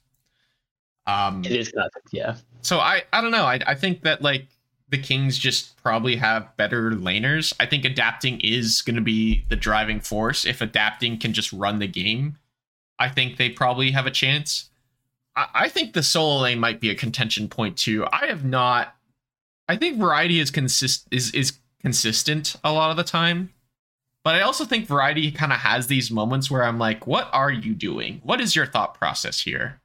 Um, 1.07 1.43
It 1.43 1.51
is 1.51 1.71
classic, 1.71 2.03
yeah. 2.11 2.35
so 2.61 2.79
I 2.79 3.03
I 3.11 3.19
don't 3.19 3.31
know. 3.31 3.45
I 3.45 3.59
I 3.67 3.75
think 3.75 4.03
that 4.03 4.21
like 4.21 4.47
the 4.89 4.97
Kings 4.97 5.37
just 5.37 5.77
probably 5.77 6.15
have 6.15 6.55
better 6.57 6.91
laners. 6.91 7.53
I 7.59 7.65
think 7.65 7.85
adapting 7.85 8.39
is 8.41 8.81
going 8.81 8.95
to 8.95 9.01
be 9.01 9.45
the 9.49 9.55
driving 9.55 9.99
force. 9.99 10.45
If 10.45 10.61
adapting 10.61 11.19
can 11.19 11.33
just 11.33 11.53
run 11.53 11.79
the 11.79 11.87
game, 11.87 12.37
I 12.97 13.09
think 13.09 13.37
they 13.37 13.49
probably 13.49 13.91
have 13.91 14.05
a 14.05 14.11
chance. 14.11 14.69
I, 15.35 15.47
I 15.53 15.69
think 15.69 15.93
the 15.93 16.03
solo 16.03 16.41
lane 16.41 16.59
might 16.59 16.79
be 16.79 16.89
a 16.89 16.95
contention 16.95 17.47
point 17.47 17.77
too. 17.77 18.05
I 18.11 18.27
have 18.27 18.43
not. 18.43 18.95
I 19.67 19.75
think 19.75 19.99
variety 19.99 20.39
is 20.39 20.49
consist 20.49 21.07
is 21.11 21.31
is 21.31 21.53
consistent 21.81 22.55
a 22.63 22.73
lot 22.73 22.91
of 22.91 22.97
the 22.97 23.03
time. 23.03 23.53
But 24.23 24.35
I 24.35 24.41
also 24.41 24.65
think 24.65 24.85
variety 24.85 25.31
kind 25.31 25.53
of 25.53 25.59
has 25.59 25.87
these 25.87 26.11
moments 26.11 26.51
where 26.51 26.63
I'm 26.63 26.77
like, 26.77 27.07
what 27.07 27.29
are 27.31 27.51
you 27.51 27.73
doing? 27.73 28.19
What 28.23 28.41
is 28.41 28.55
your 28.55 28.65
thought 28.65 28.95
process 28.95 29.39
here? 29.39 29.79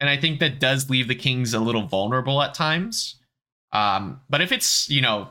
And 0.00 0.08
I 0.08 0.16
think 0.16 0.38
that 0.38 0.60
does 0.60 0.88
leave 0.88 1.08
the 1.08 1.16
Kings 1.16 1.52
a 1.54 1.58
little 1.58 1.86
vulnerable 1.86 2.40
at 2.40 2.54
times. 2.54 3.16
Um, 3.72 4.20
but 4.30 4.40
if 4.40 4.52
it's, 4.52 4.88
you 4.88 5.00
know, 5.00 5.28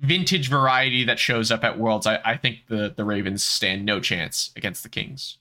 vintage 0.00 0.48
variety 0.48 1.04
that 1.04 1.18
shows 1.18 1.50
up 1.50 1.64
at 1.64 1.78
Worlds, 1.78 2.06
I, 2.06 2.20
I 2.24 2.36
think 2.36 2.66
the, 2.68 2.92
the 2.96 3.04
Ravens 3.04 3.44
stand 3.44 3.84
no 3.84 4.00
chance 4.00 4.50
against 4.56 4.82
the 4.82 4.88
Kings. 4.88 5.38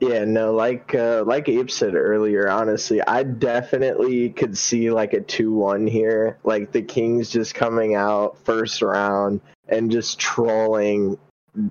Yeah, 0.00 0.24
no, 0.24 0.52
like 0.52 0.96
uh, 0.96 1.22
like 1.24 1.48
Abe 1.48 1.70
said 1.70 1.94
earlier, 1.94 2.50
honestly, 2.50 3.00
I 3.06 3.22
definitely 3.22 4.30
could 4.30 4.58
see 4.58 4.90
like 4.90 5.12
a 5.12 5.20
two-one 5.20 5.86
here, 5.86 6.38
like 6.42 6.72
the 6.72 6.82
Kings 6.82 7.30
just 7.30 7.54
coming 7.54 7.94
out 7.94 8.36
first 8.44 8.82
round 8.82 9.40
and 9.68 9.92
just 9.92 10.18
trolling 10.18 11.18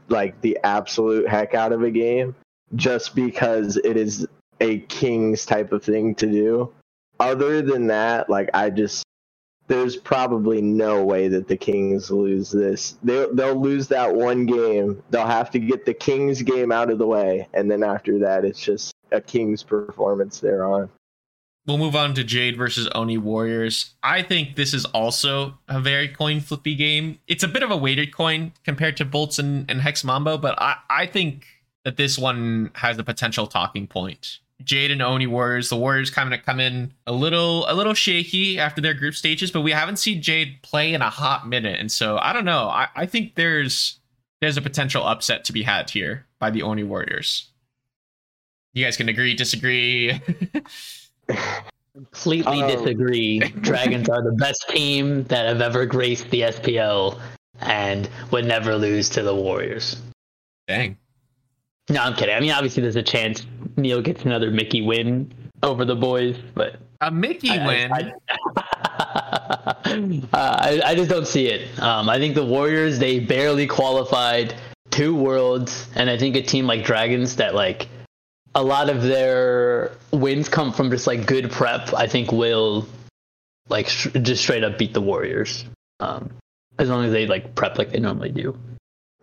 like 0.07 0.39
the 0.39 0.57
absolute 0.63 1.27
heck 1.27 1.55
out 1.55 1.73
of 1.73 1.83
a 1.83 1.91
game, 1.91 2.33
just 2.75 3.15
because 3.15 3.75
it 3.75 3.97
is 3.97 4.25
a 4.61 4.79
Kings 4.79 5.45
type 5.45 5.73
of 5.73 5.83
thing 5.83 6.15
to 6.15 6.25
do. 6.25 6.71
Other 7.19 7.61
than 7.61 7.87
that, 7.87 8.29
like 8.29 8.49
I 8.53 8.69
just 8.69 9.03
there's 9.71 9.95
probably 9.95 10.61
no 10.61 11.01
way 11.01 11.29
that 11.29 11.47
the 11.47 11.55
Kings 11.55 12.11
lose 12.11 12.51
this. 12.51 12.97
They 13.03 13.25
they'll 13.31 13.55
lose 13.55 13.87
that 13.87 14.13
one 14.13 14.45
game. 14.45 15.01
They'll 15.11 15.25
have 15.25 15.49
to 15.51 15.59
get 15.59 15.85
the 15.85 15.93
Kings 15.93 16.41
game 16.41 16.73
out 16.73 16.91
of 16.91 16.97
the 16.97 17.07
way, 17.07 17.47
and 17.53 17.71
then 17.71 17.81
after 17.81 18.19
that, 18.19 18.43
it's 18.43 18.59
just 18.59 18.93
a 19.13 19.21
Kings 19.21 19.63
performance 19.63 20.41
they're 20.41 20.65
on. 20.65 20.89
We'll 21.65 21.77
move 21.77 21.95
on 21.95 22.13
to 22.15 22.23
Jade 22.25 22.57
versus 22.57 22.89
Oni 22.93 23.17
Warriors. 23.17 23.93
I 24.03 24.23
think 24.23 24.57
this 24.57 24.73
is 24.73 24.83
also 24.85 25.59
a 25.69 25.79
very 25.79 26.09
coin 26.09 26.41
flippy 26.41 26.75
game. 26.75 27.19
It's 27.27 27.43
a 27.43 27.47
bit 27.47 27.63
of 27.63 27.71
a 27.71 27.77
weighted 27.77 28.13
coin 28.13 28.51
compared 28.65 28.97
to 28.97 29.05
Bolts 29.05 29.39
and, 29.39 29.69
and 29.71 29.79
Hex 29.79 30.03
Mambo, 30.03 30.37
but 30.37 30.59
I, 30.59 30.77
I 30.89 31.05
think 31.05 31.45
that 31.85 31.95
this 31.95 32.17
one 32.17 32.71
has 32.75 32.97
a 32.97 33.05
potential 33.05 33.47
talking 33.47 33.87
point. 33.87 34.39
Jade 34.63 34.91
and 34.91 35.01
Oni 35.01 35.27
Warriors. 35.27 35.69
The 35.69 35.77
Warriors 35.77 36.09
kind 36.09 36.33
of 36.33 36.43
come 36.43 36.59
in 36.59 36.93
a 37.07 37.11
little 37.11 37.65
a 37.69 37.73
little 37.73 37.93
shaky 37.93 38.59
after 38.59 38.81
their 38.81 38.93
group 38.93 39.15
stages, 39.15 39.51
but 39.51 39.61
we 39.61 39.71
haven't 39.71 39.97
seen 39.97 40.21
Jade 40.21 40.61
play 40.61 40.93
in 40.93 41.01
a 41.01 41.09
hot 41.09 41.47
minute. 41.47 41.79
And 41.79 41.91
so 41.91 42.17
I 42.21 42.33
don't 42.33 42.45
know. 42.45 42.67
I, 42.67 42.87
I 42.95 43.05
think 43.05 43.35
there's 43.35 43.99
there's 44.41 44.57
a 44.57 44.61
potential 44.61 45.03
upset 45.05 45.45
to 45.45 45.53
be 45.53 45.63
had 45.63 45.89
here 45.89 46.25
by 46.39 46.49
the 46.49 46.61
Oni 46.63 46.83
Warriors. 46.83 47.49
You 48.73 48.85
guys 48.85 48.97
can 48.97 49.09
agree, 49.09 49.33
disagree. 49.33 50.21
Completely 51.93 52.61
Um, 52.63 52.69
disagree. 52.69 53.39
Dragons 53.61 54.07
are 54.09 54.23
the 54.23 54.31
best 54.31 54.65
team 54.69 55.23
that 55.25 55.45
have 55.45 55.61
ever 55.61 55.85
graced 55.85 56.29
the 56.29 56.41
SPL 56.41 57.19
and 57.59 58.09
would 58.31 58.45
never 58.45 58.75
lose 58.77 59.09
to 59.09 59.21
the 59.23 59.35
Warriors. 59.35 60.01
Dang. 60.67 60.97
No, 61.89 62.01
I'm 62.01 62.13
kidding. 62.15 62.33
I 62.33 62.39
mean, 62.39 62.51
obviously, 62.51 62.81
there's 62.81 62.95
a 62.95 63.03
chance 63.03 63.45
Neil 63.77 64.01
gets 64.01 64.23
another 64.25 64.51
Mickey 64.51 64.81
win 64.81 65.33
over 65.63 65.85
the 65.85 65.95
boys, 65.95 66.37
but 66.55 66.77
A 67.01 67.11
Mickey 67.11 67.49
I- 67.51 67.67
win. 67.67 67.91
I, 67.91 68.13
I, 68.57 69.71
uh, 70.33 70.33
I, 70.33 70.81
I 70.85 70.95
just 70.95 71.09
don't 71.09 71.27
see 71.27 71.47
it. 71.47 71.79
Um, 71.79 72.09
I 72.09 72.17
think 72.17 72.35
the 72.35 72.45
Warriors 72.45 72.99
they 72.99 73.19
barely 73.19 73.67
qualified 73.67 74.55
to 74.91 75.15
worlds, 75.15 75.87
and 75.95 76.09
I 76.09 76.17
think 76.17 76.35
a 76.35 76.41
team 76.41 76.67
like 76.67 76.83
Dragons 76.83 77.35
that 77.37 77.55
like 77.55 77.87
a 78.55 78.63
lot 78.63 78.89
of 78.89 79.01
their 79.03 79.91
wins 80.11 80.49
come 80.49 80.73
from 80.73 80.89
just 80.91 81.07
like 81.07 81.25
good 81.25 81.51
prep. 81.51 81.93
I 81.93 82.07
think 82.07 82.31
will 82.31 82.87
like 83.69 83.87
sh- 83.87 84.07
just 84.21 84.41
straight 84.43 84.63
up 84.63 84.77
beat 84.77 84.93
the 84.93 85.01
Warriors. 85.01 85.65
Um, 85.99 86.31
as 86.79 86.89
long 86.89 87.05
as 87.05 87.11
they 87.11 87.27
like 87.27 87.53
prep 87.55 87.77
like 87.77 87.91
they 87.91 87.99
normally 87.99 88.31
do. 88.31 88.57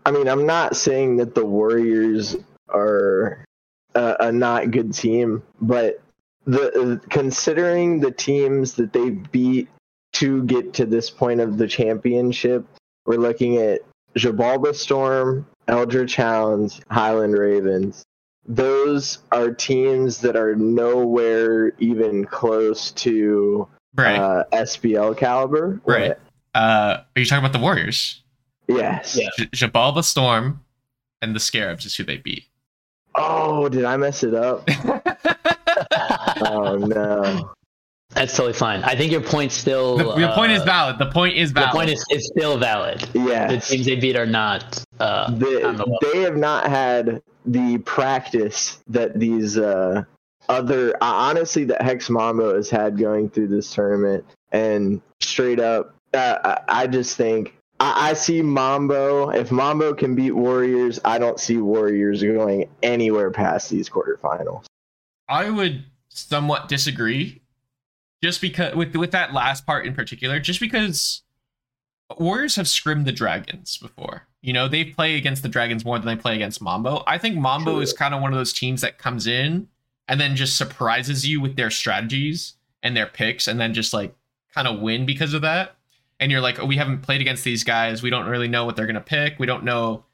I 0.06 0.10
mean, 0.10 0.28
I'm 0.28 0.46
not 0.46 0.76
saying 0.76 1.16
that 1.16 1.34
the 1.34 1.44
Warriors 1.44 2.36
are 2.70 3.44
a, 3.94 4.16
a 4.20 4.32
not 4.32 4.70
good 4.70 4.92
team, 4.92 5.42
but 5.60 6.00
the 6.46 7.00
considering 7.10 8.00
the 8.00 8.10
teams 8.10 8.74
that 8.74 8.92
they 8.92 9.10
beat 9.10 9.68
to 10.14 10.42
get 10.44 10.72
to 10.74 10.86
this 10.86 11.10
point 11.10 11.40
of 11.40 11.58
the 11.58 11.68
championship, 11.68 12.64
we're 13.04 13.16
looking 13.16 13.58
at 13.58 13.82
Jabalba 14.16 14.74
Storm, 14.74 15.46
Eldritch 15.68 16.16
Hounds, 16.16 16.80
Highland 16.90 17.38
Ravens. 17.38 18.04
Those 18.46 19.18
are 19.30 19.50
teams 19.50 20.18
that 20.22 20.36
are 20.36 20.54
nowhere 20.56 21.72
even 21.78 22.24
close 22.24 22.92
to 22.92 23.68
right. 23.94 24.18
uh, 24.18 24.44
SPL 24.52 25.16
caliber. 25.18 25.80
Right. 25.84 26.16
Uh, 26.54 27.02
are 27.14 27.20
you 27.20 27.26
talking 27.26 27.44
about 27.44 27.52
the 27.52 27.62
Warriors? 27.62 28.22
Yes. 28.66 29.18
Yeah. 29.20 29.28
J- 29.36 29.66
Jabalba 29.66 30.02
Storm 30.02 30.64
and 31.20 31.36
the 31.36 31.40
Scarabs 31.40 31.84
is 31.84 31.96
who 31.96 32.04
they 32.04 32.16
beat. 32.16 32.44
Oh, 33.18 33.68
did 33.68 33.84
I 33.84 33.96
mess 33.96 34.22
it 34.22 34.34
up? 34.34 34.68
Oh 36.40 36.76
no. 36.76 37.52
That's 38.14 38.34
totally 38.34 38.52
fine. 38.54 38.82
I 38.84 38.94
think 38.94 39.12
your 39.12 39.20
point 39.20 39.52
still. 39.52 39.96
the, 39.98 40.16
your 40.16 40.32
point 40.32 40.52
is 40.52 40.62
uh, 40.62 40.66
valid. 40.66 40.98
The 40.98 41.10
point 41.10 41.36
is 41.36 41.50
valid. 41.52 41.68
The 41.70 41.72
point 41.72 41.90
is, 41.90 42.04
is 42.10 42.26
still 42.26 42.56
valid. 42.58 43.02
Yeah. 43.14 43.48
The 43.48 43.54
Yes. 43.54 43.68
teams 43.68 43.86
they 43.86 43.96
beat 43.96 44.16
are 44.16 44.26
not. 44.26 44.82
Uh, 44.98 45.30
the 45.32 45.98
They, 46.02 46.12
they 46.12 46.20
have 46.22 46.36
not 46.36 46.66
had 46.68 47.22
the 47.44 47.78
practice 47.78 48.78
that 48.88 49.18
these 49.18 49.58
uh, 49.58 50.04
other, 50.48 50.90
uh, 50.96 50.96
honestly, 51.00 51.64
that 51.64 51.82
Hex 51.82 52.08
Mambo 52.08 52.54
has 52.56 52.70
had 52.70 52.96
going 52.98 53.30
through 53.30 53.48
this 53.48 53.72
tournament. 53.74 54.24
And 54.52 55.02
straight 55.20 55.60
up, 55.60 55.94
uh, 56.14 56.38
I 56.68 56.82
I 56.82 56.86
just 56.86 57.16
think 57.16 57.54
I, 57.80 58.10
I 58.10 58.12
see 58.14 58.42
Mambo. 58.42 59.30
If 59.30 59.50
Mambo 59.50 59.94
can 59.94 60.14
beat 60.14 60.32
Warriors, 60.32 61.00
I 61.04 61.18
don't 61.18 61.38
see 61.38 61.58
Warriors 61.58 62.22
going 62.22 62.68
anywhere 62.82 63.30
past 63.30 63.70
these 63.70 63.88
quarterfinals. 63.88 64.64
I 65.28 65.50
would 65.50 65.84
somewhat 66.08 66.68
disagree, 66.68 67.42
just 68.22 68.40
because 68.40 68.74
with 68.74 68.94
with 68.96 69.12
that 69.12 69.32
last 69.32 69.66
part 69.66 69.86
in 69.86 69.94
particular, 69.94 70.40
just 70.40 70.60
because 70.60 71.22
Warriors 72.18 72.56
have 72.56 72.68
scrimmed 72.68 73.06
the 73.06 73.12
Dragons 73.12 73.76
before. 73.76 74.22
You 74.40 74.52
know, 74.52 74.68
they 74.68 74.84
play 74.84 75.16
against 75.16 75.42
the 75.42 75.48
Dragons 75.48 75.84
more 75.84 75.98
than 75.98 76.06
they 76.06 76.20
play 76.20 76.36
against 76.36 76.62
Mambo. 76.62 77.02
I 77.06 77.18
think 77.18 77.36
Mambo 77.36 77.72
True. 77.72 77.80
is 77.80 77.92
kind 77.92 78.14
of 78.14 78.22
one 78.22 78.32
of 78.32 78.38
those 78.38 78.52
teams 78.52 78.80
that 78.82 78.98
comes 78.98 79.26
in 79.26 79.68
and 80.06 80.20
then 80.20 80.36
just 80.36 80.56
surprises 80.56 81.26
you 81.26 81.40
with 81.40 81.56
their 81.56 81.70
strategies 81.70 82.54
and 82.82 82.96
their 82.96 83.06
picks, 83.06 83.46
and 83.46 83.60
then 83.60 83.74
just 83.74 83.92
like 83.92 84.14
kind 84.54 84.66
of 84.66 84.80
win 84.80 85.04
because 85.04 85.34
of 85.34 85.42
that. 85.42 85.76
And 86.20 86.32
you're 86.32 86.40
like, 86.40 86.58
oh, 86.58 86.66
we 86.66 86.76
haven't 86.76 87.02
played 87.02 87.20
against 87.20 87.44
these 87.44 87.64
guys. 87.64 88.02
We 88.02 88.10
don't 88.10 88.26
really 88.26 88.48
know 88.48 88.64
what 88.64 88.76
they're 88.76 88.86
gonna 88.86 89.00
pick. 89.00 89.38
We 89.38 89.46
don't 89.46 89.64
know 89.64 90.04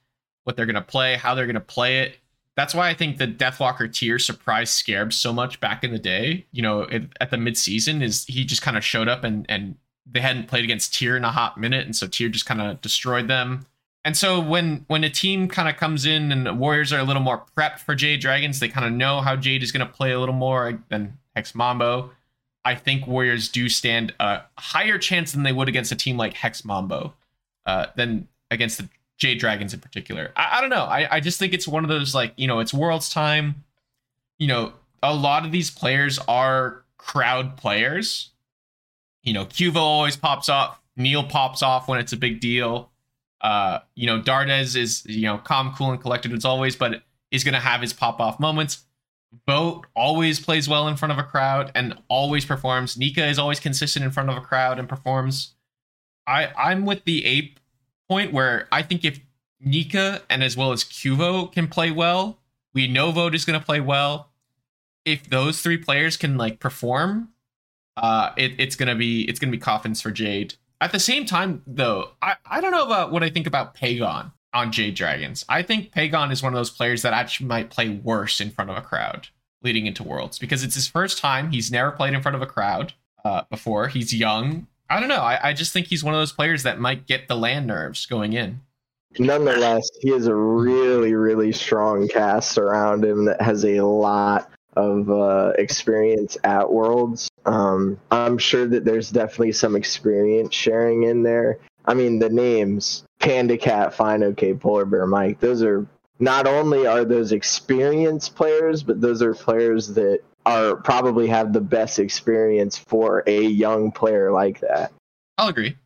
what 0.44 0.56
they're 0.56 0.66
gonna 0.66 0.82
play, 0.82 1.16
how 1.16 1.34
they're 1.34 1.46
gonna 1.46 1.60
play 1.60 2.00
it 2.00 2.18
that's 2.56 2.74
why 2.74 2.88
I 2.88 2.94
think 2.94 3.18
the 3.18 3.26
Deathwalker 3.26 3.92
tier 3.92 4.18
surprised 4.18 4.72
Scarab 4.72 5.12
so 5.12 5.32
much 5.32 5.60
back 5.60 5.82
in 5.82 5.90
the 5.90 5.98
day. 5.98 6.46
You 6.52 6.62
know, 6.62 6.82
at, 6.84 7.02
at 7.20 7.30
the 7.30 7.36
midseason, 7.36 8.02
is 8.02 8.24
he 8.26 8.44
just 8.44 8.62
kind 8.62 8.76
of 8.76 8.84
showed 8.84 9.08
up 9.08 9.24
and 9.24 9.44
and 9.48 9.76
they 10.06 10.20
hadn't 10.20 10.48
played 10.48 10.64
against 10.64 10.94
Tier 10.94 11.16
in 11.16 11.24
a 11.24 11.32
hot 11.32 11.58
minute, 11.58 11.84
and 11.84 11.96
so 11.96 12.06
Tier 12.06 12.28
just 12.28 12.46
kind 12.46 12.60
of 12.60 12.80
destroyed 12.80 13.28
them. 13.28 13.66
and 14.04 14.16
so 14.16 14.38
when 14.40 14.84
when 14.86 15.02
a 15.02 15.10
team 15.10 15.48
kind 15.48 15.68
of 15.68 15.76
comes 15.76 16.06
in 16.06 16.30
and 16.30 16.46
the 16.46 16.54
Warriors 16.54 16.92
are 16.92 17.00
a 17.00 17.04
little 17.04 17.22
more 17.22 17.44
prepped 17.56 17.80
for 17.80 17.94
Jade 17.94 18.20
Dragons, 18.20 18.60
they 18.60 18.68
kind 18.68 18.86
of 18.86 18.92
know 18.92 19.20
how 19.20 19.34
Jade 19.34 19.62
is 19.62 19.72
going 19.72 19.86
to 19.86 19.92
play 19.92 20.12
a 20.12 20.20
little 20.20 20.34
more 20.34 20.80
than 20.90 21.18
Hex 21.34 21.54
Mambo. 21.54 22.12
I 22.64 22.74
think 22.74 23.06
Warriors 23.06 23.48
do 23.48 23.68
stand 23.68 24.14
a 24.20 24.42
higher 24.58 24.98
chance 24.98 25.32
than 25.32 25.42
they 25.42 25.52
would 25.52 25.68
against 25.68 25.92
a 25.92 25.96
team 25.96 26.16
like 26.16 26.34
Hex 26.34 26.64
Mambo 26.64 27.14
uh, 27.66 27.86
than 27.96 28.28
against 28.50 28.78
the 28.78 28.88
Jade 29.18 29.38
Dragons 29.38 29.74
in 29.74 29.80
particular. 29.80 30.32
I, 30.36 30.58
I 30.58 30.60
don't 30.60 30.70
know. 30.70 30.84
I, 30.84 31.16
I 31.16 31.20
just 31.20 31.38
think 31.38 31.52
it's 31.52 31.68
one 31.68 31.84
of 31.84 31.88
those 31.88 32.14
like 32.14 32.32
you 32.36 32.46
know 32.46 32.60
it's 32.60 32.74
Worlds 32.74 33.08
time. 33.08 33.64
You 34.38 34.48
know, 34.48 34.72
a 35.02 35.14
lot 35.14 35.44
of 35.44 35.52
these 35.52 35.70
players 35.70 36.18
are 36.26 36.84
crowd 36.96 37.56
players. 37.56 38.30
You 39.22 39.32
know, 39.32 39.46
Cuvo 39.46 39.76
always 39.76 40.16
pops 40.16 40.48
off. 40.48 40.80
Neil 40.96 41.24
pops 41.24 41.62
off 41.62 41.88
when 41.88 41.98
it's 41.98 42.12
a 42.12 42.16
big 42.16 42.40
deal. 42.40 42.90
Uh, 43.40 43.80
you 43.94 44.06
know, 44.06 44.20
Dardes 44.20 44.76
is 44.76 45.04
you 45.06 45.22
know 45.22 45.38
calm, 45.38 45.74
cool, 45.76 45.90
and 45.90 46.00
collected 46.00 46.32
as 46.32 46.44
always, 46.44 46.76
but 46.76 47.02
going 47.42 47.54
to 47.54 47.60
have 47.60 47.80
his 47.80 47.92
pop 47.92 48.20
off 48.20 48.38
moments. 48.38 48.84
Boat 49.46 49.86
always 49.94 50.40
plays 50.40 50.68
well 50.68 50.88
in 50.88 50.96
front 50.96 51.12
of 51.12 51.18
a 51.18 51.22
crowd 51.22 51.70
and 51.74 51.98
always 52.08 52.44
performs. 52.44 52.96
Nika 52.96 53.26
is 53.26 53.38
always 53.38 53.60
consistent 53.60 54.04
in 54.04 54.10
front 54.10 54.30
of 54.30 54.36
a 54.36 54.40
crowd 54.40 54.78
and 54.78 54.88
performs. 54.88 55.54
I 56.26 56.50
I'm 56.56 56.86
with 56.86 57.04
the 57.04 57.24
ape 57.24 57.60
point 58.08 58.32
where 58.32 58.68
I 58.70 58.82
think 58.82 59.04
if 59.04 59.20
Nika 59.60 60.22
and 60.28 60.42
as 60.42 60.56
well 60.56 60.72
as 60.72 60.84
Cuvo 60.84 61.50
can 61.50 61.68
play 61.68 61.90
well, 61.90 62.38
we 62.72 62.86
know 62.86 63.10
Vote 63.12 63.34
is 63.34 63.44
going 63.44 63.58
to 63.58 63.64
play 63.64 63.80
well. 63.80 64.30
If 65.04 65.28
those 65.28 65.60
three 65.60 65.76
players 65.76 66.16
can 66.16 66.36
like 66.36 66.60
perform, 66.60 67.30
uh, 67.96 68.30
it, 68.36 68.54
it's 68.58 68.76
gonna 68.76 68.94
be 68.94 69.22
it's 69.28 69.38
gonna 69.38 69.52
be 69.52 69.58
coffins 69.58 70.00
for 70.00 70.10
Jade. 70.10 70.54
At 70.80 70.92
the 70.92 71.00
same 71.00 71.24
time, 71.24 71.62
though, 71.66 72.10
I, 72.20 72.36
I 72.44 72.60
don't 72.60 72.72
know 72.72 72.84
about 72.84 73.12
what 73.12 73.22
I 73.22 73.30
think 73.30 73.46
about 73.46 73.74
Pagon 73.74 74.32
on 74.54 74.72
Jade 74.72 74.94
Dragons. 74.94 75.44
I 75.48 75.62
think 75.62 75.92
Pagon 75.92 76.30
is 76.30 76.42
one 76.42 76.52
of 76.52 76.56
those 76.56 76.70
players 76.70 77.02
that 77.02 77.12
actually 77.12 77.46
might 77.46 77.70
play 77.70 77.88
worse 77.90 78.40
in 78.40 78.50
front 78.50 78.70
of 78.70 78.76
a 78.76 78.80
crowd 78.80 79.28
leading 79.62 79.86
into 79.86 80.04
Worlds 80.04 80.38
because 80.38 80.62
it's 80.62 80.74
his 80.74 80.86
first 80.86 81.18
time. 81.18 81.50
He's 81.50 81.70
never 81.70 81.90
played 81.90 82.14
in 82.14 82.22
front 82.22 82.36
of 82.36 82.42
a 82.42 82.46
crowd 82.46 82.92
uh, 83.24 83.42
before. 83.50 83.88
He's 83.88 84.14
young. 84.14 84.66
I 84.88 85.00
don't 85.00 85.08
know. 85.08 85.16
I, 85.16 85.48
I 85.48 85.52
just 85.52 85.72
think 85.72 85.88
he's 85.88 86.04
one 86.04 86.14
of 86.14 86.20
those 86.20 86.32
players 86.32 86.62
that 86.62 86.78
might 86.78 87.06
get 87.06 87.26
the 87.26 87.36
LAN 87.36 87.66
nerves 87.66 88.06
going 88.06 88.34
in. 88.34 88.60
Nonetheless, 89.18 89.88
he 90.00 90.10
has 90.10 90.26
a 90.26 90.34
really, 90.34 91.14
really 91.14 91.52
strong 91.52 92.08
cast 92.08 92.58
around 92.58 93.04
him 93.04 93.24
that 93.26 93.40
has 93.40 93.64
a 93.64 93.80
lot 93.80 94.50
of 94.76 95.08
uh, 95.08 95.52
experience 95.56 96.36
at 96.44 96.70
Worlds. 96.70 97.30
Um, 97.46 97.98
I'm 98.10 98.38
sure 98.38 98.66
that 98.66 98.84
there's 98.84 99.10
definitely 99.10 99.52
some 99.52 99.76
experience 99.76 100.54
sharing 100.54 101.04
in 101.04 101.22
there. 101.22 101.58
I 101.86 101.94
mean, 101.94 102.18
the 102.18 102.28
names 102.28 103.04
Panda 103.24 103.56
Cat, 103.56 103.94
Fine, 103.94 104.22
OK, 104.22 104.54
Polar 104.54 104.84
Bear, 104.84 105.06
Mike. 105.06 105.40
Those 105.40 105.62
are 105.62 105.86
not 106.18 106.46
only 106.46 106.86
are 106.86 107.04
those 107.04 107.32
experienced 107.32 108.36
players, 108.36 108.82
but 108.82 109.00
those 109.00 109.22
are 109.22 109.34
players 109.34 109.88
that 109.94 110.20
are 110.46 110.76
probably 110.76 111.26
have 111.26 111.54
the 111.54 111.60
best 111.60 111.98
experience 111.98 112.76
for 112.76 113.24
a 113.26 113.42
young 113.42 113.90
player 113.90 114.30
like 114.30 114.60
that. 114.60 114.92
I'll 115.38 115.48
agree. 115.48 115.76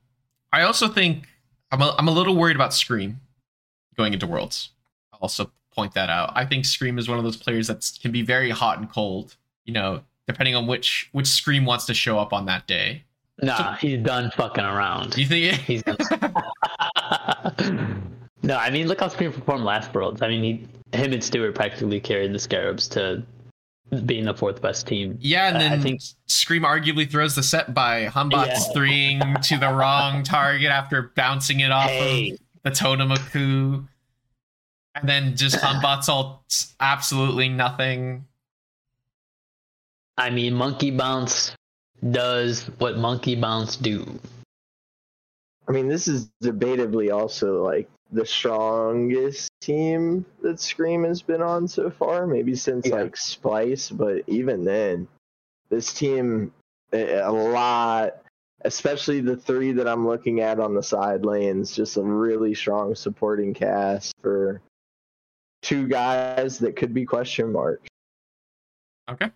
I 0.53 0.63
also 0.63 0.89
think 0.89 1.27
I'm 1.71 1.81
a, 1.81 1.95
I'm 1.97 2.09
a 2.09 2.11
little 2.11 2.35
worried 2.35 2.57
about 2.57 2.75
Scream 2.75 3.21
going 3.97 4.13
into 4.13 4.27
Worlds. 4.27 4.71
I'll 5.13 5.21
also 5.21 5.53
point 5.73 5.95
that 5.95 6.11
out. 6.11 6.33
I 6.35 6.45
think 6.45 6.65
Scream 6.65 6.99
is 6.99 7.09
one 7.09 7.19
of 7.19 7.25
those 7.25 7.37
players 7.37 7.69
that 7.69 7.89
can 8.03 8.11
be 8.11 8.23
very 8.23 8.51
hot 8.51 8.79
and 8.79 8.91
cold. 8.91 9.37
You 9.65 9.75
know, 9.75 10.03
depending 10.27 10.57
on 10.57 10.67
which 10.67 11.09
which 11.13 11.29
Scream 11.29 11.65
wants 11.65 11.87
to 11.87 11.95
show 11.95 12.19
up 12.19 12.33
on 12.33 12.47
that 12.47 12.67
day. 12.67 13.05
Nah, 13.41 13.57
so, 13.57 13.87
he's 13.87 14.03
done 14.03 14.33
fucking 14.33 14.65
around. 14.65 15.17
You 15.17 15.27
think 15.27 15.55
he's 15.61 15.85
done? 15.85 15.97
no, 18.43 18.57
I 18.57 18.71
mean, 18.71 18.89
look 18.89 19.01
how 19.01 19.09
Scream 19.09 19.33
performed 19.33 19.65
last 19.65 19.93
Worlds. 19.95 20.23
I 20.23 20.29
mean, 20.29 20.43
he, 20.43 20.97
him 20.97 21.13
and 21.13 21.23
Stewart 21.23 21.55
practically 21.55 22.01
carried 22.01 22.33
the 22.33 22.39
Scarabs 22.39 22.89
to 22.89 23.23
being 24.05 24.25
the 24.25 24.35
fourth 24.35 24.61
best 24.61 24.87
team. 24.87 25.17
Yeah, 25.21 25.49
and 25.49 25.57
uh, 25.57 25.61
then 25.61 25.73
I 25.73 25.83
think 25.83 26.03
Scream 26.27 26.63
arguably 26.63 27.11
throws 27.11 27.35
the 27.35 27.43
set 27.43 27.75
by 27.75 28.05
Hun 28.05 28.29
Batz 28.29 28.67
yeah. 28.67 28.73
threeing 28.73 29.37
to 29.43 29.59
the 29.59 29.73
wrong 29.73 30.23
target 30.25 30.71
after 30.71 31.13
bouncing 31.15 31.61
it 31.61 31.71
off 31.71 31.89
hey. 31.89 32.33
of 32.33 32.39
the 32.65 32.71
Totemaku. 32.71 33.87
And 34.95 35.09
then 35.09 35.37
just 35.37 35.57
Hun 35.63 35.81
Batz 35.83 36.09
all 36.09 36.45
absolutely 36.81 37.49
nothing. 37.49 38.27
I 40.17 40.31
mean, 40.31 40.55
Monkey 40.55 40.91
Bounce 40.91 41.55
does 42.11 42.65
what 42.79 42.99
Monkey 42.99 43.37
Bounce 43.37 43.77
do. 43.77 44.19
I 45.69 45.73
mean, 45.73 45.89
this 45.89 46.09
is 46.09 46.31
debatably 46.43 47.15
also 47.15 47.63
like 47.63 47.89
the 48.11 48.25
strongest 48.25 49.51
team 49.61 50.25
that 50.43 50.61
Scream 50.61 51.05
has 51.05 51.21
been 51.21 51.43
on 51.43 51.69
so 51.69 51.91
far, 51.91 52.27
maybe 52.27 52.55
since 52.55 52.87
yeah. 52.87 52.95
like 52.97 53.17
Splice, 53.17 53.91
but 53.91 54.23
even 54.27 54.65
then, 54.65 55.07
this 55.69 55.93
team 55.93 56.53
eh, 56.93 56.99
eh, 56.99 57.21
a 57.23 57.31
lot, 57.31 58.23
especially 58.65 59.21
the 59.21 59.37
three 59.37 59.73
that 59.73 59.87
I'm 59.87 60.07
looking 60.07 60.41
at 60.41 60.59
on 60.59 60.75
the 60.75 60.83
side 60.83 61.27
lanes, 61.27 61.77
just 61.77 61.99
a 61.99 62.03
really 62.03 62.55
strong 62.55 62.95
supporting 62.95 63.53
cast 63.53 64.15
for 64.23 64.63
two 65.61 65.87
guys 65.87 66.59
that 66.61 66.77
could 66.77 66.95
be 66.95 67.05
question 67.05 67.53
marks. 67.53 67.89
Okay. 69.11 69.31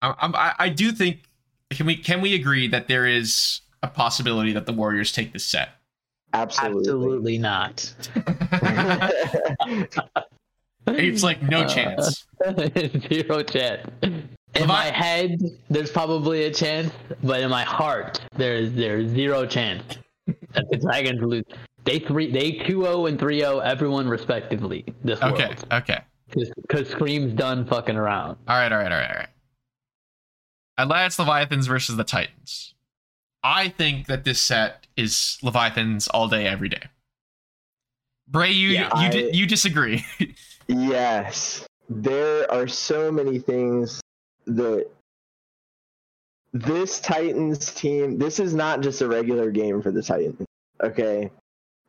I, 0.00 0.14
I, 0.20 0.54
I 0.58 0.68
do 0.68 0.92
think 0.92 1.22
can 1.70 1.86
we 1.86 1.96
can 1.96 2.20
we 2.20 2.34
agree 2.34 2.68
that 2.68 2.86
there 2.86 3.06
is 3.06 3.62
a 3.82 3.88
possibility 3.88 4.52
that 4.52 4.66
the 4.66 4.72
Warriors 4.72 5.12
take 5.12 5.32
this 5.32 5.44
set? 5.44 5.70
Absolutely, 6.34 6.78
Absolutely 6.78 7.38
not. 7.38 7.94
it's 10.86 11.22
like 11.22 11.42
no 11.42 11.66
chance. 11.66 12.24
Zero 13.08 13.42
chance. 13.42 13.88
In 14.54 14.66
my 14.66 14.86
head, 14.86 15.40
there's 15.70 15.90
probably 15.90 16.44
a 16.44 16.52
chance, 16.52 16.92
but 17.22 17.40
in 17.40 17.50
my 17.50 17.64
heart, 17.64 18.20
there's 18.36 18.72
there's 18.72 19.10
zero 19.10 19.46
chance 19.46 19.98
that 20.26 20.70
the 20.70 20.76
Dragons 20.76 21.22
lose. 21.22 21.44
They 21.84 21.98
three, 21.98 22.30
they 22.30 22.52
2-0 22.52 23.08
and 23.08 23.18
3-0, 23.18 23.62
everyone 23.64 24.08
respectively. 24.08 24.84
This 25.02 25.20
okay, 25.20 25.46
world. 25.46 25.64
okay. 25.72 26.00
Because 26.28 26.88
Scream's 26.88 27.34
done 27.34 27.66
fucking 27.66 27.96
around. 27.96 28.36
All 28.46 28.56
right, 28.56 28.70
all 28.70 28.78
right, 28.78 28.92
all 28.92 28.98
right, 28.98 29.10
all 29.10 29.16
right. 29.16 29.28
Atlantis 30.78 31.18
Leviathans 31.18 31.66
versus 31.66 31.96
the 31.96 32.04
Titans. 32.04 32.71
I 33.42 33.68
think 33.68 34.06
that 34.06 34.24
this 34.24 34.40
set 34.40 34.86
is 34.96 35.38
Leviathans 35.42 36.08
all 36.08 36.28
day, 36.28 36.46
every 36.46 36.68
day. 36.68 36.82
Bray, 38.28 38.52
you 38.52 38.70
yeah, 38.70 38.84
you, 39.00 39.06
I, 39.06 39.08
di- 39.08 39.30
you 39.32 39.46
disagree? 39.46 40.04
yes, 40.68 41.66
there 41.88 42.50
are 42.50 42.68
so 42.68 43.10
many 43.10 43.38
things 43.38 44.00
that 44.46 44.88
this 46.52 47.00
Titans 47.00 47.72
team. 47.74 48.18
This 48.18 48.38
is 48.38 48.54
not 48.54 48.80
just 48.80 49.00
a 49.00 49.08
regular 49.08 49.50
game 49.50 49.82
for 49.82 49.90
the 49.90 50.02
Titans. 50.02 50.46
Okay, 50.82 51.30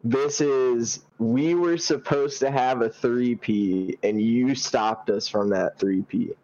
this 0.04 0.41
is 0.41 1.01
we 1.18 1.56
were 1.56 1.78
supposed 1.78 2.39
to 2.39 2.51
have 2.51 2.82
a 2.82 2.89
3P 2.89 3.97
and 4.04 4.22
you 4.22 4.54
stopped 4.54 5.10
us 5.10 5.28
from 5.28 5.49
that 5.49 5.78
3P. 5.80 6.36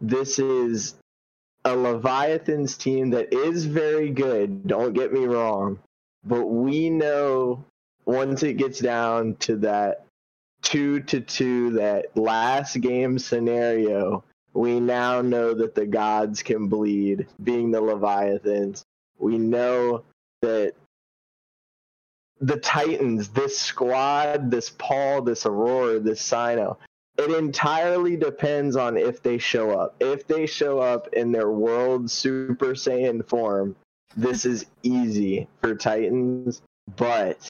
This 0.00 0.38
is 0.38 0.94
a 1.64 1.76
Leviathans 1.76 2.76
team 2.76 3.10
that 3.10 3.32
is 3.32 3.66
very 3.66 4.10
good, 4.10 4.66
don't 4.66 4.94
get 4.94 5.12
me 5.12 5.26
wrong, 5.26 5.78
but 6.24 6.46
we 6.46 6.90
know 6.90 7.64
once 8.06 8.42
it 8.42 8.54
gets 8.54 8.80
down 8.80 9.36
to 9.36 9.56
that 9.56 10.06
2 10.62 11.00
to 11.00 11.20
2 11.20 11.72
that 11.72 12.16
last 12.16 12.80
game 12.80 13.18
scenario, 13.18 14.24
we 14.52 14.80
now 14.80 15.20
know 15.20 15.54
that 15.54 15.74
the 15.74 15.86
gods 15.86 16.42
can 16.42 16.68
bleed 16.68 17.26
being 17.42 17.70
the 17.70 17.80
Leviathans. 17.80 18.84
We 19.18 19.38
know 19.38 20.02
that 20.42 20.74
the 22.40 22.56
Titans, 22.56 23.28
this 23.28 23.58
squad, 23.58 24.50
this 24.50 24.70
Paul, 24.70 25.22
this 25.22 25.44
Aurora, 25.44 26.00
this 26.00 26.22
Sino, 26.22 26.78
it 27.20 27.30
entirely 27.30 28.16
depends 28.16 28.76
on 28.76 28.96
if 28.96 29.22
they 29.22 29.38
show 29.38 29.70
up. 29.70 29.94
If 30.00 30.26
they 30.26 30.46
show 30.46 30.78
up 30.78 31.08
in 31.12 31.32
their 31.32 31.50
world 31.50 32.10
Super 32.10 32.74
Saiyan 32.74 33.26
form, 33.26 33.76
this 34.16 34.44
is 34.44 34.66
easy 34.82 35.46
for 35.60 35.74
Titans, 35.74 36.62
but 36.96 37.48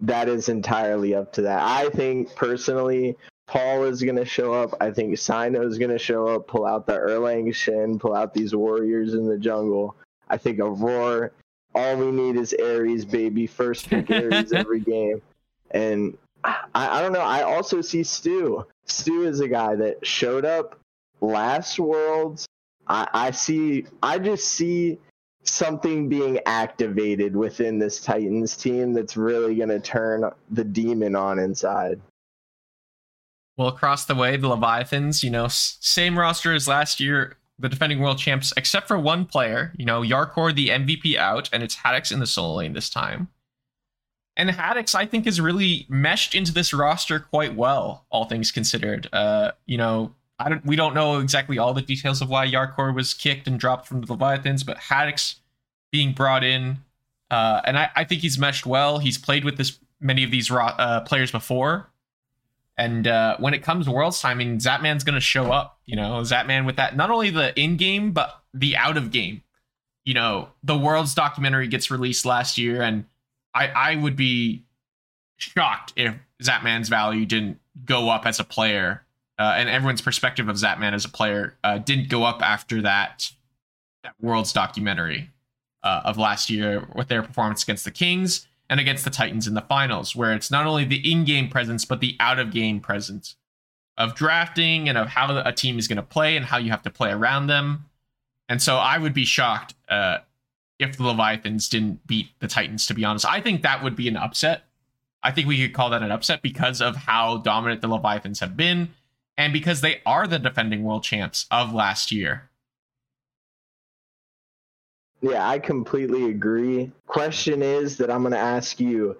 that 0.00 0.28
is 0.28 0.48
entirely 0.48 1.14
up 1.14 1.32
to 1.34 1.42
that. 1.42 1.62
I 1.62 1.90
think 1.90 2.34
personally, 2.34 3.16
Paul 3.46 3.84
is 3.84 4.02
going 4.02 4.16
to 4.16 4.24
show 4.24 4.52
up. 4.52 4.74
I 4.80 4.90
think 4.90 5.18
Sino 5.18 5.66
is 5.66 5.78
going 5.78 5.90
to 5.90 5.98
show 5.98 6.26
up, 6.28 6.48
pull 6.48 6.66
out 6.66 6.86
the 6.86 6.94
Erlang 6.94 7.54
Shen, 7.54 7.98
pull 7.98 8.14
out 8.14 8.32
these 8.32 8.54
warriors 8.54 9.14
in 9.14 9.26
the 9.26 9.38
jungle. 9.38 9.96
I 10.28 10.36
think 10.36 10.58
Aurora 10.58 11.30
all 11.74 11.96
we 11.96 12.10
need 12.10 12.36
is 12.36 12.54
Ares, 12.60 13.04
baby. 13.04 13.46
First 13.46 13.88
pick 13.88 14.10
Ares 14.10 14.52
every 14.52 14.80
game. 14.80 15.22
And 15.70 16.16
I, 16.44 16.58
I 16.74 17.02
don't 17.02 17.12
know. 17.12 17.20
I 17.20 17.42
also 17.42 17.80
see 17.80 18.02
Stu. 18.02 18.66
Stu 18.86 19.24
is 19.24 19.40
a 19.40 19.48
guy 19.48 19.74
that 19.76 20.04
showed 20.06 20.44
up 20.44 20.78
last 21.20 21.78
Worlds. 21.78 22.46
I, 22.86 23.08
I 23.12 23.30
see. 23.30 23.86
I 24.02 24.18
just 24.18 24.48
see 24.48 24.98
something 25.44 26.08
being 26.08 26.38
activated 26.46 27.34
within 27.34 27.78
this 27.78 28.00
Titans 28.00 28.56
team 28.56 28.92
that's 28.92 29.16
really 29.16 29.54
going 29.56 29.68
to 29.68 29.80
turn 29.80 30.24
the 30.50 30.64
demon 30.64 31.16
on 31.16 31.38
inside. 31.38 32.00
Well, 33.56 33.68
across 33.68 34.04
the 34.04 34.14
way, 34.14 34.36
the 34.36 34.48
Leviathans, 34.48 35.22
you 35.22 35.30
know, 35.30 35.48
same 35.48 36.18
roster 36.18 36.54
as 36.54 36.66
last 36.66 37.00
year, 37.00 37.36
the 37.58 37.68
defending 37.68 38.00
world 38.00 38.18
champs, 38.18 38.52
except 38.56 38.88
for 38.88 38.98
one 38.98 39.26
player, 39.26 39.72
you 39.76 39.84
know, 39.84 40.00
Yarkor, 40.00 40.54
the 40.54 40.68
MVP 40.68 41.16
out, 41.16 41.50
and 41.52 41.62
it's 41.62 41.76
Haddix 41.76 42.10
in 42.10 42.20
the 42.20 42.26
solo 42.26 42.56
lane 42.56 42.72
this 42.72 42.88
time. 42.88 43.28
And 44.40 44.48
Haddix, 44.48 44.94
I 44.94 45.04
think, 45.04 45.26
is 45.26 45.38
really 45.38 45.84
meshed 45.90 46.34
into 46.34 46.50
this 46.50 46.72
roster 46.72 47.18
quite 47.20 47.54
well, 47.54 48.06
all 48.08 48.24
things 48.24 48.50
considered. 48.50 49.06
Uh, 49.12 49.52
you 49.66 49.76
know, 49.76 50.14
I 50.38 50.48
don't 50.48 50.64
we 50.64 50.76
don't 50.76 50.94
know 50.94 51.18
exactly 51.18 51.58
all 51.58 51.74
the 51.74 51.82
details 51.82 52.22
of 52.22 52.30
why 52.30 52.46
Yarkor 52.46 52.94
was 52.94 53.12
kicked 53.12 53.46
and 53.46 53.60
dropped 53.60 53.86
from 53.86 54.00
the 54.00 54.06
Leviathans, 54.14 54.64
but 54.64 54.78
Haddix 54.78 55.34
being 55.92 56.14
brought 56.14 56.42
in, 56.42 56.78
uh, 57.30 57.60
and 57.66 57.76
I, 57.76 57.90
I 57.94 58.04
think 58.04 58.22
he's 58.22 58.38
meshed 58.38 58.64
well. 58.64 58.98
He's 58.98 59.18
played 59.18 59.44
with 59.44 59.58
this 59.58 59.78
many 60.00 60.24
of 60.24 60.30
these 60.30 60.50
ro- 60.50 60.64
uh, 60.64 61.00
players 61.00 61.30
before. 61.30 61.90
And 62.78 63.06
uh, 63.06 63.36
when 63.40 63.52
it 63.52 63.62
comes 63.62 63.84
to 63.84 63.92
Worlds 63.92 64.22
time, 64.22 64.38
I 64.38 64.44
mean, 64.44 64.56
Zapman's 64.56 65.04
going 65.04 65.16
to 65.16 65.20
show 65.20 65.52
up. 65.52 65.78
You 65.84 65.96
know, 65.96 66.22
Zapman 66.22 66.64
with 66.64 66.76
that, 66.76 66.96
not 66.96 67.10
only 67.10 67.28
the 67.28 67.54
in 67.60 67.76
game, 67.76 68.12
but 68.12 68.42
the 68.54 68.74
out 68.74 68.96
of 68.96 69.10
game. 69.10 69.42
You 70.06 70.14
know, 70.14 70.48
the 70.62 70.78
Worlds 70.78 71.14
documentary 71.14 71.68
gets 71.68 71.90
released 71.90 72.24
last 72.24 72.56
year, 72.56 72.80
and 72.80 73.04
I, 73.54 73.68
I 73.68 73.96
would 73.96 74.16
be 74.16 74.64
shocked 75.36 75.92
if 75.96 76.14
Zapman's 76.42 76.88
value 76.88 77.26
didn't 77.26 77.58
go 77.84 78.08
up 78.08 78.26
as 78.26 78.40
a 78.40 78.44
player, 78.44 79.04
uh, 79.38 79.54
and 79.56 79.68
everyone's 79.68 80.02
perspective 80.02 80.48
of 80.48 80.56
Zapman 80.56 80.92
as 80.92 81.04
a 81.04 81.08
player 81.08 81.56
uh, 81.64 81.78
didn't 81.78 82.08
go 82.08 82.24
up 82.24 82.42
after 82.42 82.82
that, 82.82 83.30
that 84.02 84.14
Worlds 84.20 84.52
documentary 84.52 85.30
uh, 85.82 86.02
of 86.04 86.18
last 86.18 86.50
year 86.50 86.86
with 86.94 87.08
their 87.08 87.22
performance 87.22 87.62
against 87.62 87.84
the 87.84 87.90
Kings 87.90 88.46
and 88.68 88.78
against 88.78 89.04
the 89.04 89.10
Titans 89.10 89.48
in 89.48 89.54
the 89.54 89.62
finals, 89.62 90.14
where 90.14 90.32
it's 90.32 90.50
not 90.50 90.66
only 90.66 90.84
the 90.84 91.10
in-game 91.10 91.48
presence 91.48 91.84
but 91.84 92.00
the 92.00 92.16
out-of-game 92.20 92.80
presence 92.80 93.36
of 93.96 94.14
drafting 94.14 94.88
and 94.88 94.96
of 94.96 95.08
how 95.08 95.42
a 95.44 95.52
team 95.52 95.78
is 95.78 95.88
going 95.88 95.96
to 95.96 96.02
play 96.02 96.36
and 96.36 96.46
how 96.46 96.56
you 96.56 96.70
have 96.70 96.82
to 96.82 96.90
play 96.90 97.10
around 97.10 97.48
them. 97.48 97.86
And 98.48 98.62
so 98.62 98.76
I 98.76 98.98
would 98.98 99.14
be 99.14 99.24
shocked 99.24 99.74
uh, 99.88 100.18
if 100.80 100.96
the 100.96 101.04
Leviathans 101.04 101.68
didn't 101.68 102.06
beat 102.06 102.28
the 102.40 102.48
Titans. 102.48 102.86
To 102.86 102.94
be 102.94 103.04
honest, 103.04 103.26
I 103.26 103.40
think 103.40 103.62
that 103.62 103.82
would 103.82 103.96
be 103.96 104.08
an 104.08 104.16
upset. 104.16 104.64
I 105.22 105.30
think 105.30 105.46
we 105.46 105.60
could 105.60 105.74
call 105.74 105.90
that 105.90 106.02
an 106.02 106.10
upset 106.10 106.42
because 106.42 106.80
of 106.80 106.96
how 106.96 107.38
dominant 107.38 107.82
the 107.82 107.88
Leviathans 107.88 108.40
have 108.40 108.56
been, 108.56 108.94
and 109.36 109.52
because 109.52 109.80
they 109.80 110.00
are 110.06 110.26
the 110.26 110.38
defending 110.38 110.82
world 110.82 111.04
champs 111.04 111.46
of 111.50 111.74
last 111.74 112.10
year. 112.10 112.50
Yeah, 115.20 115.46
I 115.46 115.58
completely 115.58 116.30
agree. 116.30 116.90
Question 117.06 117.62
is 117.62 117.98
that 117.98 118.10
I'm 118.10 118.22
going 118.22 118.32
to 118.32 118.38
ask 118.38 118.80
you 118.80 119.18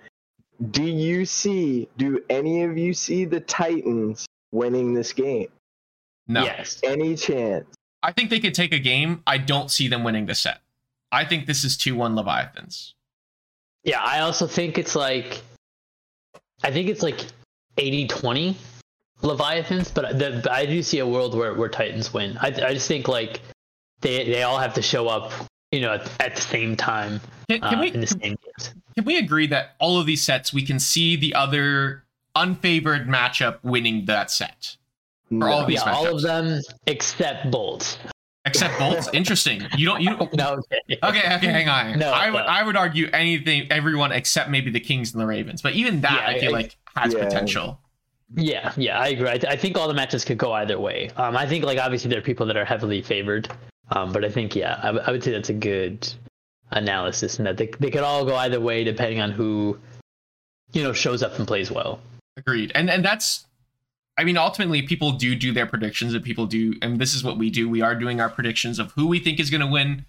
Do 0.70 0.82
you 0.82 1.26
see, 1.26 1.88
do 1.98 2.22
any 2.30 2.62
of 2.62 2.78
you 2.78 2.94
see 2.94 3.26
the 3.26 3.40
Titans 3.40 4.26
winning 4.52 4.94
this 4.94 5.12
game? 5.12 5.48
No, 6.26 6.44
Yes. 6.44 6.80
Any 6.82 7.16
chance? 7.16 7.66
I 8.02 8.12
think 8.12 8.30
they 8.30 8.40
could 8.40 8.54
take 8.54 8.72
a 8.72 8.78
game. 8.78 9.22
I 9.26 9.36
don't 9.36 9.70
see 9.70 9.88
them 9.88 10.04
winning 10.04 10.26
the 10.26 10.34
set. 10.34 10.60
I 11.12 11.24
think 11.24 11.46
this 11.46 11.64
is 11.64 11.76
2 11.76 11.94
1 11.94 12.14
Leviathans. 12.14 12.94
Yeah, 13.84 14.00
I 14.02 14.20
also 14.20 14.46
think 14.46 14.78
it's 14.78 14.94
like, 14.94 15.40
I 16.62 16.70
think 16.70 16.88
it's 16.88 17.02
like 17.02 17.24
80 17.78 18.08
20 18.08 18.56
Leviathans, 19.22 19.90
but 19.92 20.18
the, 20.18 20.48
I 20.50 20.66
do 20.66 20.82
see 20.82 20.98
a 20.98 21.06
world 21.06 21.34
where, 21.34 21.54
where 21.54 21.68
Titans 21.68 22.12
win. 22.12 22.36
I, 22.40 22.48
I 22.48 22.74
just 22.74 22.88
think 22.88 23.08
like 23.08 23.40
they 24.00 24.24
they 24.24 24.42
all 24.42 24.58
have 24.58 24.74
to 24.74 24.82
show 24.82 25.08
up, 25.08 25.32
you 25.72 25.80
know, 25.80 25.92
at, 25.92 26.10
at 26.20 26.36
the 26.36 26.42
same 26.42 26.76
time 26.76 27.20
Can, 27.48 27.60
can 27.60 27.74
uh, 27.74 27.80
we 27.80 27.92
in 27.92 28.00
the 28.00 28.06
same 28.06 28.20
games. 28.20 28.74
can 28.94 29.04
we 29.04 29.18
agree 29.18 29.46
that 29.48 29.74
all 29.78 30.00
of 30.00 30.06
these 30.06 30.22
sets 30.22 30.52
we 30.52 30.62
can 30.62 30.78
see 30.80 31.16
the 31.16 31.34
other 31.34 32.04
unfavored 32.34 33.06
matchup 33.06 33.58
winning 33.62 34.06
that 34.06 34.30
set? 34.30 34.76
For 35.28 35.48
all 35.48 35.60
of 35.60 35.68
these 35.68 35.82
Yeah, 35.84 35.92
all 35.92 36.16
of 36.16 36.22
them 36.22 36.60
except 36.86 37.50
Bolts. 37.50 37.98
Except 38.46 38.78
Bolts. 38.78 39.08
Interesting. 39.12 39.62
You 39.76 39.86
don't 39.86 40.00
you 40.00 40.10
No, 40.34 40.54
okay. 40.54 40.80
Okay, 41.02 41.34
okay, 41.34 41.46
hang 41.46 41.68
on. 41.68 41.98
No, 41.98 42.10
I 42.10 42.30
would 42.30 42.38
no. 42.38 42.44
I 42.44 42.62
would 42.62 42.76
argue 42.76 43.08
anything 43.12 43.66
everyone 43.70 44.12
except 44.12 44.48
maybe 44.50 44.70
the 44.70 44.80
Kings 44.80 45.12
and 45.12 45.20
the 45.20 45.26
Ravens. 45.26 45.60
But 45.62 45.74
even 45.74 46.00
that 46.02 46.22
Yeah, 46.22 46.26
I 46.36 46.40
feel 46.40 46.50
I- 46.50 46.52
like 46.60 46.76
has 46.96 47.12
Yeah. 47.14 47.24
potential. 47.24 47.80
Yeah, 48.36 48.72
yeah, 48.76 48.98
I 49.00 49.08
agree. 49.08 49.28
I, 49.28 49.38
th- 49.38 49.52
I 49.52 49.56
think 49.56 49.76
all 49.76 49.88
the 49.88 49.94
matches 49.94 50.24
could 50.24 50.38
go 50.38 50.52
either 50.52 50.78
way. 50.78 51.10
Um, 51.16 51.36
I 51.36 51.46
think 51.46 51.64
like 51.64 51.78
obviously 51.78 52.10
there 52.10 52.20
are 52.20 52.22
people 52.22 52.46
that 52.46 52.56
are 52.56 52.64
heavily 52.64 53.02
favored, 53.02 53.48
um, 53.90 54.12
but 54.12 54.24
I 54.24 54.30
think 54.30 54.54
yeah, 54.54 54.78
I, 54.80 54.86
w- 54.86 55.04
I 55.04 55.10
would 55.10 55.24
say 55.24 55.32
that's 55.32 55.48
a 55.48 55.52
good 55.54 56.08
analysis, 56.70 57.38
and 57.38 57.46
that 57.46 57.56
they 57.56 57.70
they 57.80 57.90
could 57.90 58.02
all 58.02 58.24
go 58.24 58.36
either 58.36 58.60
way 58.60 58.84
depending 58.84 59.20
on 59.20 59.32
who, 59.32 59.78
you 60.72 60.82
know, 60.84 60.92
shows 60.92 61.22
up 61.24 61.36
and 61.38 61.46
plays 61.46 61.70
well. 61.72 62.00
Agreed. 62.36 62.70
And 62.76 62.88
and 62.88 63.04
that's 63.04 63.46
I 64.20 64.24
mean 64.24 64.36
ultimately 64.36 64.82
people 64.82 65.12
do 65.12 65.34
do 65.34 65.50
their 65.50 65.64
predictions 65.64 66.12
and 66.12 66.22
people 66.22 66.44
do 66.44 66.74
and 66.82 67.00
this 67.00 67.14
is 67.14 67.24
what 67.24 67.38
we 67.38 67.48
do. 67.48 67.70
We 67.70 67.80
are 67.80 67.94
doing 67.94 68.20
our 68.20 68.28
predictions 68.28 68.78
of 68.78 68.92
who 68.92 69.06
we 69.06 69.18
think 69.18 69.40
is 69.40 69.48
going 69.48 69.62
to 69.62 69.66
win. 69.66 70.04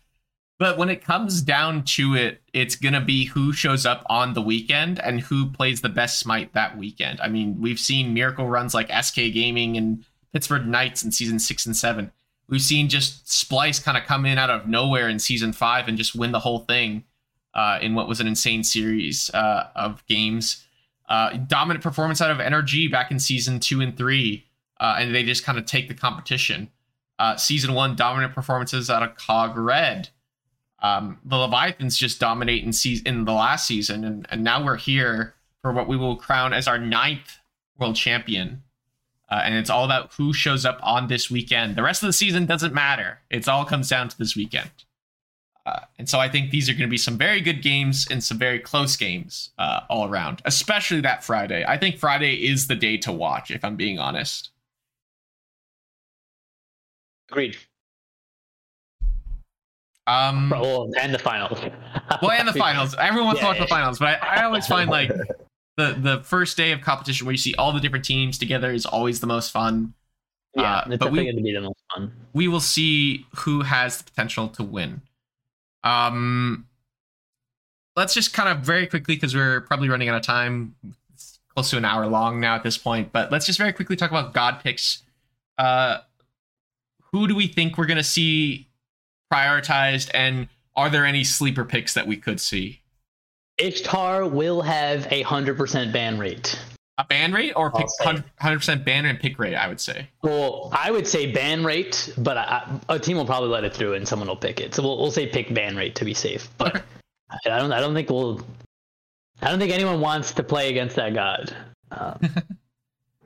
But 0.59 0.77
when 0.77 0.89
it 0.89 1.01
comes 1.01 1.41
down 1.41 1.85
to 1.95 2.15
it, 2.15 2.41
it's 2.51 2.75
going 2.75 2.93
to 2.93 2.99
be 2.99 3.23
who 3.23 3.53
shows 3.53 3.85
up 3.85 4.05
on 4.07 4.33
the 4.33 4.41
weekend 4.41 4.99
and 4.99 5.21
who 5.21 5.45
plays 5.49 5.79
the 5.79 5.87
best 5.87 6.19
smite 6.19 6.53
that 6.53 6.77
weekend. 6.77 7.21
I 7.21 7.29
mean, 7.29 7.61
we've 7.61 7.79
seen 7.79 8.13
miracle 8.13 8.49
runs 8.49 8.73
like 8.73 8.91
SK 8.91 9.15
Gaming 9.33 9.77
and 9.77 10.03
Pittsburgh 10.33 10.67
Knights 10.67 11.03
in 11.03 11.13
season 11.13 11.39
6 11.39 11.65
and 11.65 11.75
7. 11.75 12.11
We've 12.49 12.61
seen 12.61 12.89
just 12.89 13.25
Splyce 13.27 13.81
kind 13.81 13.97
of 13.97 14.03
come 14.03 14.25
in 14.25 14.37
out 14.37 14.49
of 14.49 14.67
nowhere 14.67 15.07
in 15.07 15.19
season 15.19 15.53
5 15.53 15.87
and 15.87 15.97
just 15.97 16.15
win 16.15 16.33
the 16.33 16.39
whole 16.39 16.59
thing 16.59 17.05
uh, 17.53 17.79
in 17.81 17.95
what 17.95 18.09
was 18.09 18.19
an 18.19 18.27
insane 18.27 18.65
series 18.65 19.31
uh, 19.33 19.69
of 19.73 20.05
games 20.05 20.65
uh, 21.11 21.35
dominant 21.45 21.83
performance 21.83 22.21
out 22.21 22.31
of 22.31 22.37
NRG 22.37 22.89
back 22.89 23.11
in 23.11 23.19
season 23.19 23.59
two 23.59 23.81
and 23.81 23.97
three, 23.97 24.45
uh, 24.79 24.95
and 24.97 25.13
they 25.13 25.23
just 25.23 25.43
kind 25.43 25.57
of 25.57 25.65
take 25.65 25.89
the 25.89 25.93
competition. 25.93 26.69
Uh, 27.19 27.35
season 27.35 27.73
one, 27.73 27.97
dominant 27.97 28.33
performances 28.33 28.89
out 28.89 29.03
of 29.03 29.17
Cog 29.17 29.57
Red. 29.57 30.07
Um, 30.79 31.19
the 31.25 31.35
Leviathans 31.35 31.97
just 31.97 32.21
dominate 32.21 32.63
in 32.63 32.71
season 32.71 33.07
in 33.07 33.25
the 33.25 33.33
last 33.33 33.67
season, 33.67 34.05
and, 34.05 34.25
and 34.31 34.41
now 34.41 34.63
we're 34.63 34.77
here 34.77 35.35
for 35.61 35.73
what 35.73 35.89
we 35.89 35.97
will 35.97 36.15
crown 36.15 36.53
as 36.53 36.65
our 36.65 36.77
ninth 36.77 37.39
world 37.77 37.97
champion. 37.97 38.63
Uh, 39.29 39.41
and 39.43 39.55
it's 39.55 39.69
all 39.69 39.83
about 39.83 40.13
who 40.13 40.31
shows 40.31 40.65
up 40.65 40.79
on 40.81 41.09
this 41.09 41.29
weekend. 41.29 41.75
The 41.75 41.83
rest 41.83 42.01
of 42.03 42.07
the 42.07 42.13
season 42.13 42.45
doesn't 42.45 42.73
matter. 42.73 43.19
It's 43.29 43.49
all 43.49 43.65
comes 43.65 43.89
down 43.89 44.07
to 44.07 44.17
this 44.17 44.37
weekend. 44.37 44.71
Uh, 45.65 45.79
and 45.99 46.09
so 46.09 46.19
I 46.19 46.27
think 46.27 46.49
these 46.49 46.69
are 46.69 46.73
going 46.73 46.87
to 46.87 46.87
be 46.87 46.97
some 46.97 47.17
very 47.17 47.39
good 47.39 47.61
games 47.61 48.07
and 48.09 48.23
some 48.23 48.37
very 48.39 48.59
close 48.59 48.95
games 48.97 49.51
uh, 49.59 49.81
all 49.89 50.09
around, 50.09 50.41
especially 50.45 51.01
that 51.01 51.23
Friday. 51.23 51.63
I 51.67 51.77
think 51.77 51.97
Friday 51.99 52.33
is 52.33 52.65
the 52.67 52.75
day 52.75 52.97
to 52.97 53.11
watch, 53.11 53.51
if 53.51 53.63
I'm 53.63 53.75
being 53.75 53.99
honest. 53.99 54.49
Agreed. 57.29 57.57
Um, 60.07 60.49
Well, 60.49 60.89
and 60.99 61.13
the 61.13 61.19
finals. 61.19 61.59
well, 62.21 62.31
and 62.31 62.47
the 62.47 62.53
finals. 62.53 62.95
Everyone 62.97 63.27
wants 63.27 63.41
to 63.41 63.45
Yeah, 63.45 63.51
watch 63.51 63.59
the 63.59 63.67
finals, 63.67 63.99
but 63.99 64.21
I, 64.21 64.37
I 64.41 64.43
always 64.45 64.65
find 64.67 64.89
like 64.89 65.09
the 65.77 65.93
the 65.99 66.21
first 66.23 66.57
day 66.57 66.71
of 66.71 66.81
competition 66.81 67.25
where 67.25 67.31
you 67.33 67.37
see 67.37 67.53
all 67.55 67.71
the 67.71 67.79
different 67.79 68.03
teams 68.03 68.37
together 68.37 68.71
is 68.71 68.85
always 68.85 69.19
the 69.19 69.27
most 69.27 69.51
fun. 69.51 69.93
Yeah, 70.55 70.77
Uh, 70.79 70.83
it's 70.89 70.97
but 70.97 71.11
we- 71.11 71.19
definitely 71.19 71.23
going 71.25 71.35
to 71.37 71.43
be 71.43 71.53
the 71.53 71.61
most 71.61 71.79
fun. 71.93 72.11
we 72.33 72.47
will 72.47 72.59
see 72.59 73.25
who 73.37 73.61
has 73.61 73.99
the 73.99 74.03
potential 74.05 74.49
to 74.49 74.63
win. 74.63 75.01
Um, 75.83 76.67
let's 77.95 78.13
just 78.13 78.33
kind 78.33 78.49
of 78.49 78.59
very 78.59 78.87
quickly 78.87 79.15
because 79.15 79.35
we're 79.35 79.61
probably 79.61 79.89
running 79.89 80.09
out 80.09 80.15
of 80.15 80.21
time. 80.21 80.75
It's 81.13 81.39
close 81.53 81.69
to 81.71 81.77
an 81.77 81.85
hour 81.85 82.07
long 82.07 82.39
now 82.39 82.55
at 82.55 82.63
this 82.63 82.77
point, 82.77 83.11
but 83.11 83.31
let's 83.31 83.45
just 83.45 83.57
very 83.57 83.73
quickly 83.73 83.95
talk 83.95 84.11
about 84.11 84.33
God 84.33 84.59
picks. 84.63 85.03
Uh, 85.57 85.99
who 87.11 87.27
do 87.27 87.35
we 87.35 87.47
think 87.47 87.77
we're 87.77 87.85
gonna 87.85 88.03
see 88.03 88.67
prioritized, 89.31 90.09
and 90.13 90.47
are 90.75 90.89
there 90.89 91.05
any 91.05 91.23
sleeper 91.23 91.65
picks 91.65 91.93
that 91.93 92.07
we 92.07 92.17
could 92.17 92.39
see? 92.39 92.81
Ishtar 93.57 94.27
will 94.27 94.61
have 94.61 95.07
a 95.11 95.21
hundred 95.23 95.57
percent 95.57 95.93
ban 95.93 96.17
rate. 96.17 96.59
A 97.01 97.05
ban 97.05 97.33
rate 97.33 97.53
or 97.55 97.71
pick 97.71 97.87
hundred 98.39 98.57
percent 98.57 98.85
ban 98.85 99.05
and 99.05 99.19
pick 99.19 99.39
rate? 99.39 99.55
I 99.55 99.67
would 99.67 99.79
say. 99.81 100.07
Well, 100.21 100.69
I 100.71 100.91
would 100.91 101.07
say 101.07 101.31
ban 101.31 101.63
rate, 101.63 102.13
but 102.15 102.37
I, 102.37 102.43
I- 102.87 102.95
a 102.95 102.99
team 102.99 103.17
will 103.17 103.25
probably 103.25 103.49
let 103.49 103.63
it 103.63 103.73
through 103.73 103.95
and 103.95 104.07
someone 104.07 104.27
will 104.27 104.35
pick 104.35 104.59
it. 104.59 104.75
So 104.75 104.83
we'll, 104.83 104.99
we'll 104.99 105.09
say 105.11 105.25
pick 105.25 105.51
ban 105.51 105.75
rate 105.75 105.95
to 105.95 106.05
be 106.05 106.13
safe. 106.13 106.47
But 106.59 106.75
Okay. 106.75 106.85
I 107.49 107.57
don't 107.57 107.71
I 107.73 107.79
don't 107.79 107.95
think 107.95 108.09
we'll. 108.11 108.39
I 109.41 109.49
don't 109.49 109.57
think 109.57 109.71
anyone 109.73 109.99
wants 109.99 110.33
to 110.33 110.43
play 110.43 110.69
against 110.69 110.95
that 110.97 111.13
god. 111.13 111.55
Uh, 111.89 112.13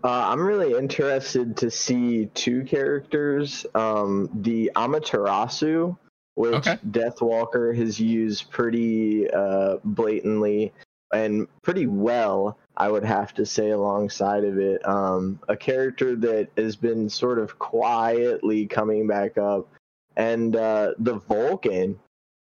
Uh, 0.03 0.27
I'm 0.31 0.39
really 0.39 0.77
interested 0.77 1.57
to 1.57 1.71
see 1.71 2.27
two 2.35 2.63
characters. 2.63 3.65
Um, 3.73 4.29
the 4.43 4.69
Amaterasu, 4.75 5.97
which 6.35 6.53
Okay. 6.53 6.77
Deathwalker 6.91 7.75
has 7.75 7.99
used 7.99 8.51
pretty 8.51 9.27
uh, 9.31 9.77
blatantly 9.83 10.71
and 11.11 11.47
pretty 11.63 11.87
well, 11.87 12.55
I 12.77 12.89
would 12.89 13.03
have 13.03 13.33
to 13.35 13.45
say, 13.45 13.71
alongside 13.71 14.43
of 14.43 14.57
it. 14.57 14.85
Um, 14.87 15.39
a 15.47 15.55
character 15.55 16.15
that 16.15 16.49
has 16.57 16.75
been 16.75 17.09
sort 17.09 17.39
of 17.39 17.57
quietly 17.57 18.65
coming 18.65 19.07
back 19.07 19.37
up. 19.37 19.67
And 20.17 20.55
uh, 20.55 20.93
the 20.99 21.15
Vulcan, 21.15 21.99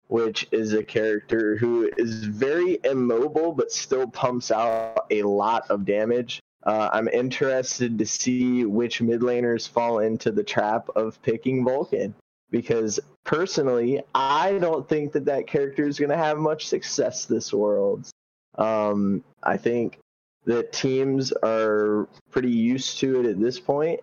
which 0.08 0.46
is 0.52 0.72
a 0.72 0.82
character 0.82 1.56
who 1.56 1.90
is 1.96 2.24
very 2.24 2.78
immobile 2.84 3.52
but 3.52 3.72
still 3.72 4.06
pumps 4.06 4.50
out 4.50 5.06
a 5.10 5.22
lot 5.22 5.70
of 5.70 5.84
damage. 5.84 6.40
Uh, 6.64 6.88
I'm 6.92 7.08
interested 7.08 7.98
to 7.98 8.06
see 8.06 8.64
which 8.64 9.02
mid 9.02 9.20
laners 9.20 9.68
fall 9.68 9.98
into 9.98 10.30
the 10.32 10.44
trap 10.44 10.88
of 10.96 11.20
picking 11.22 11.64
Vulcan 11.64 12.14
because 12.50 13.00
personally, 13.24 14.02
I 14.14 14.58
don't 14.58 14.88
think 14.88 15.12
that 15.12 15.24
that 15.26 15.46
character 15.46 15.86
is 15.86 15.98
going 15.98 16.10
to 16.10 16.16
have 16.16 16.38
much 16.38 16.68
success 16.68 17.26
this 17.26 17.52
world. 17.52 18.08
Um, 18.56 19.24
I 19.42 19.56
think 19.56 19.98
that 20.46 20.72
teams 20.72 21.32
are 21.42 22.08
pretty 22.30 22.50
used 22.50 22.98
to 23.00 23.20
it 23.20 23.26
at 23.26 23.40
this 23.40 23.58
point, 23.58 24.00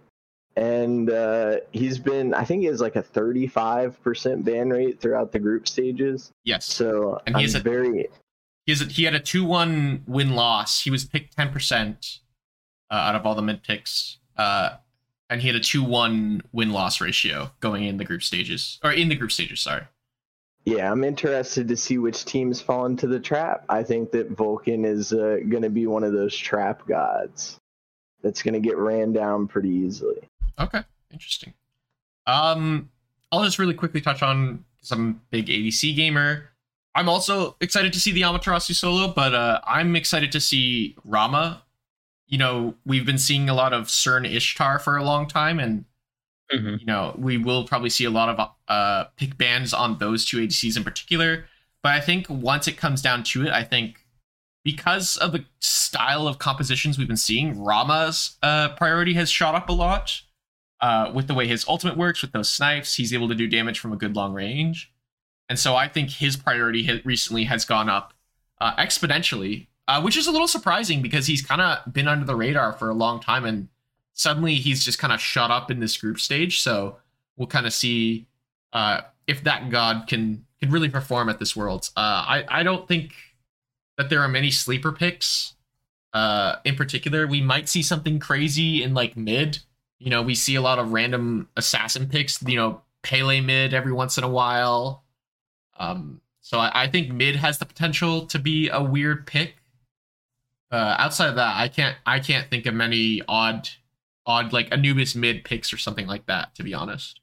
and 0.56 1.10
uh, 1.10 1.58
he's 1.72 2.00
been 2.00 2.34
I 2.34 2.44
think 2.44 2.62
he 2.62 2.68
has 2.68 2.82
like 2.82 2.96
a 2.96 3.04
35% 3.04 4.44
ban 4.44 4.70
rate 4.70 5.00
throughout 5.00 5.32
the 5.32 5.40
group 5.40 5.68
stages. 5.68 6.32
Yes. 6.44 6.66
So 6.66 7.22
And 7.26 7.38
he 7.38 7.46
I'm 7.46 7.56
a- 7.56 7.60
very 7.60 8.10
He, 8.66 8.72
has 8.72 8.82
a, 8.82 8.86
he 8.86 9.04
had 9.04 9.14
a 9.16 9.20
2 9.20 9.44
1 9.46 10.04
win 10.08 10.32
loss. 10.36 10.82
He 10.84 10.90
was 10.92 11.06
picked 11.06 11.36
10% 11.38 12.20
uh, 12.90 12.94
out 12.94 13.16
of 13.16 13.26
all 13.26 13.36
the 13.36 13.42
mid 13.42 13.64
picks. 13.64 14.18
Uh, 14.38 14.78
and 15.30 15.42
he 15.42 15.48
had 15.48 15.56
a 15.56 15.60
2 15.62 15.84
1 15.84 16.42
win 16.52 16.72
loss 16.72 17.00
ratio 17.02 17.52
going 17.60 17.86
in 17.86 17.98
the 17.98 18.06
group 18.06 18.22
stages. 18.24 18.80
Or 18.84 18.92
in 18.92 19.08
the 19.10 19.16
group 19.16 19.32
stages, 19.32 19.62
sorry. 19.62 19.84
Yeah, 20.66 20.92
I'm 20.92 21.04
interested 21.04 21.68
to 21.68 21.78
see 21.78 21.98
which 21.98 22.26
teams 22.26 22.62
fall 22.62 22.86
into 22.86 23.08
the 23.08 23.20
trap. 23.20 23.66
I 23.70 23.84
think 23.84 24.12
that 24.12 24.32
Vulcan 24.32 24.86
is 24.86 25.12
uh, 25.12 25.38
going 25.50 25.64
to 25.64 25.70
be 25.70 25.88
one 25.88 26.04
of 26.04 26.14
those 26.14 26.36
trap 26.36 26.88
gods 26.88 27.60
that's 28.22 28.44
going 28.44 28.54
to 28.54 28.60
get 28.60 28.78
ran 28.78 29.12
down 29.14 29.48
pretty 29.48 29.70
easily. 29.70 30.30
Okay, 30.60 30.82
interesting. 31.12 31.54
Um, 32.28 32.90
I'll 33.32 33.44
just 33.44 33.58
really 33.58 33.74
quickly 33.74 34.02
touch 34.02 34.22
on 34.22 34.64
some 34.82 35.22
big 35.32 35.48
ADC 35.48 35.96
gamer. 35.96 36.50
I'm 36.94 37.10
also 37.10 37.56
excited 37.62 37.94
to 37.94 38.00
see 38.00 38.12
the 38.12 38.22
Amaterasu 38.22 38.76
solo, 38.76 39.08
but 39.08 39.34
uh, 39.34 39.62
I'm 39.66 39.96
excited 39.96 40.32
to 40.34 40.40
see 40.40 40.96
Rama. 41.06 41.64
You 42.28 42.38
know, 42.38 42.76
we've 42.86 43.06
been 43.06 43.18
seeing 43.18 43.50
a 43.50 43.54
lot 43.54 43.74
of 43.74 43.88
CERN 43.88 44.32
Ishtar 44.32 44.78
for 44.78 44.98
a 44.98 45.04
long 45.04 45.28
time, 45.28 45.60
and 45.60 45.86
Mhm. 46.54 46.80
you 46.80 46.86
know, 46.86 47.16
we 47.18 47.38
will 47.38 47.64
probably 47.66 47.90
see 47.90 48.06
a 48.06 48.10
lot 48.10 48.30
of 48.30 48.50
uh, 48.68 49.06
pick 49.18 49.38
bans 49.38 49.74
on 49.74 49.98
those 50.00 50.26
two 50.26 50.38
ADCs 50.38 50.76
in 50.78 50.84
particular. 50.84 51.46
But 51.84 51.94
I 51.94 52.02
think 52.02 52.28
once 52.30 52.68
it 52.68 52.78
comes 52.78 53.02
down 53.02 53.24
to 53.24 53.46
it, 53.48 53.52
I 53.52 53.64
think 53.64 54.06
because 54.64 55.18
of 55.18 55.32
the 55.32 55.46
style 55.60 56.28
of 56.28 56.38
compositions 56.40 56.98
we've 56.98 57.08
been 57.08 57.18
seeing, 57.18 57.60
Rama's 57.64 58.38
uh, 58.44 58.70
priority 58.76 59.14
has 59.16 59.30
shot 59.30 59.56
up 59.56 59.70
a 59.70 59.74
lot. 59.74 60.22
Uh, 60.80 61.12
with 61.14 61.28
the 61.28 61.34
way 61.36 61.46
his 61.48 61.64
ultimate 61.68 61.96
works, 61.96 62.24
with 62.24 62.32
those 62.32 62.50
snipes, 62.50 62.96
he's 62.96 63.14
able 63.14 63.28
to 63.28 63.36
do 63.36 63.48
damage 63.48 63.78
from 63.80 63.94
a 63.94 63.96
good 63.96 64.16
long 64.16 64.34
range. 64.34 64.92
And 65.48 65.60
so 65.60 65.76
I 65.76 65.88
think 65.88 66.10
his 66.10 66.36
priority 66.36 66.84
ha- 66.86 67.02
recently 67.06 67.44
has 67.44 67.66
gone 67.66 67.88
up 67.88 68.14
uh, 68.60 68.76
exponentially, 68.78 69.68
uh, 69.88 70.02
which 70.02 70.18
is 70.18 70.26
a 70.26 70.32
little 70.32 70.48
surprising 70.48 71.04
because 71.04 71.28
he's 71.28 71.44
kind 71.44 71.62
of 71.62 71.94
been 71.94 72.08
under 72.08 72.26
the 72.26 72.36
radar 72.36 72.74
for 72.74 72.90
a 72.90 72.96
long 72.96 73.20
time. 73.20 73.46
And 73.46 73.68
suddenly 74.14 74.56
he's 74.56 74.84
just 74.84 75.00
kind 75.00 75.14
of 75.14 75.20
shot 75.20 75.52
up 75.52 75.72
in 75.72 75.80
this 75.80 75.98
group 75.98 76.20
stage. 76.20 76.62
So 76.62 76.98
we'll 77.38 77.48
kind 77.48 77.66
of 77.66 77.74
see 77.74 78.28
uh, 78.74 79.02
if 79.28 79.44
that 79.44 79.70
god 79.70 80.06
can 80.08 80.46
can 80.60 80.72
really 80.72 80.90
perform 80.90 81.30
at 81.30 81.40
this 81.40 81.56
world. 81.56 81.90
Uh, 81.96 82.00
I 82.28 82.46
I 82.48 82.64
don't 82.64 82.88
think 82.88 83.14
that 83.98 84.10
there 84.10 84.22
are 84.22 84.28
many 84.28 84.52
sleeper 84.52 84.92
picks. 84.92 85.54
Uh, 86.14 86.58
in 86.66 86.76
particular, 86.76 87.26
we 87.26 87.42
might 87.42 87.70
see 87.70 87.82
something 87.82 88.20
crazy 88.20 88.84
in 88.84 88.94
like 88.94 89.16
mid. 89.16 89.60
You 90.00 90.10
know, 90.10 90.22
we 90.22 90.36
see 90.36 90.56
a 90.56 90.62
lot 90.62 90.80
of 90.80 90.92
random 90.92 91.48
assassin 91.56 92.08
picks. 92.10 92.42
You 92.44 92.58
know, 92.58 92.82
Pele 93.04 93.42
mid 93.42 93.74
every 93.74 93.94
once 93.94 94.18
in 94.18 94.24
a 94.24 94.30
while. 94.30 95.04
Um, 95.80 96.22
so 96.42 96.60
I, 96.60 96.84
I 96.84 96.88
think 96.88 97.12
mid 97.12 97.36
has 97.38 97.58
the 97.58 97.66
potential 97.66 98.26
to 98.28 98.40
be 98.40 98.70
a 98.70 98.84
weird 98.84 99.26
pick. 99.26 99.56
Uh, 100.72 100.96
outside 100.98 101.30
of 101.30 101.36
that, 101.36 101.56
I 101.56 101.68
can't 101.68 101.98
I 102.06 102.20
can't 102.20 102.50
think 102.50 102.66
of 102.66 102.74
many 102.74 103.22
odd 103.28 103.70
odd 104.26 104.54
like 104.54 104.72
Anubis 104.72 105.16
mid 105.16 105.44
picks 105.44 105.74
or 105.74 105.78
something 105.78 106.08
like 106.08 106.26
that. 106.28 106.54
To 106.56 106.64
be 106.64 106.74
honest, 106.74 107.20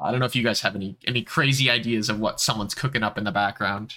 I 0.00 0.10
don't 0.10 0.20
know 0.20 0.26
if 0.26 0.36
you 0.36 0.42
guys 0.42 0.60
have 0.60 0.74
any 0.74 0.96
any 1.06 1.22
crazy 1.22 1.70
ideas 1.70 2.08
of 2.08 2.20
what 2.20 2.40
someone's 2.40 2.74
cooking 2.74 3.02
up 3.02 3.18
in 3.18 3.24
the 3.24 3.32
background. 3.32 3.94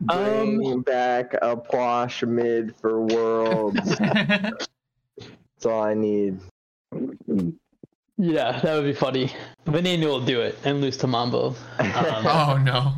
Bring 0.00 0.80
back 0.82 1.34
a 1.40 1.56
Pwash 1.56 2.22
mid 2.24 2.74
for 2.76 3.02
Worlds. 3.02 3.96
That's 3.98 4.66
all 5.66 5.82
I 5.82 5.94
need. 5.94 6.40
Yeah, 8.16 8.60
that 8.60 8.74
would 8.74 8.84
be 8.84 8.92
funny. 8.92 9.32
Vanina 9.66 10.06
will 10.06 10.24
do 10.24 10.40
it 10.40 10.58
and 10.64 10.80
lose 10.80 10.96
to 10.98 11.06
Mambo. 11.06 11.48
Um, 11.48 11.56
oh 11.78 12.60
no. 12.62 12.92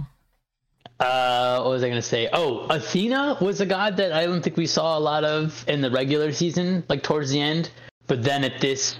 Uh, 0.99 1.61
what 1.61 1.70
was 1.70 1.82
I 1.82 1.88
gonna 1.88 2.01
say? 2.01 2.28
Oh, 2.32 2.66
Athena 2.70 3.38
was 3.40 3.61
a 3.61 3.66
god 3.66 3.99
that 3.99 4.12
I 4.12 4.24
don't 4.24 4.42
think 4.42 4.57
we 4.57 4.66
saw 4.66 4.97
a 4.97 5.01
lot 5.01 5.24
of 5.24 5.64
in 5.68 5.80
the 5.80 5.90
regular 5.90 6.32
season, 6.32 6.84
like 6.88 7.03
towards 7.03 7.30
the 7.30 7.40
end. 7.40 7.70
But 8.07 8.22
then 8.22 8.44
at 8.44 8.61
this, 8.61 8.97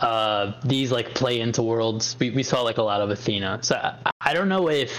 uh, 0.00 0.54
these 0.64 0.90
like 0.90 1.14
play 1.14 1.40
into 1.40 1.62
worlds, 1.62 2.16
we, 2.18 2.30
we 2.30 2.42
saw 2.42 2.62
like 2.62 2.78
a 2.78 2.82
lot 2.82 3.00
of 3.00 3.10
Athena. 3.10 3.60
So 3.62 3.76
I, 3.76 4.10
I 4.20 4.34
don't 4.34 4.48
know 4.48 4.68
if 4.68 4.98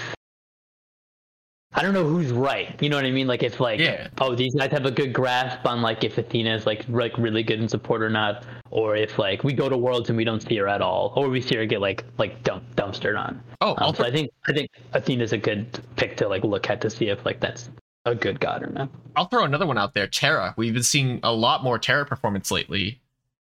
I 1.76 1.82
don't 1.82 1.92
know 1.92 2.06
who's 2.06 2.30
right. 2.30 2.80
You 2.80 2.88
know 2.88 2.96
what 2.96 3.04
I 3.04 3.10
mean? 3.10 3.26
Like 3.26 3.42
if 3.42 3.58
like 3.58 3.80
Yeah. 3.80 4.08
oh 4.20 4.34
these 4.34 4.54
guys 4.54 4.70
have 4.70 4.86
a 4.86 4.90
good 4.92 5.12
grasp 5.12 5.66
on 5.66 5.82
like 5.82 6.04
if 6.04 6.16
Athena 6.18 6.54
is 6.54 6.66
like 6.66 6.88
like 6.88 7.16
really 7.18 7.42
good 7.42 7.60
in 7.60 7.68
support 7.68 8.00
or 8.02 8.08
not, 8.10 8.44
or 8.70 8.94
if 8.96 9.18
like 9.18 9.42
we 9.42 9.52
go 9.52 9.68
to 9.68 9.76
worlds 9.76 10.08
and 10.08 10.16
we 10.16 10.24
don't 10.24 10.40
see 10.40 10.56
her 10.56 10.68
at 10.68 10.80
all, 10.80 11.12
or 11.16 11.28
we 11.28 11.40
see 11.40 11.56
her 11.56 11.66
get 11.66 11.80
like 11.80 12.04
like 12.16 12.42
dump 12.44 12.62
dumpstered 12.76 13.18
on. 13.18 13.42
Oh, 13.60 13.74
Um, 13.78 13.94
so 13.94 14.04
I 14.04 14.10
think 14.12 14.30
I 14.46 14.52
think 14.52 14.70
Athena's 14.92 15.32
a 15.32 15.38
good 15.38 15.66
pick 15.96 16.16
to 16.18 16.28
like 16.28 16.44
look 16.44 16.70
at 16.70 16.80
to 16.82 16.90
see 16.90 17.08
if 17.08 17.24
like 17.24 17.40
that's 17.40 17.70
a 18.04 18.14
good 18.14 18.38
god 18.38 18.62
or 18.62 18.70
not. 18.70 18.88
I'll 19.16 19.26
throw 19.26 19.44
another 19.44 19.66
one 19.66 19.78
out 19.78 19.94
there. 19.94 20.06
Terra. 20.06 20.54
We've 20.56 20.74
been 20.74 20.82
seeing 20.82 21.18
a 21.22 21.32
lot 21.32 21.64
more 21.64 21.78
Terra 21.78 22.04
performance 22.06 22.50
lately 22.50 23.00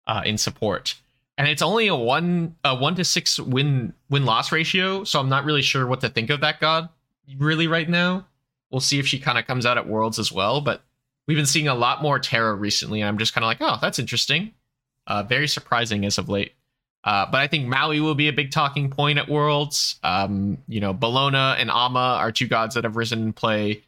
uh, 0.06 0.24
in 0.26 0.38
support, 0.38 0.96
and 1.38 1.48
it's 1.48 1.62
only 1.62 1.88
a 1.88 1.96
one 1.96 2.56
a 2.66 2.76
one 2.76 2.96
to 2.96 3.06
six 3.06 3.40
win 3.40 3.94
win 4.10 4.26
loss 4.26 4.52
ratio. 4.52 5.06
So 5.06 5.20
I'm 5.22 5.30
not 5.30 5.46
really 5.46 5.62
sure 5.62 5.88
what 5.88 6.02
to 6.02 6.10
think 6.10 6.30
of 6.30 6.42
that 6.42 6.60
god 6.60 6.90
really 7.38 7.68
right 7.68 7.90
now. 7.90 8.26
We'll 8.72 8.82
see 8.82 9.00
if 9.00 9.08
she 9.08 9.20
kind 9.20 9.38
of 9.38 9.48
comes 9.48 9.66
out 9.66 9.78
at 9.78 9.88
Worlds 9.88 10.20
as 10.20 10.32
well. 10.32 10.62
But 10.62 10.82
we've 11.28 11.38
been 11.38 11.46
seeing 11.46 11.68
a 11.68 11.76
lot 11.76 12.02
more 12.02 12.20
Terra 12.20 12.54
recently, 12.56 13.02
and 13.02 13.08
I'm 13.08 13.18
just 13.18 13.34
kind 13.34 13.44
of 13.44 13.48
like, 13.48 13.58
oh, 13.62 13.78
that's 13.82 14.00
interesting. 14.00 14.54
Uh, 15.06 15.24
very 15.24 15.48
surprising 15.48 16.06
as 16.06 16.18
of 16.18 16.30
late. 16.30 16.54
Uh, 17.04 17.26
but 17.32 17.40
I 17.40 17.48
think 17.48 17.68
Maui 17.68 18.02
will 18.02 18.16
be 18.16 18.28
a 18.28 18.34
big 18.34 18.52
talking 18.52 18.90
point 18.90 19.18
at 19.18 19.30
Worlds. 19.30 19.98
Um, 20.04 20.58
you 20.68 20.82
know, 20.82 20.94
Bellona 20.94 21.56
and 21.58 21.70
Ama 21.70 22.18
are 22.20 22.32
two 22.32 22.48
gods 22.48 22.76
that 22.76 22.84
have 22.84 22.98
risen 22.98 23.22
in 23.22 23.34
play. 23.34 23.84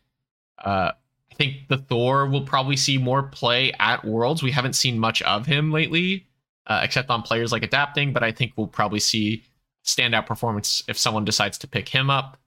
Uh, 0.57 0.91
I 1.31 1.35
think 1.35 1.67
the 1.67 1.77
Thor 1.77 2.27
will 2.27 2.45
probably 2.45 2.77
see 2.77 2.97
more 2.97 3.23
play 3.23 3.73
at 3.79 4.05
Worlds. 4.05 4.41
We 4.41 4.51
haven't 4.51 4.73
seen 4.73 4.99
much 4.99 5.21
of 5.23 5.45
him 5.45 5.71
lately, 5.71 6.27
uh, 6.67 6.79
except 6.83 7.09
on 7.09 7.21
players 7.21 7.51
like 7.51 7.63
adapting. 7.63 8.13
But 8.13 8.23
I 8.23 8.31
think 8.31 8.53
we'll 8.55 8.67
probably 8.67 8.99
see 9.01 9.43
standout 9.83 10.25
performance 10.25 10.83
if 10.87 10.97
someone 10.97 11.25
decides 11.25 11.57
to 11.57 11.67
pick 11.67 11.89
him 11.89 12.09
up. 12.09 12.37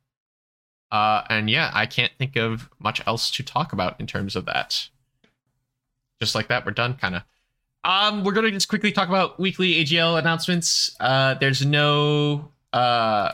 Uh, 0.92 1.24
and 1.30 1.48
yeah, 1.48 1.70
I 1.72 1.86
can't 1.86 2.12
think 2.18 2.36
of 2.36 2.68
much 2.78 3.04
else 3.06 3.30
to 3.32 3.42
talk 3.42 3.72
about 3.72 3.98
in 3.98 4.06
terms 4.06 4.36
of 4.36 4.44
that. 4.44 4.88
Just 6.20 6.34
like 6.34 6.48
that, 6.48 6.66
we're 6.66 6.72
done, 6.72 6.94
kind 6.94 7.16
of. 7.16 7.22
Um, 7.82 8.22
we're 8.22 8.32
gonna 8.32 8.50
just 8.50 8.68
quickly 8.68 8.92
talk 8.92 9.08
about 9.08 9.40
weekly 9.40 9.82
AGL 9.82 10.18
announcements. 10.18 10.94
Uh, 11.00 11.34
there's 11.34 11.66
no 11.66 12.52
uh 12.72 13.32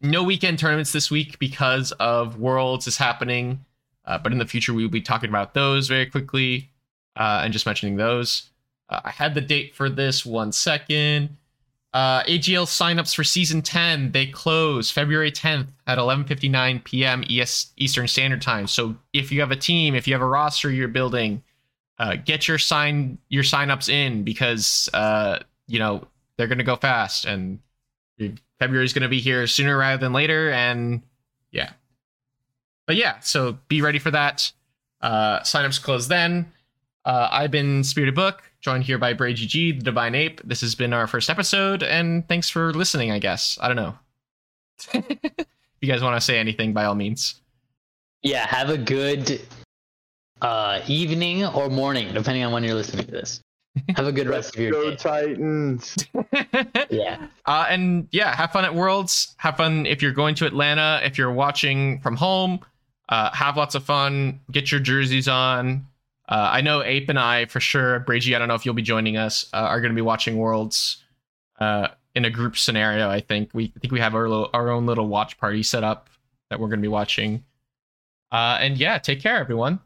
no 0.00 0.22
weekend 0.22 0.58
tournaments 0.58 0.92
this 0.92 1.10
week 1.10 1.38
because 1.38 1.90
of 1.92 2.38
Worlds 2.38 2.86
is 2.86 2.98
happening. 2.98 3.64
Uh, 4.04 4.18
but 4.18 4.30
in 4.30 4.38
the 4.38 4.46
future, 4.46 4.72
we 4.72 4.82
will 4.82 4.90
be 4.90 5.00
talking 5.00 5.28
about 5.28 5.54
those 5.54 5.88
very 5.88 6.06
quickly 6.06 6.70
uh, 7.16 7.40
and 7.42 7.52
just 7.52 7.66
mentioning 7.66 7.96
those. 7.96 8.50
Uh, 8.88 9.00
I 9.04 9.10
had 9.10 9.34
the 9.34 9.40
date 9.40 9.74
for 9.74 9.90
this 9.90 10.24
one 10.24 10.52
second. 10.52 11.36
Uh, 11.98 12.22
AGL 12.26 12.64
signups 12.64 13.12
for 13.12 13.24
season 13.24 13.60
10 13.60 14.12
they 14.12 14.24
close 14.24 14.88
February 14.88 15.32
10th 15.32 15.66
at 15.88 15.98
11:59 15.98 16.84
p.m. 16.84 17.24
ES 17.28 17.72
Eastern 17.76 18.06
Standard 18.06 18.40
Time. 18.40 18.68
So 18.68 18.94
if 19.12 19.32
you 19.32 19.40
have 19.40 19.50
a 19.50 19.56
team, 19.56 19.96
if 19.96 20.06
you 20.06 20.14
have 20.14 20.22
a 20.22 20.26
roster 20.26 20.70
you're 20.70 20.86
building, 20.86 21.42
uh, 21.98 22.14
get 22.14 22.46
your 22.46 22.56
sign 22.56 23.18
your 23.30 23.42
signups 23.42 23.88
in 23.88 24.22
because 24.22 24.88
uh, 24.94 25.40
you 25.66 25.80
know 25.80 26.06
they're 26.36 26.46
going 26.46 26.58
to 26.58 26.64
go 26.64 26.76
fast 26.76 27.24
and 27.24 27.58
February 28.60 28.84
is 28.84 28.92
going 28.92 29.02
to 29.02 29.08
be 29.08 29.18
here 29.18 29.44
sooner 29.48 29.76
rather 29.76 29.98
than 29.98 30.12
later. 30.12 30.52
And 30.52 31.02
yeah, 31.50 31.72
but 32.86 32.94
yeah, 32.94 33.18
so 33.18 33.58
be 33.66 33.82
ready 33.82 33.98
for 33.98 34.12
that. 34.12 34.52
Uh, 35.00 35.40
signups 35.40 35.82
close 35.82 36.06
then. 36.06 36.52
Uh, 37.04 37.28
I've 37.32 37.50
been 37.50 37.82
Spirited 37.82 38.14
Book, 38.14 38.47
joined 38.60 38.84
here 38.84 38.98
by 38.98 39.12
Bray 39.12 39.34
GG, 39.34 39.78
the 39.78 39.84
Divine 39.84 40.14
Ape. 40.14 40.40
This 40.44 40.60
has 40.60 40.74
been 40.74 40.92
our 40.92 41.06
first 41.06 41.30
episode, 41.30 41.82
and 41.82 42.26
thanks 42.28 42.48
for 42.48 42.72
listening. 42.72 43.10
I 43.10 43.18
guess 43.18 43.58
I 43.60 43.68
don't 43.68 43.76
know. 43.76 43.94
if 44.94 45.46
you 45.80 45.88
guys 45.88 46.02
want 46.02 46.16
to 46.16 46.20
say 46.20 46.38
anything, 46.38 46.72
by 46.72 46.84
all 46.84 46.94
means. 46.94 47.40
Yeah, 48.22 48.46
have 48.46 48.70
a 48.70 48.78
good 48.78 49.40
uh, 50.40 50.80
evening 50.86 51.44
or 51.44 51.68
morning, 51.68 52.12
depending 52.12 52.44
on 52.44 52.52
when 52.52 52.64
you're 52.64 52.74
listening 52.74 53.06
to 53.06 53.12
this. 53.12 53.40
Have 53.94 54.06
a 54.06 54.12
good 54.12 54.28
rest 54.28 54.56
of 54.56 54.60
your 54.60 54.72
Go 54.72 54.90
day. 54.90 54.96
Titans. 54.96 55.96
Yeah. 56.90 57.28
Uh, 57.46 57.66
and 57.68 58.08
yeah, 58.10 58.34
have 58.34 58.50
fun 58.50 58.64
at 58.64 58.74
Worlds. 58.74 59.34
Have 59.36 59.56
fun 59.56 59.86
if 59.86 60.02
you're 60.02 60.12
going 60.12 60.34
to 60.36 60.46
Atlanta. 60.46 61.00
If 61.04 61.18
you're 61.18 61.32
watching 61.32 62.00
from 62.00 62.16
home, 62.16 62.60
uh, 63.08 63.30
have 63.32 63.56
lots 63.56 63.74
of 63.74 63.84
fun. 63.84 64.40
Get 64.50 64.72
your 64.72 64.80
jerseys 64.80 65.28
on. 65.28 65.86
Uh, 66.28 66.50
I 66.52 66.60
know 66.60 66.82
Ape 66.82 67.08
and 67.08 67.18
I 67.18 67.46
for 67.46 67.60
sure. 67.60 68.00
Brady, 68.00 68.34
I 68.34 68.38
don't 68.38 68.48
know 68.48 68.54
if 68.54 68.66
you'll 68.66 68.74
be 68.74 68.82
joining 68.82 69.16
us. 69.16 69.46
Uh, 69.52 69.58
are 69.58 69.80
going 69.80 69.92
to 69.92 69.96
be 69.96 70.02
watching 70.02 70.36
Worlds 70.36 71.02
uh, 71.58 71.88
in 72.14 72.24
a 72.24 72.30
group 72.30 72.56
scenario. 72.56 73.08
I 73.08 73.20
think 73.20 73.50
we 73.54 73.72
I 73.74 73.80
think 73.80 73.92
we 73.92 74.00
have 74.00 74.14
our 74.14 74.28
little, 74.28 74.50
our 74.52 74.68
own 74.70 74.86
little 74.86 75.08
watch 75.08 75.38
party 75.38 75.62
set 75.62 75.84
up 75.84 76.10
that 76.50 76.60
we're 76.60 76.68
going 76.68 76.80
to 76.80 76.82
be 76.82 76.88
watching. 76.88 77.44
Uh, 78.30 78.58
and 78.60 78.76
yeah, 78.76 78.98
take 78.98 79.22
care, 79.22 79.36
everyone. 79.36 79.80